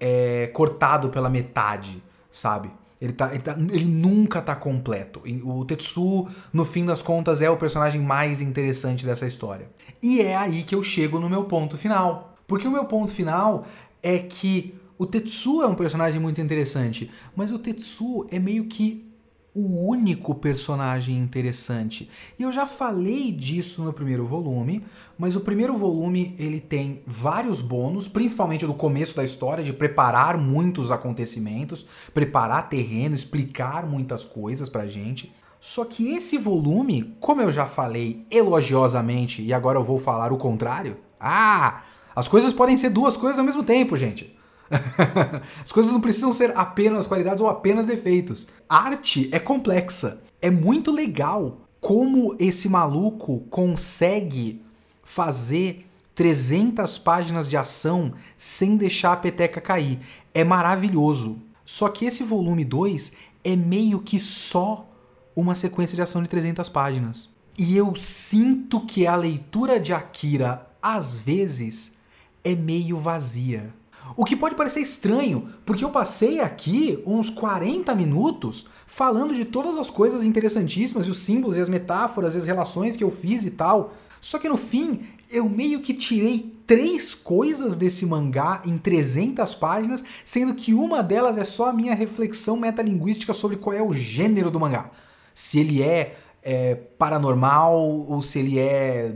é, 0.01 0.49
cortado 0.49 1.09
pela 1.09 1.30
metade, 1.30 2.03
sabe? 2.30 2.70
Ele, 3.01 3.12
tá, 3.12 3.30
ele, 3.32 3.42
tá, 3.42 3.57
ele 3.59 3.84
nunca 3.84 4.40
tá 4.40 4.55
completo. 4.55 5.22
O 5.44 5.64
Tetsu, 5.64 6.26
no 6.53 6.64
fim 6.64 6.84
das 6.84 7.03
contas, 7.03 7.42
é 7.42 7.51
o 7.51 7.57
personagem 7.57 8.01
mais 8.01 8.40
interessante 8.40 9.05
dessa 9.05 9.26
história. 9.26 9.68
E 10.03 10.20
é 10.20 10.36
aí 10.36 10.62
que 10.62 10.74
eu 10.74 10.82
chego 10.82 11.18
no 11.18 11.28
meu 11.28 11.44
ponto 11.44 11.76
final. 11.76 12.34
Porque 12.47 12.66
o 12.66 12.70
meu 12.70 12.84
ponto 12.84 13.12
final 13.12 13.66
é 14.03 14.18
que 14.18 14.74
o 14.97 15.05
Tetsu 15.05 15.62
é 15.62 15.66
um 15.66 15.74
personagem 15.74 16.20
muito 16.20 16.40
interessante, 16.40 17.11
mas 17.34 17.53
o 17.53 17.59
Tetsu 17.59 18.26
é 18.30 18.38
meio 18.38 18.64
que 18.64 19.05
o 19.57 19.88
único 19.88 20.34
personagem 20.34 21.16
interessante. 21.16 22.11
E 22.38 22.42
eu 22.42 22.52
já 22.52 22.66
falei 22.66 23.32
disso 23.32 23.82
no 23.82 23.92
primeiro 23.92 24.26
volume, 24.26 24.84
mas 25.18 25.34
o 25.34 25.40
primeiro 25.40 25.78
volume 25.78 26.34
ele 26.38 26.61
tem 26.61 27.00
vários 27.07 27.62
bônus, 27.62 28.07
principalmente 28.07 28.66
do 28.66 28.74
começo 28.74 29.16
da 29.16 29.24
história, 29.24 29.64
de 29.64 29.72
preparar 29.72 30.36
muitos 30.36 30.90
acontecimentos, 30.90 31.86
preparar 32.12 32.68
terreno, 32.68 33.14
explicar 33.14 33.86
muitas 33.86 34.26
coisas 34.26 34.68
pra 34.68 34.86
gente. 34.86 35.32
Só 35.59 35.86
que 35.86 36.14
esse 36.14 36.36
volume, 36.36 37.16
como 37.18 37.40
eu 37.40 37.50
já 37.50 37.66
falei 37.66 38.26
elogiosamente 38.30 39.42
e 39.42 39.54
agora 39.54 39.78
eu 39.78 39.84
vou 39.84 39.98
falar 39.98 40.34
o 40.34 40.36
contrário, 40.36 40.98
ah, 41.18 41.82
as 42.14 42.28
coisas 42.28 42.52
podem 42.52 42.76
ser 42.76 42.90
duas 42.90 43.16
coisas 43.16 43.38
ao 43.38 43.44
mesmo 43.44 43.62
tempo, 43.62 43.96
gente. 43.96 44.36
As 45.62 45.73
coisas 45.73 45.93
não 45.93 46.01
precisam 46.01 46.33
ser 46.33 46.57
apenas 46.57 47.07
qualidades 47.07 47.41
ou 47.41 47.49
apenas 47.49 47.87
defeitos. 47.87 48.49
arte 48.69 49.29
é 49.33 49.39
complexa. 49.39 50.23
É 50.41 50.51
muito 50.51 50.91
legal 50.91 51.61
como 51.81 52.37
esse 52.39 52.69
maluco 52.69 53.41
consegue 53.51 54.62
fazer 55.03 55.87
300 56.14 56.99
páginas 56.99 57.49
de 57.49 57.57
ação 57.57 58.12
sem 58.37 58.77
deixar 58.77 59.12
a 59.12 59.17
peteca 59.17 59.61
cair. 59.61 60.01
É 60.35 60.43
maravilhoso. 60.43 61.41
Só 61.64 61.89
que 61.89 62.05
esse 62.05 62.23
volume 62.23 62.64
2 62.64 63.12
é 63.45 63.55
meio 63.55 64.01
que 64.01 64.19
só 64.19 64.89
uma 65.35 65.55
sequência 65.55 65.95
de 65.95 66.03
ação 66.03 66.23
de 66.23 66.29
300 66.29 66.69
páginas. 66.69 67.29
E 67.59 67.77
eu 67.77 67.95
sinto 67.95 68.81
que 68.81 69.07
a 69.07 69.17
leitura 69.17 69.79
de 69.79 69.93
Akira, 69.93 70.67
às 70.83 71.19
vezes, 71.19 71.97
é 72.43 72.55
meio 72.55 72.99
vazia. 72.99 73.73
O 74.14 74.24
que 74.24 74.36
pode 74.36 74.54
parecer 74.54 74.80
estranho, 74.80 75.48
porque 75.64 75.84
eu 75.84 75.90
passei 75.90 76.40
aqui 76.40 77.02
uns 77.04 77.30
40 77.30 77.94
minutos 77.94 78.66
falando 78.86 79.34
de 79.34 79.44
todas 79.44 79.76
as 79.76 79.90
coisas 79.90 80.22
interessantíssimas, 80.22 81.07
e 81.07 81.11
os 81.11 81.18
símbolos, 81.18 81.57
e 81.57 81.61
as 81.61 81.68
metáforas, 81.68 82.34
e 82.34 82.38
as 82.38 82.46
relações 82.46 82.96
que 82.96 83.02
eu 83.02 83.11
fiz 83.11 83.44
e 83.44 83.50
tal. 83.50 83.94
Só 84.20 84.38
que 84.38 84.48
no 84.48 84.57
fim, 84.57 85.04
eu 85.30 85.48
meio 85.48 85.80
que 85.80 85.92
tirei 85.92 86.54
três 86.66 87.14
coisas 87.14 87.76
desse 87.76 88.07
mangá 88.07 88.62
em 88.64 88.78
300 88.78 89.54
páginas, 89.54 90.04
sendo 90.24 90.54
que 90.54 90.74
uma 90.74 91.02
delas 91.02 91.36
é 91.36 91.44
só 91.44 91.70
a 91.70 91.72
minha 91.72 91.94
reflexão 91.94 92.57
metalinguística 92.57 93.32
sobre 93.32 93.57
qual 93.57 93.74
é 93.74 93.82
o 93.82 93.92
gênero 93.92 94.50
do 94.50 94.61
mangá. 94.61 94.90
Se 95.34 95.61
ele 95.61 95.82
é, 95.82 96.16
é 96.42 96.74
paranormal 96.74 97.78
ou 97.78 98.20
se 98.22 98.38
ele 98.38 98.59
é 98.59 99.14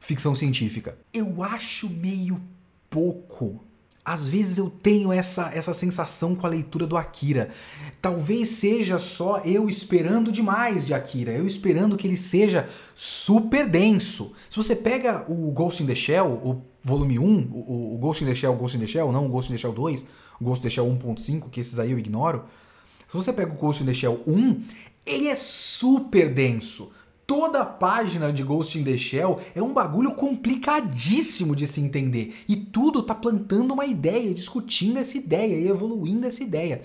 ficção 0.00 0.34
científica. 0.34 0.96
Eu 1.12 1.42
acho 1.42 1.88
meio 1.90 2.40
pouco 2.88 3.67
às 4.08 4.26
vezes 4.26 4.56
eu 4.56 4.70
tenho 4.70 5.12
essa, 5.12 5.50
essa 5.54 5.74
sensação 5.74 6.34
com 6.34 6.46
a 6.46 6.50
leitura 6.50 6.86
do 6.86 6.96
Akira. 6.96 7.50
Talvez 8.00 8.48
seja 8.48 8.98
só 8.98 9.38
eu 9.44 9.68
esperando 9.68 10.32
demais 10.32 10.86
de 10.86 10.94
Akira, 10.94 11.32
eu 11.32 11.46
esperando 11.46 11.94
que 11.94 12.06
ele 12.06 12.16
seja 12.16 12.66
super 12.94 13.68
denso. 13.68 14.32
Se 14.48 14.56
você 14.56 14.74
pega 14.74 15.30
o 15.30 15.50
Ghost 15.50 15.82
in 15.82 15.86
the 15.86 15.94
Shell, 15.94 16.26
o 16.26 16.62
volume 16.82 17.18
1, 17.18 17.50
o, 17.52 17.94
o 17.96 17.98
Ghost 17.98 18.24
in 18.24 18.26
the 18.26 18.34
Shell, 18.34 18.54
Ghost 18.54 18.78
in 18.78 18.80
the 18.80 18.86
Shell, 18.86 19.12
não 19.12 19.26
o 19.26 19.28
Ghost 19.28 19.52
in 19.52 19.56
the 19.56 19.60
Shell 19.60 19.74
2, 19.74 20.06
o 20.40 20.44
Ghost 20.44 20.64
in 20.64 20.68
the 20.68 20.74
Shell 20.74 20.86
1.5, 20.86 21.50
que 21.50 21.60
esses 21.60 21.78
aí 21.78 21.92
eu 21.92 21.98
ignoro. 21.98 22.44
Se 23.06 23.14
você 23.14 23.30
pega 23.30 23.52
o 23.52 23.56
Ghost 23.56 23.82
in 23.82 23.86
the 23.86 23.94
Shell 23.94 24.22
1, 24.26 24.62
ele 25.04 25.28
é 25.28 25.36
super 25.36 26.32
denso 26.32 26.92
toda 27.28 27.60
a 27.60 27.66
página 27.66 28.32
de 28.32 28.42
Ghost 28.42 28.78
in 28.78 28.84
the 28.84 28.96
Shell 28.96 29.38
é 29.54 29.62
um 29.62 29.74
bagulho 29.74 30.12
complicadíssimo 30.12 31.54
de 31.54 31.66
se 31.66 31.78
entender. 31.78 32.34
E 32.48 32.56
tudo 32.56 33.02
tá 33.02 33.14
plantando 33.14 33.74
uma 33.74 33.84
ideia, 33.84 34.32
discutindo 34.32 34.98
essa 34.98 35.18
ideia 35.18 35.54
e 35.54 35.68
evoluindo 35.68 36.26
essa 36.26 36.42
ideia. 36.42 36.80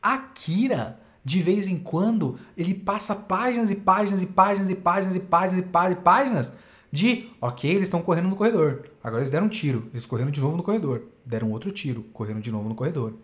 Akira, 0.00 1.00
de 1.24 1.42
vez 1.42 1.66
em 1.66 1.80
quando, 1.80 2.38
ele 2.56 2.74
passa 2.74 3.12
páginas 3.16 3.68
e 3.68 3.74
páginas 3.74 4.22
e 4.22 4.26
páginas 4.26 4.70
e 4.70 4.76
páginas 4.76 5.16
e 5.16 5.20
páginas 5.20 5.64
e 5.64 5.68
páginas 5.68 5.98
e 5.98 6.00
páginas 6.00 6.52
de, 6.92 7.28
ok, 7.40 7.68
eles 7.68 7.88
estão 7.88 8.00
correndo 8.00 8.28
no 8.28 8.36
corredor. 8.36 8.88
Agora 9.02 9.22
eles 9.22 9.32
deram 9.32 9.46
um 9.46 9.50
tiro, 9.50 9.90
eles 9.92 10.06
correram 10.06 10.30
de 10.30 10.40
novo 10.40 10.56
no 10.56 10.62
corredor. 10.62 11.08
Deram 11.24 11.50
outro 11.50 11.72
tiro, 11.72 12.04
correram 12.12 12.38
de 12.38 12.52
novo 12.52 12.68
no 12.68 12.74
corredor. 12.76 13.14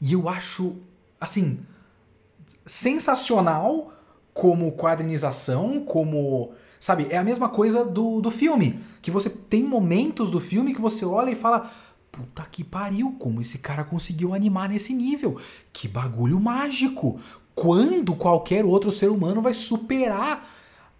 E 0.00 0.14
eu 0.14 0.30
acho, 0.30 0.76
assim, 1.20 1.60
sensacional 2.64 3.92
como 4.34 4.72
quadrinização, 4.72 5.80
como. 5.84 6.52
Sabe, 6.80 7.06
é 7.10 7.16
a 7.16 7.24
mesma 7.24 7.48
coisa 7.48 7.84
do, 7.84 8.20
do 8.20 8.30
filme. 8.30 8.80
Que 9.00 9.10
você 9.10 9.30
tem 9.30 9.62
momentos 9.62 10.30
do 10.30 10.40
filme 10.40 10.74
que 10.74 10.80
você 10.80 11.04
olha 11.04 11.30
e 11.30 11.36
fala. 11.36 11.70
Puta 12.10 12.46
que 12.50 12.62
pariu, 12.62 13.16
como 13.18 13.40
esse 13.40 13.56
cara 13.56 13.84
conseguiu 13.84 14.34
animar 14.34 14.68
nesse 14.68 14.92
nível? 14.92 15.38
Que 15.72 15.88
bagulho 15.88 16.38
mágico! 16.38 17.18
Quando 17.54 18.14
qualquer 18.14 18.66
outro 18.66 18.92
ser 18.92 19.10
humano 19.10 19.40
vai 19.40 19.54
superar 19.54 20.46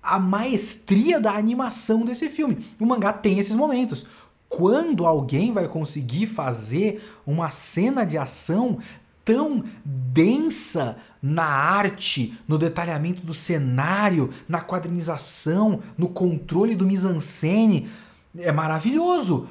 a 0.03 0.19
maestria 0.19 1.21
da 1.21 1.33
animação 1.33 2.03
desse 2.03 2.31
filme? 2.31 2.67
O 2.81 2.87
mangá 2.87 3.13
tem 3.13 3.39
esses 3.39 3.55
momentos. 3.55 4.07
Quando 4.49 5.07
alguém 5.07 5.53
vai 5.53 5.69
conseguir 5.69 6.27
fazer 6.27 7.03
uma 7.27 7.51
cena 7.51 8.05
de 8.05 8.17
ação 8.17 8.79
tão 9.25 9.65
densa 9.85 10.97
na 11.23 11.45
arte, 11.45 12.39
no 12.49 12.59
detalhamento 12.59 13.23
do 13.23 13.33
cenário, 13.33 14.31
na 14.49 14.61
quadrinização, 14.61 15.81
no 15.97 16.09
controle 16.09 16.75
do 16.75 16.87
mise-en-scène. 16.87 17.89
É 18.37 18.51
maravilhoso, 18.51 19.49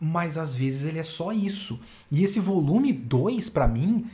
mas 0.00 0.36
às 0.36 0.54
vezes 0.54 0.86
ele 0.86 0.98
é 0.98 1.02
só 1.02 1.32
isso. 1.32 1.80
E 2.10 2.22
esse 2.22 2.38
volume 2.38 2.92
2, 2.92 3.48
para 3.48 3.66
mim, 3.66 4.06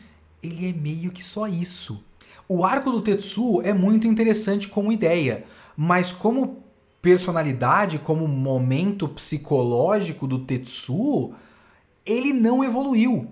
ele 0.43 0.69
é 0.69 0.73
meio 0.73 1.11
que 1.11 1.25
só 1.25 1.47
isso. 1.47 2.05
O 2.49 2.65
arco 2.65 2.91
do 2.91 3.01
Tetsuo 3.01 3.63
é 3.63 3.73
muito 3.73 4.07
interessante 4.07 4.69
como 4.69 4.93
ideia, 4.93 5.45
mas 5.77 6.13
como 6.13 6.63
personalidade, 7.01 7.99
como 7.99 8.29
momento 8.29 9.09
psicológico 9.09 10.27
do 10.27 10.39
Tetsuo, 10.39 11.35
ele 12.07 12.33
não 12.33 12.63
evoluiu. 12.63 13.29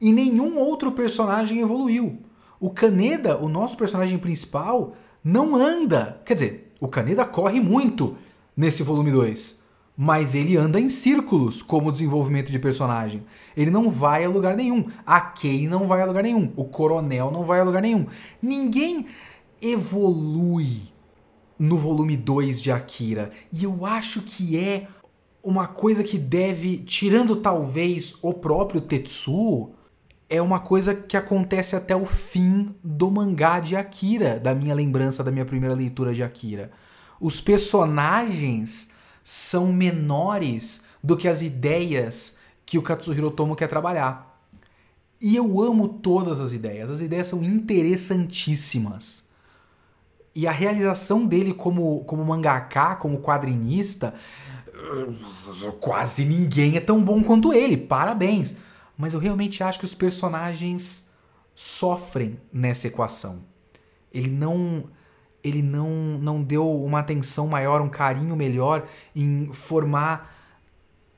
E 0.00 0.12
nenhum 0.12 0.58
outro 0.58 0.92
personagem 0.92 1.60
evoluiu. 1.60 2.18
O 2.60 2.70
Kaneda, 2.70 3.36
o 3.38 3.48
nosso 3.48 3.76
personagem 3.76 4.18
principal, 4.18 4.94
não 5.22 5.54
anda. 5.54 6.20
Quer 6.24 6.34
dizer, 6.34 6.72
o 6.80 6.88
Kaneda 6.88 7.24
corre 7.24 7.60
muito 7.60 8.16
nesse 8.56 8.82
volume 8.82 9.10
2. 9.10 9.58
Mas 9.96 10.34
ele 10.34 10.56
anda 10.56 10.78
em 10.78 10.90
círculos 10.90 11.62
como 11.62 11.90
desenvolvimento 11.90 12.52
de 12.52 12.58
personagem. 12.58 13.24
Ele 13.56 13.70
não 13.70 13.90
vai 13.90 14.24
a 14.24 14.28
lugar 14.28 14.54
nenhum. 14.54 14.86
A 15.06 15.20
Kei 15.20 15.66
não 15.66 15.88
vai 15.88 16.02
a 16.02 16.06
lugar 16.06 16.22
nenhum. 16.22 16.52
O 16.54 16.64
Coronel 16.64 17.30
não 17.30 17.44
vai 17.44 17.60
a 17.60 17.64
lugar 17.64 17.80
nenhum. 17.80 18.06
Ninguém 18.42 19.06
evolui 19.60 20.82
no 21.58 21.76
volume 21.78 22.16
2 22.16 22.60
de 22.62 22.70
Akira. 22.70 23.30
E 23.50 23.64
eu 23.64 23.86
acho 23.86 24.20
que 24.20 24.58
é 24.58 24.86
uma 25.42 25.66
coisa 25.66 26.02
que 26.02 26.18
deve, 26.18 26.78
tirando 26.78 27.36
talvez 27.36 28.14
o 28.20 28.34
próprio 28.34 28.80
Tetsuo, 28.80 29.70
é 30.28 30.42
uma 30.42 30.58
coisa 30.58 30.94
que 30.94 31.16
acontece 31.16 31.76
até 31.76 31.94
o 31.94 32.04
fim 32.04 32.74
do 32.82 33.10
mangá 33.10 33.60
de 33.60 33.76
Akira, 33.76 34.38
da 34.38 34.54
minha 34.54 34.74
lembrança 34.74 35.22
da 35.22 35.30
minha 35.30 35.44
primeira 35.44 35.74
leitura 35.74 36.12
de 36.12 36.22
Akira. 36.22 36.72
Os 37.20 37.40
personagens 37.40 38.90
são 39.22 39.72
menores 39.72 40.82
do 41.02 41.16
que 41.16 41.28
as 41.28 41.42
ideias 41.42 42.36
que 42.64 42.76
o 42.76 42.82
Katsuhiro 42.82 43.30
Tomo 43.30 43.54
quer 43.54 43.68
trabalhar. 43.68 44.40
E 45.20 45.36
eu 45.36 45.60
amo 45.62 45.88
todas 45.88 46.40
as 46.40 46.52
ideias, 46.52 46.90
as 46.90 47.00
ideias 47.00 47.28
são 47.28 47.42
interessantíssimas. 47.42 49.24
E 50.34 50.46
a 50.46 50.52
realização 50.52 51.24
dele 51.24 51.54
como, 51.54 52.04
como 52.04 52.24
mangaka, 52.24 52.96
como 52.96 53.20
quadrinista, 53.20 54.12
quase 55.80 56.24
ninguém 56.24 56.76
é 56.76 56.80
tão 56.80 57.02
bom 57.02 57.22
quanto 57.22 57.52
ele. 57.52 57.76
Parabéns 57.76 58.56
mas 58.96 59.14
eu 59.14 59.20
realmente 59.20 59.62
acho 59.62 59.78
que 59.78 59.84
os 59.84 59.94
personagens 59.94 61.10
sofrem 61.54 62.40
nessa 62.52 62.86
equação. 62.86 63.40
Ele 64.12 64.30
não 64.30 64.84
ele 65.42 65.62
não 65.62 65.90
não 66.20 66.42
deu 66.42 66.68
uma 66.82 66.98
atenção 67.00 67.46
maior, 67.46 67.80
um 67.80 67.88
carinho 67.88 68.34
melhor 68.34 68.86
em 69.14 69.50
formar 69.52 70.34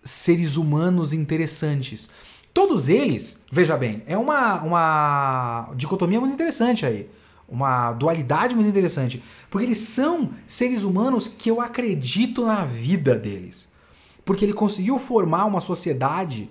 seres 0.05 0.57
humanos 0.57 1.13
interessantes. 1.13 2.09
Todos 2.53 2.89
eles, 2.89 3.43
veja 3.53 3.77
bem, 3.77 4.03
é 4.07 4.17
uma, 4.17 4.63
uma 4.63 5.71
dicotomia 5.77 6.19
muito 6.19 6.33
interessante 6.33 6.85
aí. 6.85 7.09
Uma 7.49 7.93
dualidade 7.93 8.55
muito 8.55 8.69
interessante. 8.69 9.23
Porque 9.49 9.65
eles 9.67 9.79
são 9.79 10.31
seres 10.47 10.83
humanos 10.85 11.29
que 11.29 11.51
eu 11.51 11.61
acredito 11.61 12.45
na 12.45 12.65
vida 12.65 13.15
deles. 13.15 13.71
Porque 14.25 14.45
ele 14.45 14.53
conseguiu 14.53 14.99
formar 14.99 15.45
uma 15.47 15.61
sociedade 15.61 16.51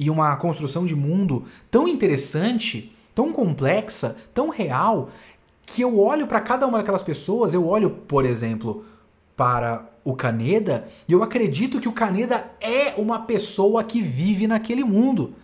e 0.00 0.08
uma 0.08 0.34
construção 0.36 0.86
de 0.86 0.96
mundo 0.96 1.44
tão 1.70 1.86
interessante, 1.86 2.90
tão 3.14 3.34
complexa, 3.34 4.16
tão 4.32 4.48
real, 4.48 5.10
que 5.66 5.82
eu 5.82 6.00
olho 6.00 6.26
para 6.26 6.40
cada 6.40 6.66
uma 6.66 6.78
daquelas 6.78 7.02
pessoas, 7.02 7.52
eu 7.52 7.66
olho, 7.66 7.90
por 7.90 8.24
exemplo, 8.24 8.82
para 9.36 9.86
o 10.02 10.16
Kaneda 10.16 10.88
e 11.06 11.12
eu 11.12 11.22
acredito 11.22 11.78
que 11.78 11.86
o 11.86 11.92
Kaneda 11.92 12.50
é 12.62 12.94
uma 12.96 13.18
pessoa 13.18 13.84
que 13.84 14.00
vive 14.00 14.46
naquele 14.46 14.82
mundo. 14.82 15.34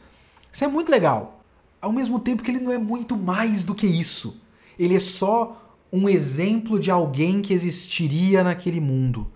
Isso 0.50 0.64
é 0.64 0.68
muito 0.68 0.90
legal. 0.90 1.44
Ao 1.78 1.92
mesmo 1.92 2.18
tempo 2.18 2.42
que 2.42 2.50
ele 2.50 2.60
não 2.60 2.72
é 2.72 2.78
muito 2.78 3.14
mais 3.14 3.62
do 3.62 3.74
que 3.74 3.86
isso. 3.86 4.40
Ele 4.78 4.96
é 4.96 5.00
só 5.00 5.62
um 5.92 6.08
exemplo 6.08 6.80
de 6.80 6.90
alguém 6.90 7.42
que 7.42 7.52
existiria 7.52 8.42
naquele 8.42 8.80
mundo. 8.80 9.30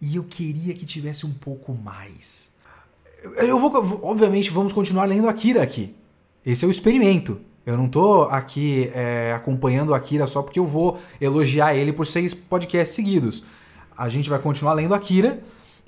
E 0.00 0.14
eu 0.14 0.22
queria 0.22 0.74
que 0.74 0.86
tivesse 0.86 1.26
um 1.26 1.32
pouco 1.32 1.74
mais. 1.74 2.50
Eu 3.36 3.58
vou, 3.58 4.00
obviamente, 4.02 4.50
vamos 4.50 4.72
continuar 4.72 5.04
lendo 5.04 5.28
Akira 5.28 5.62
aqui. 5.62 5.94
Esse 6.44 6.64
é 6.64 6.68
o 6.68 6.70
experimento. 6.70 7.40
Eu 7.66 7.76
não 7.76 7.88
tô 7.88 8.22
aqui 8.22 8.90
é, 8.94 9.32
acompanhando 9.34 9.94
Akira 9.94 10.26
só 10.26 10.42
porque 10.42 10.58
eu 10.58 10.66
vou 10.66 10.98
elogiar 11.20 11.74
ele 11.74 11.92
por 11.92 12.06
seis 12.06 12.32
podcasts 12.32 12.96
seguidos. 12.96 13.44
A 13.96 14.08
gente 14.08 14.30
vai 14.30 14.38
continuar 14.38 14.72
lendo 14.72 14.94
Akira 14.94 15.42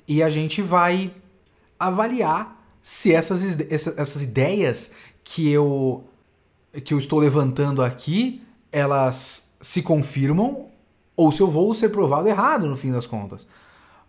e 0.07 0.21
a 0.21 0.29
gente 0.29 0.61
vai 0.61 1.11
avaliar 1.79 2.63
se 2.83 3.11
essas, 3.11 3.59
essas 3.71 4.21
ideias 4.21 4.91
que 5.23 5.49
eu, 5.49 6.03
que 6.83 6.93
eu 6.93 6.97
estou 6.97 7.19
levantando 7.19 7.81
aqui, 7.81 8.43
elas 8.71 9.51
se 9.59 9.81
confirmam 9.81 10.67
ou 11.15 11.31
se 11.31 11.41
eu 11.41 11.47
vou 11.47 11.73
ser 11.73 11.89
provado 11.89 12.27
errado 12.27 12.67
no 12.67 12.75
fim 12.75 12.91
das 12.91 13.05
contas. 13.05 13.47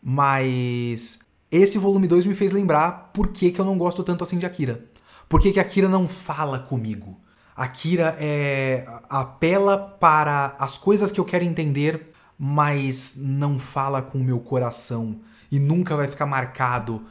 Mas 0.02 1.18
esse 1.56 1.78
volume 1.78 2.06
2 2.06 2.26
me 2.26 2.34
fez 2.34 2.52
lembrar 2.52 3.10
por 3.12 3.28
que, 3.28 3.50
que 3.50 3.60
eu 3.60 3.64
não 3.64 3.78
gosto 3.78 4.02
tanto 4.02 4.24
assim 4.24 4.38
de 4.38 4.46
Akira. 4.46 4.84
Por 5.28 5.40
que, 5.40 5.52
que 5.52 5.60
Akira 5.60 5.88
não 5.88 6.06
fala 6.06 6.58
comigo? 6.58 7.18
Akira 7.56 8.16
é, 8.18 8.84
apela 9.08 9.78
para 9.78 10.56
as 10.58 10.76
coisas 10.76 11.12
que 11.12 11.20
eu 11.20 11.24
quero 11.24 11.44
entender, 11.44 12.12
mas 12.38 13.14
não 13.16 13.58
fala 13.58 14.02
com 14.02 14.18
o 14.18 14.24
meu 14.24 14.40
coração 14.40 15.20
e 15.50 15.60
nunca 15.60 15.96
vai 15.96 16.08
ficar 16.08 16.26
marcado 16.26 17.02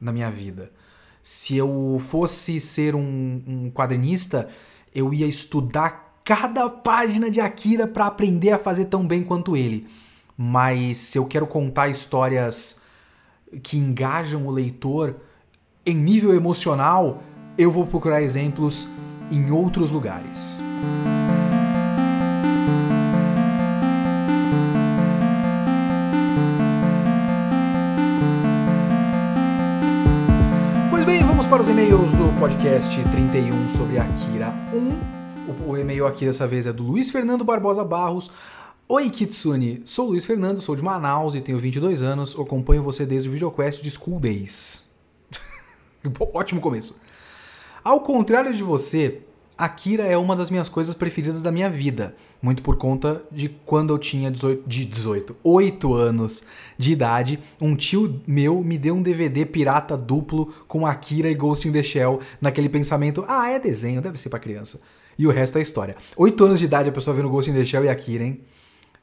na 0.00 0.12
minha 0.12 0.30
vida. 0.30 0.72
Se 1.22 1.56
eu 1.56 1.98
fosse 2.00 2.58
ser 2.58 2.96
um, 2.96 3.42
um 3.46 3.70
quadrinista, 3.70 4.48
eu 4.92 5.14
ia 5.14 5.26
estudar 5.26 6.18
cada 6.24 6.68
página 6.68 7.30
de 7.30 7.40
Akira 7.40 7.86
para 7.86 8.06
aprender 8.06 8.50
a 8.50 8.58
fazer 8.58 8.86
tão 8.86 9.06
bem 9.06 9.22
quanto 9.22 9.56
ele. 9.56 9.86
Mas 10.36 10.96
se 10.96 11.18
eu 11.18 11.26
quero 11.26 11.46
contar 11.46 11.88
histórias 11.88 12.81
que 13.62 13.76
engajam 13.76 14.46
o 14.46 14.50
leitor 14.50 15.16
em 15.84 15.96
nível 15.96 16.34
emocional, 16.34 17.22
eu 17.58 17.70
vou 17.70 17.86
procurar 17.86 18.22
exemplos 18.22 18.86
em 19.30 19.50
outros 19.50 19.90
lugares. 19.90 20.62
Pois 30.90 31.04
bem, 31.04 31.22
vamos 31.24 31.46
para 31.46 31.62
os 31.62 31.68
e-mails 31.68 32.14
do 32.14 32.38
podcast 32.38 33.02
31 33.02 33.68
sobre 33.68 33.98
Akira 33.98 34.54
1. 34.72 35.12
O 35.66 35.76
e-mail 35.76 36.06
aqui 36.06 36.24
dessa 36.24 36.46
vez 36.46 36.66
é 36.66 36.72
do 36.72 36.82
Luiz 36.82 37.10
Fernando 37.10 37.44
Barbosa 37.44 37.82
Barros. 37.82 38.30
Oi 38.94 39.08
Kitsune, 39.08 39.80
sou 39.86 40.08
Luiz 40.08 40.26
Fernando, 40.26 40.60
sou 40.60 40.76
de 40.76 40.82
Manaus 40.82 41.34
e 41.34 41.40
tenho 41.40 41.56
22 41.56 42.02
anos. 42.02 42.38
Acompanho 42.38 42.82
você 42.82 43.06
desde 43.06 43.26
o 43.26 43.32
videoquest 43.32 43.80
de 43.80 43.90
School 43.90 44.20
Days. 44.20 44.84
Ótimo 46.34 46.60
começo. 46.60 47.00
Ao 47.82 48.02
contrário 48.02 48.54
de 48.54 48.62
você, 48.62 49.22
Akira 49.56 50.02
é 50.02 50.14
uma 50.18 50.36
das 50.36 50.50
minhas 50.50 50.68
coisas 50.68 50.94
preferidas 50.94 51.40
da 51.40 51.50
minha 51.50 51.70
vida. 51.70 52.14
Muito 52.42 52.62
por 52.62 52.76
conta 52.76 53.22
de 53.32 53.48
quando 53.64 53.94
eu 53.94 53.98
tinha 53.98 54.30
18, 54.30 54.68
de 54.68 54.84
18, 54.84 55.36
8 55.42 55.94
anos 55.94 56.42
de 56.76 56.92
idade, 56.92 57.40
um 57.58 57.74
tio 57.74 58.20
meu 58.26 58.62
me 58.62 58.76
deu 58.76 58.94
um 58.94 59.02
DVD 59.02 59.46
pirata 59.46 59.96
duplo 59.96 60.52
com 60.68 60.86
Akira 60.86 61.30
e 61.30 61.34
Ghost 61.34 61.66
in 61.66 61.72
the 61.72 61.82
Shell, 61.82 62.20
naquele 62.42 62.68
pensamento, 62.68 63.24
ah, 63.26 63.48
é 63.48 63.58
desenho, 63.58 64.02
deve 64.02 64.20
ser 64.20 64.28
para 64.28 64.38
criança. 64.38 64.82
E 65.18 65.26
o 65.26 65.30
resto 65.30 65.56
é 65.56 65.62
história. 65.62 65.96
8 66.14 66.44
anos 66.44 66.58
de 66.58 66.66
idade 66.66 66.90
a 66.90 66.92
pessoa 66.92 67.16
vendo 67.16 67.30
Ghost 67.30 67.50
in 67.50 67.54
the 67.54 67.64
Shell 67.64 67.86
e 67.86 67.88
Akira, 67.88 68.24
hein? 68.24 68.38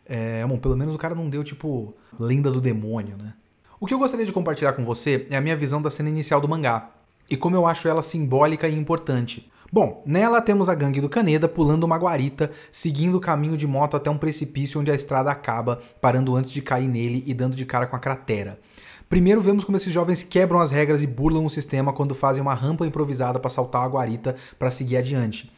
É, 0.09 0.43
bom, 0.47 0.57
pelo 0.57 0.75
menos 0.75 0.95
o 0.95 0.97
cara 0.97 1.13
não 1.13 1.29
deu 1.29 1.43
tipo 1.43 1.93
lenda 2.19 2.49
do 2.49 2.59
demônio, 2.59 3.15
né? 3.15 3.35
O 3.79 3.85
que 3.85 3.93
eu 3.93 3.99
gostaria 3.99 4.25
de 4.25 4.33
compartilhar 4.33 4.73
com 4.73 4.83
você 4.83 5.27
é 5.29 5.37
a 5.37 5.41
minha 5.41 5.55
visão 5.55 5.79
da 5.79 5.91
cena 5.91 6.09
inicial 6.09 6.41
do 6.41 6.49
mangá 6.49 6.89
e 7.29 7.37
como 7.37 7.55
eu 7.55 7.67
acho 7.67 7.87
ela 7.87 8.01
simbólica 8.01 8.67
e 8.67 8.75
importante. 8.75 9.49
Bom, 9.71 10.01
nela 10.03 10.41
temos 10.41 10.67
a 10.67 10.73
gangue 10.73 10.99
do 10.99 11.07
Caneda 11.07 11.47
pulando 11.47 11.83
uma 11.83 11.95
guarita, 11.95 12.49
seguindo 12.71 13.17
o 13.17 13.19
caminho 13.19 13.55
de 13.55 13.67
moto 13.67 13.95
até 13.95 14.09
um 14.09 14.17
precipício 14.17 14.81
onde 14.81 14.89
a 14.89 14.95
estrada 14.95 15.29
acaba, 15.29 15.79
parando 16.01 16.35
antes 16.35 16.51
de 16.51 16.61
cair 16.61 16.87
nele 16.87 17.23
e 17.27 17.35
dando 17.35 17.55
de 17.55 17.65
cara 17.65 17.85
com 17.85 17.95
a 17.95 17.99
cratera. 17.99 18.59
Primeiro 19.07 19.41
vemos 19.41 19.63
como 19.63 19.77
esses 19.77 19.93
jovens 19.93 20.23
quebram 20.23 20.59
as 20.59 20.71
regras 20.71 21.03
e 21.03 21.07
burlam 21.07 21.45
o 21.45 21.49
sistema 21.49 21.93
quando 21.93 22.15
fazem 22.15 22.41
uma 22.41 22.55
rampa 22.55 22.85
improvisada 22.85 23.39
para 23.39 23.49
saltar 23.49 23.83
a 23.83 23.87
guarita 23.87 24.35
para 24.57 24.71
seguir 24.71 24.97
adiante. 24.97 25.51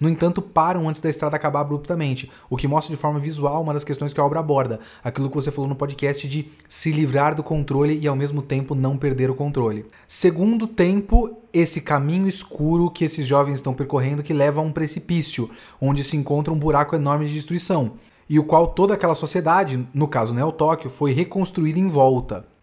No 0.00 0.08
entanto, 0.08 0.42
param 0.42 0.88
antes 0.88 1.00
da 1.00 1.08
estrada 1.08 1.36
acabar 1.36 1.60
abruptamente, 1.60 2.30
o 2.50 2.56
que 2.56 2.68
mostra 2.68 2.94
de 2.94 3.00
forma 3.00 3.18
visual 3.18 3.62
uma 3.62 3.72
das 3.72 3.84
questões 3.84 4.12
que 4.12 4.20
a 4.20 4.24
obra 4.24 4.40
aborda, 4.40 4.78
aquilo 5.02 5.28
que 5.28 5.34
você 5.34 5.50
falou 5.50 5.68
no 5.68 5.74
podcast 5.74 6.28
de 6.28 6.50
se 6.68 6.92
livrar 6.92 7.34
do 7.34 7.42
controle 7.42 7.98
e 7.98 8.06
ao 8.06 8.14
mesmo 8.14 8.42
tempo 8.42 8.74
não 8.74 8.98
perder 8.98 9.30
o 9.30 9.34
controle. 9.34 9.86
Segundo 10.06 10.66
tempo, 10.66 11.36
esse 11.52 11.80
caminho 11.80 12.28
escuro 12.28 12.90
que 12.90 13.04
esses 13.04 13.26
jovens 13.26 13.54
estão 13.54 13.72
percorrendo 13.72 14.22
que 14.22 14.34
leva 14.34 14.60
a 14.60 14.64
um 14.64 14.72
precipício, 14.72 15.50
onde 15.80 16.04
se 16.04 16.16
encontra 16.16 16.52
um 16.52 16.58
buraco 16.58 16.94
enorme 16.94 17.26
de 17.26 17.32
destruição, 17.32 17.92
e 18.28 18.38
o 18.38 18.44
qual 18.44 18.68
toda 18.68 18.94
aquela 18.94 19.14
sociedade, 19.14 19.88
no 19.94 20.08
caso 20.08 20.34
Neo 20.34 20.52
Tóquio, 20.52 20.90
foi 20.90 21.12
reconstruída 21.12 21.78
em 21.78 21.88
volta. 21.88 22.55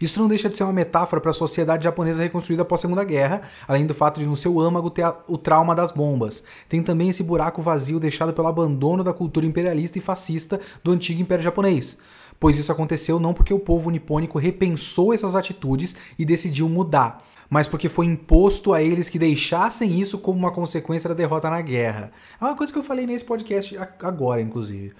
Isso 0.00 0.20
não 0.20 0.28
deixa 0.28 0.48
de 0.48 0.56
ser 0.56 0.64
uma 0.64 0.72
metáfora 0.72 1.20
para 1.20 1.30
a 1.30 1.34
sociedade 1.34 1.84
japonesa 1.84 2.22
reconstruída 2.22 2.62
após 2.62 2.80
a 2.80 2.82
Segunda 2.82 3.04
Guerra, 3.04 3.42
além 3.66 3.86
do 3.86 3.94
fato 3.94 4.20
de 4.20 4.26
no 4.26 4.36
seu 4.36 4.60
âmago 4.60 4.90
ter 4.90 5.06
o 5.26 5.38
trauma 5.38 5.74
das 5.74 5.90
bombas. 5.90 6.42
Tem 6.68 6.82
também 6.82 7.08
esse 7.08 7.22
buraco 7.22 7.62
vazio 7.62 8.00
deixado 8.00 8.32
pelo 8.32 8.48
abandono 8.48 9.02
da 9.02 9.12
cultura 9.12 9.46
imperialista 9.46 9.98
e 9.98 10.02
fascista 10.02 10.60
do 10.82 10.92
antigo 10.92 11.20
Império 11.20 11.44
Japonês. 11.44 11.98
Pois 12.38 12.58
isso 12.58 12.70
aconteceu 12.70 13.18
não 13.18 13.32
porque 13.32 13.54
o 13.54 13.58
povo 13.58 13.90
nipônico 13.90 14.38
repensou 14.38 15.14
essas 15.14 15.34
atitudes 15.34 15.96
e 16.18 16.24
decidiu 16.24 16.68
mudar, 16.68 17.18
mas 17.48 17.66
porque 17.66 17.88
foi 17.88 18.06
imposto 18.06 18.72
a 18.72 18.82
eles 18.82 19.08
que 19.08 19.18
deixassem 19.18 19.98
isso 19.98 20.18
como 20.18 20.38
uma 20.38 20.50
consequência 20.50 21.08
da 21.08 21.14
derrota 21.14 21.48
na 21.48 21.60
guerra. 21.62 22.12
É 22.40 22.44
uma 22.44 22.56
coisa 22.56 22.72
que 22.72 22.78
eu 22.78 22.82
falei 22.82 23.06
nesse 23.06 23.24
podcast 23.24 23.78
agora, 24.00 24.40
inclusive. 24.40 24.92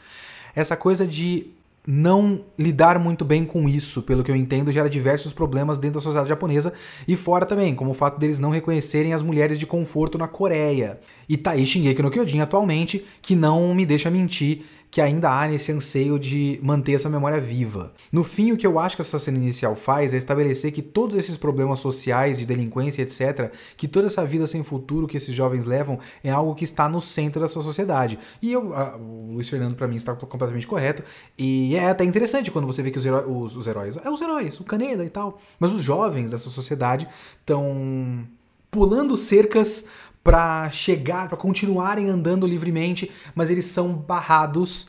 Essa 0.54 0.76
coisa 0.76 1.06
de 1.06 1.48
não 1.86 2.40
lidar 2.58 2.98
muito 2.98 3.24
bem 3.24 3.44
com 3.44 3.68
isso, 3.68 4.02
pelo 4.02 4.24
que 4.24 4.30
eu 4.30 4.36
entendo, 4.36 4.72
gera 4.72 4.90
diversos 4.90 5.32
problemas 5.32 5.78
dentro 5.78 5.94
da 5.94 6.00
sociedade 6.00 6.28
japonesa 6.28 6.72
e 7.06 7.14
fora 7.14 7.46
também, 7.46 7.74
como 7.74 7.92
o 7.92 7.94
fato 7.94 8.18
deles 8.18 8.38
não 8.38 8.50
reconhecerem 8.50 9.12
as 9.12 9.22
mulheres 9.22 9.58
de 9.58 9.66
conforto 9.66 10.18
na 10.18 10.26
Coreia. 10.26 10.98
E 11.28 11.36
tá 11.36 11.52
aí 11.52 11.64
Shingeki 11.64 12.02
no 12.02 12.10
Kyojin 12.10 12.40
atualmente, 12.40 13.04
que 13.22 13.36
não 13.36 13.74
me 13.74 13.86
deixa 13.86 14.10
mentir 14.10 14.64
que 14.90 15.00
ainda 15.00 15.30
há 15.30 15.46
nesse 15.46 15.72
anseio 15.72 16.18
de 16.18 16.58
manter 16.62 16.94
essa 16.94 17.08
memória 17.08 17.40
viva. 17.40 17.92
No 18.10 18.22
fim, 18.22 18.52
o 18.52 18.56
que 18.56 18.66
eu 18.66 18.78
acho 18.78 18.96
que 18.96 19.02
essa 19.02 19.18
cena 19.18 19.36
inicial 19.36 19.76
faz 19.76 20.14
é 20.14 20.16
estabelecer 20.16 20.72
que 20.72 20.82
todos 20.82 21.16
esses 21.16 21.36
problemas 21.36 21.80
sociais, 21.80 22.38
de 22.38 22.46
delinquência, 22.46 23.02
etc., 23.02 23.52
que 23.76 23.86
toda 23.86 24.06
essa 24.06 24.24
vida 24.24 24.46
sem 24.46 24.62
futuro 24.62 25.06
que 25.06 25.16
esses 25.16 25.34
jovens 25.34 25.64
levam 25.64 25.98
é 26.22 26.30
algo 26.30 26.54
que 26.54 26.64
está 26.64 26.88
no 26.88 27.00
centro 27.00 27.40
da 27.40 27.48
sua 27.48 27.62
sociedade. 27.62 28.18
E 28.40 28.52
eu, 28.52 28.74
a, 28.74 28.96
o 28.96 29.32
Luiz 29.32 29.48
Fernando, 29.48 29.74
para 29.74 29.88
mim, 29.88 29.96
está 29.96 30.14
completamente 30.14 30.66
correto. 30.66 31.02
E 31.36 31.76
é 31.76 31.90
até 31.90 32.04
interessante 32.04 32.50
quando 32.50 32.66
você 32.66 32.82
vê 32.82 32.90
que 32.90 32.98
os, 32.98 33.04
heró 33.04 33.26
os, 33.26 33.56
os 33.56 33.66
heróis, 33.66 33.96
é 34.02 34.10
os 34.10 34.20
heróis, 34.20 34.58
o 34.60 34.64
Caneda 34.64 35.04
e 35.04 35.10
tal, 35.10 35.38
mas 35.58 35.72
os 35.72 35.82
jovens 35.82 36.30
dessa 36.30 36.48
sociedade 36.48 37.06
estão 37.40 38.26
pulando 38.70 39.16
cercas 39.16 39.86
para 40.26 40.68
chegar, 40.70 41.28
para 41.28 41.36
continuarem 41.36 42.08
andando 42.08 42.48
livremente, 42.48 43.08
mas 43.32 43.48
eles 43.48 43.66
são 43.66 43.92
barrados 43.92 44.88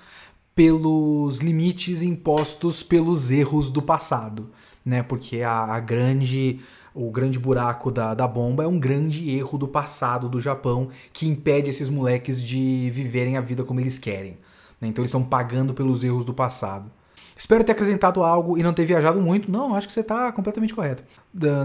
pelos 0.55 1.37
limites 1.37 2.01
impostos 2.01 2.81
pelos 2.81 3.29
erros 3.29 3.69
do 3.69 3.79
passado, 3.79 4.49
né? 4.83 5.03
Porque 5.03 5.43
a, 5.43 5.65
a 5.65 5.79
grande 5.79 6.59
o 6.91 7.11
grande 7.11 7.37
buraco 7.37 7.91
da, 7.91 8.15
da 8.15 8.27
bomba 8.27 8.63
é 8.63 8.67
um 8.67 8.79
grande 8.79 9.29
erro 9.29 9.59
do 9.59 9.67
passado 9.67 10.27
do 10.27 10.39
Japão 10.39 10.89
que 11.13 11.27
impede 11.27 11.69
esses 11.69 11.87
moleques 11.87 12.41
de 12.41 12.89
viverem 12.89 13.37
a 13.37 13.41
vida 13.41 13.63
como 13.63 13.79
eles 13.79 13.99
querem. 13.99 14.39
Né? 14.81 14.87
Então 14.87 15.03
eles 15.03 15.09
estão 15.09 15.23
pagando 15.23 15.71
pelos 15.71 16.03
erros 16.03 16.25
do 16.25 16.33
passado. 16.33 16.89
Espero 17.37 17.63
ter 17.63 17.73
acrescentado 17.73 18.23
algo 18.23 18.57
e 18.57 18.63
não 18.63 18.73
ter 18.73 18.85
viajado 18.85 19.21
muito. 19.21 19.51
Não, 19.51 19.75
acho 19.75 19.87
que 19.87 19.93
você 19.93 19.99
está 19.99 20.31
completamente 20.31 20.73
correto. 20.73 21.03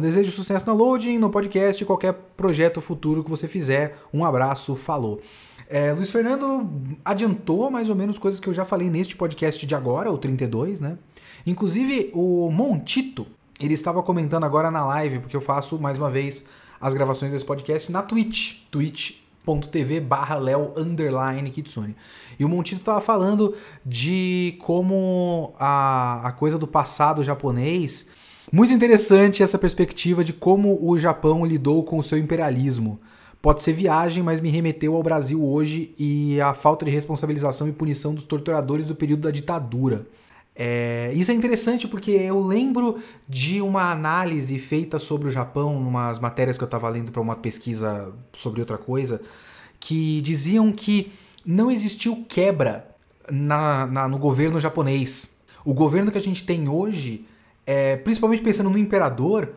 Desejo 0.00 0.30
sucesso 0.30 0.66
na 0.66 0.72
loading, 0.72 1.18
no 1.18 1.30
podcast, 1.30 1.84
qualquer 1.84 2.12
projeto 2.36 2.80
futuro 2.80 3.24
que 3.24 3.30
você 3.30 3.48
fizer. 3.48 3.96
Um 4.12 4.24
abraço, 4.24 4.76
falou. 4.76 5.20
É, 5.68 5.90
Luiz 5.92 6.10
Fernando 6.10 6.68
adiantou 7.02 7.70
mais 7.70 7.88
ou 7.88 7.96
menos 7.96 8.18
coisas 8.18 8.38
que 8.38 8.46
eu 8.46 8.52
já 8.52 8.64
falei 8.64 8.90
neste 8.90 9.16
podcast 9.16 9.66
de 9.66 9.74
agora, 9.74 10.12
o 10.12 10.18
32, 10.18 10.80
né? 10.80 10.98
Inclusive, 11.46 12.10
o 12.12 12.50
Montito, 12.50 13.26
ele 13.58 13.72
estava 13.72 14.02
comentando 14.02 14.44
agora 14.44 14.70
na 14.70 14.84
live, 14.84 15.20
porque 15.20 15.34
eu 15.34 15.40
faço 15.40 15.78
mais 15.78 15.96
uma 15.96 16.10
vez 16.10 16.44
as 16.78 16.92
gravações 16.92 17.32
desse 17.32 17.44
podcast 17.44 17.90
na 17.90 18.02
Twitch. 18.02 18.58
Twitch 18.70 19.22
twitch.tv 19.44 20.00
barra 20.00 20.36
Léo 20.36 20.72
underline 20.76 21.50
Kitsune. 21.50 21.96
E 22.38 22.44
o 22.44 22.48
Montito 22.48 22.80
estava 22.80 23.00
falando 23.00 23.54
de 23.84 24.56
como 24.60 25.52
a, 25.58 26.28
a 26.28 26.32
coisa 26.32 26.58
do 26.58 26.66
passado 26.66 27.22
japonês. 27.22 28.06
Muito 28.50 28.72
interessante 28.72 29.42
essa 29.42 29.58
perspectiva 29.58 30.24
de 30.24 30.32
como 30.32 30.78
o 30.82 30.98
Japão 30.98 31.44
lidou 31.44 31.82
com 31.84 31.98
o 31.98 32.02
seu 32.02 32.18
imperialismo. 32.18 33.00
Pode 33.40 33.62
ser 33.62 33.72
viagem, 33.72 34.22
mas 34.22 34.40
me 34.40 34.50
remeteu 34.50 34.94
ao 34.94 35.02
Brasil 35.02 35.44
hoje 35.44 35.92
e 35.98 36.40
à 36.40 36.54
falta 36.54 36.84
de 36.84 36.90
responsabilização 36.92 37.68
e 37.68 37.72
punição 37.72 38.14
dos 38.14 38.24
torturadores 38.24 38.86
do 38.86 38.94
período 38.94 39.22
da 39.22 39.32
ditadura. 39.32 40.06
É, 40.54 41.10
isso 41.14 41.30
é 41.30 41.34
interessante 41.34 41.88
porque 41.88 42.10
eu 42.10 42.40
lembro 42.40 42.98
de 43.26 43.62
uma 43.62 43.90
análise 43.90 44.58
feita 44.58 44.98
sobre 44.98 45.28
o 45.28 45.30
Japão, 45.30 45.76
umas 45.76 46.18
matérias 46.18 46.58
que 46.58 46.64
eu 46.64 46.66
estava 46.66 46.88
lendo 46.88 47.10
para 47.10 47.22
uma 47.22 47.36
pesquisa 47.36 48.12
sobre 48.32 48.60
outra 48.60 48.76
coisa, 48.76 49.20
que 49.80 50.20
diziam 50.20 50.70
que 50.70 51.12
não 51.44 51.70
existiu 51.70 52.24
quebra 52.28 52.86
na, 53.30 53.86
na, 53.86 54.08
no 54.08 54.18
governo 54.18 54.60
japonês. 54.60 55.34
O 55.64 55.72
governo 55.72 56.10
que 56.10 56.18
a 56.18 56.22
gente 56.22 56.44
tem 56.44 56.68
hoje, 56.68 57.26
é, 57.66 57.96
principalmente 57.96 58.42
pensando 58.42 58.68
no 58.68 58.78
imperador, 58.78 59.48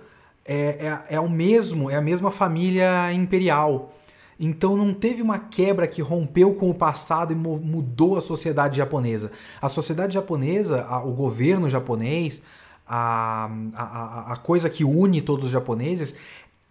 é, 0.46 1.04
é, 1.10 1.16
é 1.16 1.20
o 1.20 1.30
mesmo, 1.30 1.89
é 1.89 1.96
a 1.96 2.02
mesma 2.02 2.32
família 2.32 3.12
imperial. 3.12 3.95
Então 4.40 4.76
não 4.76 4.94
teve 4.94 5.22
uma 5.22 5.40
quebra 5.40 5.88
que 5.88 6.02
rompeu 6.02 6.54
com 6.54 6.70
o 6.70 6.74
passado 6.74 7.32
e 7.32 7.36
mudou 7.36 8.18
a 8.18 8.22
sociedade 8.22 8.78
japonesa. 8.78 9.32
A 9.62 9.70
sociedade 9.70 10.14
japonesa, 10.14 10.86
o 11.06 11.12
governo 11.12 11.70
japonês, 11.70 12.42
a, 12.88 13.50
a, 13.74 14.34
a 14.34 14.38
coisa 14.38 14.70
que 14.70 14.84
une 14.84 15.22
todos 15.22 15.46
os 15.46 15.52
japoneses 15.52 16.14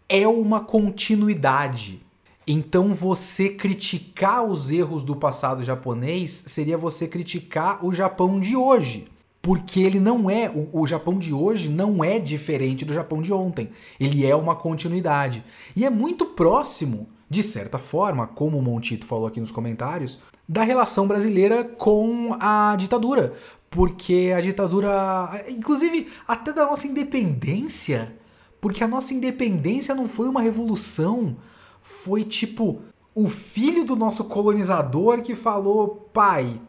é 0.08 0.28
uma 0.28 0.60
continuidade. 0.60 2.02
Então 2.46 2.92
você 2.92 3.48
criticar 3.48 4.44
os 4.44 4.70
erros 4.70 5.02
do 5.02 5.16
passado 5.16 5.64
japonês 5.64 6.44
seria 6.46 6.76
você 6.76 7.08
criticar 7.08 7.84
o 7.84 7.90
Japão 7.90 8.38
de 8.38 8.54
hoje. 8.54 9.06
Porque 9.40 9.80
ele 9.80 10.00
não 10.00 10.30
é. 10.30 10.48
O, 10.48 10.80
o, 10.80 10.86
Japão 10.86 11.18
de 11.18 11.34
hoje 11.34 11.68
não 11.68 12.02
é 12.02 12.18
diferente 12.18 12.84
do 12.84 12.94
Japão 12.94 13.20
de 13.20 13.32
ontem. 13.32 13.70
Ele 14.00 14.24
é 14.24 14.34
uma 14.34 14.54
continuidade. 14.54 15.44
E 15.76 15.84
é 15.84 15.90
muito 15.90 16.24
próximo, 16.24 17.08
de 17.34 17.42
certa 17.42 17.78
forma, 17.78 18.26
como 18.26 18.58
o 18.58 18.62
Montito 18.62 19.06
falou 19.06 19.26
aqui 19.26 19.40
nos 19.40 19.50
comentários, 19.50 20.18
da 20.48 20.62
relação 20.62 21.06
brasileira 21.06 21.64
com 21.64 22.36
a 22.40 22.76
ditadura. 22.78 23.34
Porque 23.68 24.32
a 24.36 24.40
ditadura. 24.40 25.44
Inclusive, 25.48 26.08
até 26.28 26.52
da 26.52 26.66
nossa 26.66 26.86
independência. 26.86 28.14
Porque 28.60 28.84
a 28.84 28.88
nossa 28.88 29.12
independência 29.12 29.94
não 29.94 30.08
foi 30.08 30.28
uma 30.28 30.40
revolução 30.40 31.36
foi 31.84 32.24
tipo 32.24 32.80
o 33.14 33.28
filho 33.28 33.84
do 33.84 33.94
nosso 33.94 34.24
colonizador 34.24 35.22
que 35.22 35.36
falou: 35.36 36.08
pai. 36.12 36.60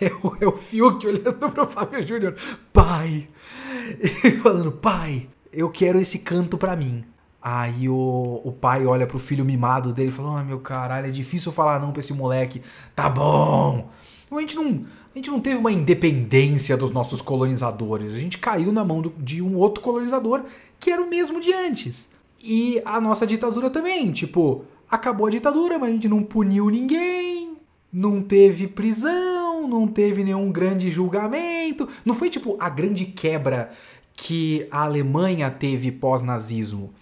É 0.00 0.46
o, 0.46 0.50
Fiuk 0.56 1.06
olhando 1.06 1.48
pro 1.48 1.68
Fábio 1.68 2.04
Júnior: 2.04 2.34
pai. 2.72 3.28
E 4.24 4.30
falando: 4.32 4.72
pai, 4.72 5.28
eu 5.52 5.70
quero 5.70 6.00
esse 6.00 6.20
canto 6.20 6.58
pra 6.58 6.74
mim. 6.74 7.04
Aí 7.42 7.88
o, 7.88 8.40
o 8.44 8.52
pai 8.52 8.86
olha 8.86 9.06
pro 9.06 9.18
filho 9.18 9.44
mimado 9.44 9.92
dele 9.92 10.10
e 10.10 10.12
fala: 10.12 10.40
Ah, 10.40 10.44
meu 10.44 10.60
caralho, 10.60 11.08
é 11.08 11.10
difícil 11.10 11.50
falar 11.50 11.80
não 11.80 11.90
pra 11.90 12.00
esse 12.00 12.14
moleque. 12.14 12.62
Tá 12.94 13.08
bom. 13.08 13.90
A 14.30 14.40
gente 14.40 14.56
não, 14.56 14.84
a 15.12 15.18
gente 15.18 15.30
não 15.30 15.40
teve 15.40 15.56
uma 15.56 15.72
independência 15.72 16.76
dos 16.76 16.90
nossos 16.90 17.20
colonizadores. 17.20 18.14
A 18.14 18.18
gente 18.18 18.38
caiu 18.38 18.72
na 18.72 18.84
mão 18.84 19.02
do, 19.02 19.12
de 19.18 19.42
um 19.42 19.56
outro 19.56 19.82
colonizador 19.82 20.44
que 20.78 20.90
era 20.90 21.02
o 21.02 21.10
mesmo 21.10 21.40
de 21.40 21.52
antes. 21.52 22.12
E 22.42 22.80
a 22.84 23.00
nossa 23.00 23.26
ditadura 23.26 23.68
também, 23.68 24.10
tipo, 24.10 24.64
acabou 24.90 25.26
a 25.26 25.30
ditadura, 25.30 25.78
mas 25.78 25.90
a 25.90 25.92
gente 25.92 26.08
não 26.08 26.22
puniu 26.22 26.70
ninguém, 26.70 27.56
não 27.92 28.22
teve 28.22 28.66
prisão, 28.66 29.68
não 29.68 29.86
teve 29.86 30.24
nenhum 30.24 30.50
grande 30.50 30.90
julgamento. 30.90 31.88
Não 32.04 32.14
foi 32.14 32.30
tipo 32.30 32.56
a 32.58 32.68
grande 32.68 33.04
quebra 33.04 33.70
que 34.14 34.66
a 34.70 34.84
Alemanha 34.84 35.50
teve 35.50 35.92
pós-nazismo. 35.92 36.92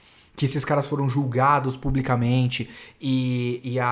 Que 0.41 0.47
esses 0.47 0.65
caras 0.65 0.87
foram 0.87 1.07
julgados 1.07 1.77
publicamente 1.77 2.71
e, 2.99 3.61
e 3.63 3.79
a, 3.79 3.87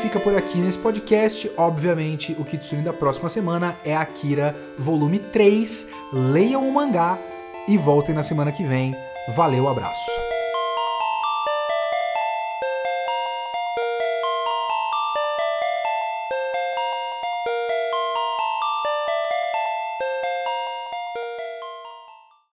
fica 0.00 0.18
por 0.18 0.34
aqui 0.34 0.56
nesse 0.56 0.78
podcast. 0.78 1.52
Obviamente, 1.54 2.34
o 2.38 2.44
Kitsune 2.44 2.80
da 2.80 2.94
próxima 2.94 3.28
semana 3.28 3.76
é 3.84 3.94
Akira 3.94 4.56
Volume 4.78 5.18
3. 5.18 5.86
Leiam 6.14 6.66
o 6.66 6.72
mangá 6.72 7.18
e 7.68 7.76
voltem 7.76 8.14
na 8.14 8.22
semana 8.22 8.50
que 8.50 8.64
vem. 8.64 8.96
Valeu, 9.36 9.68
abraço. 9.68 10.29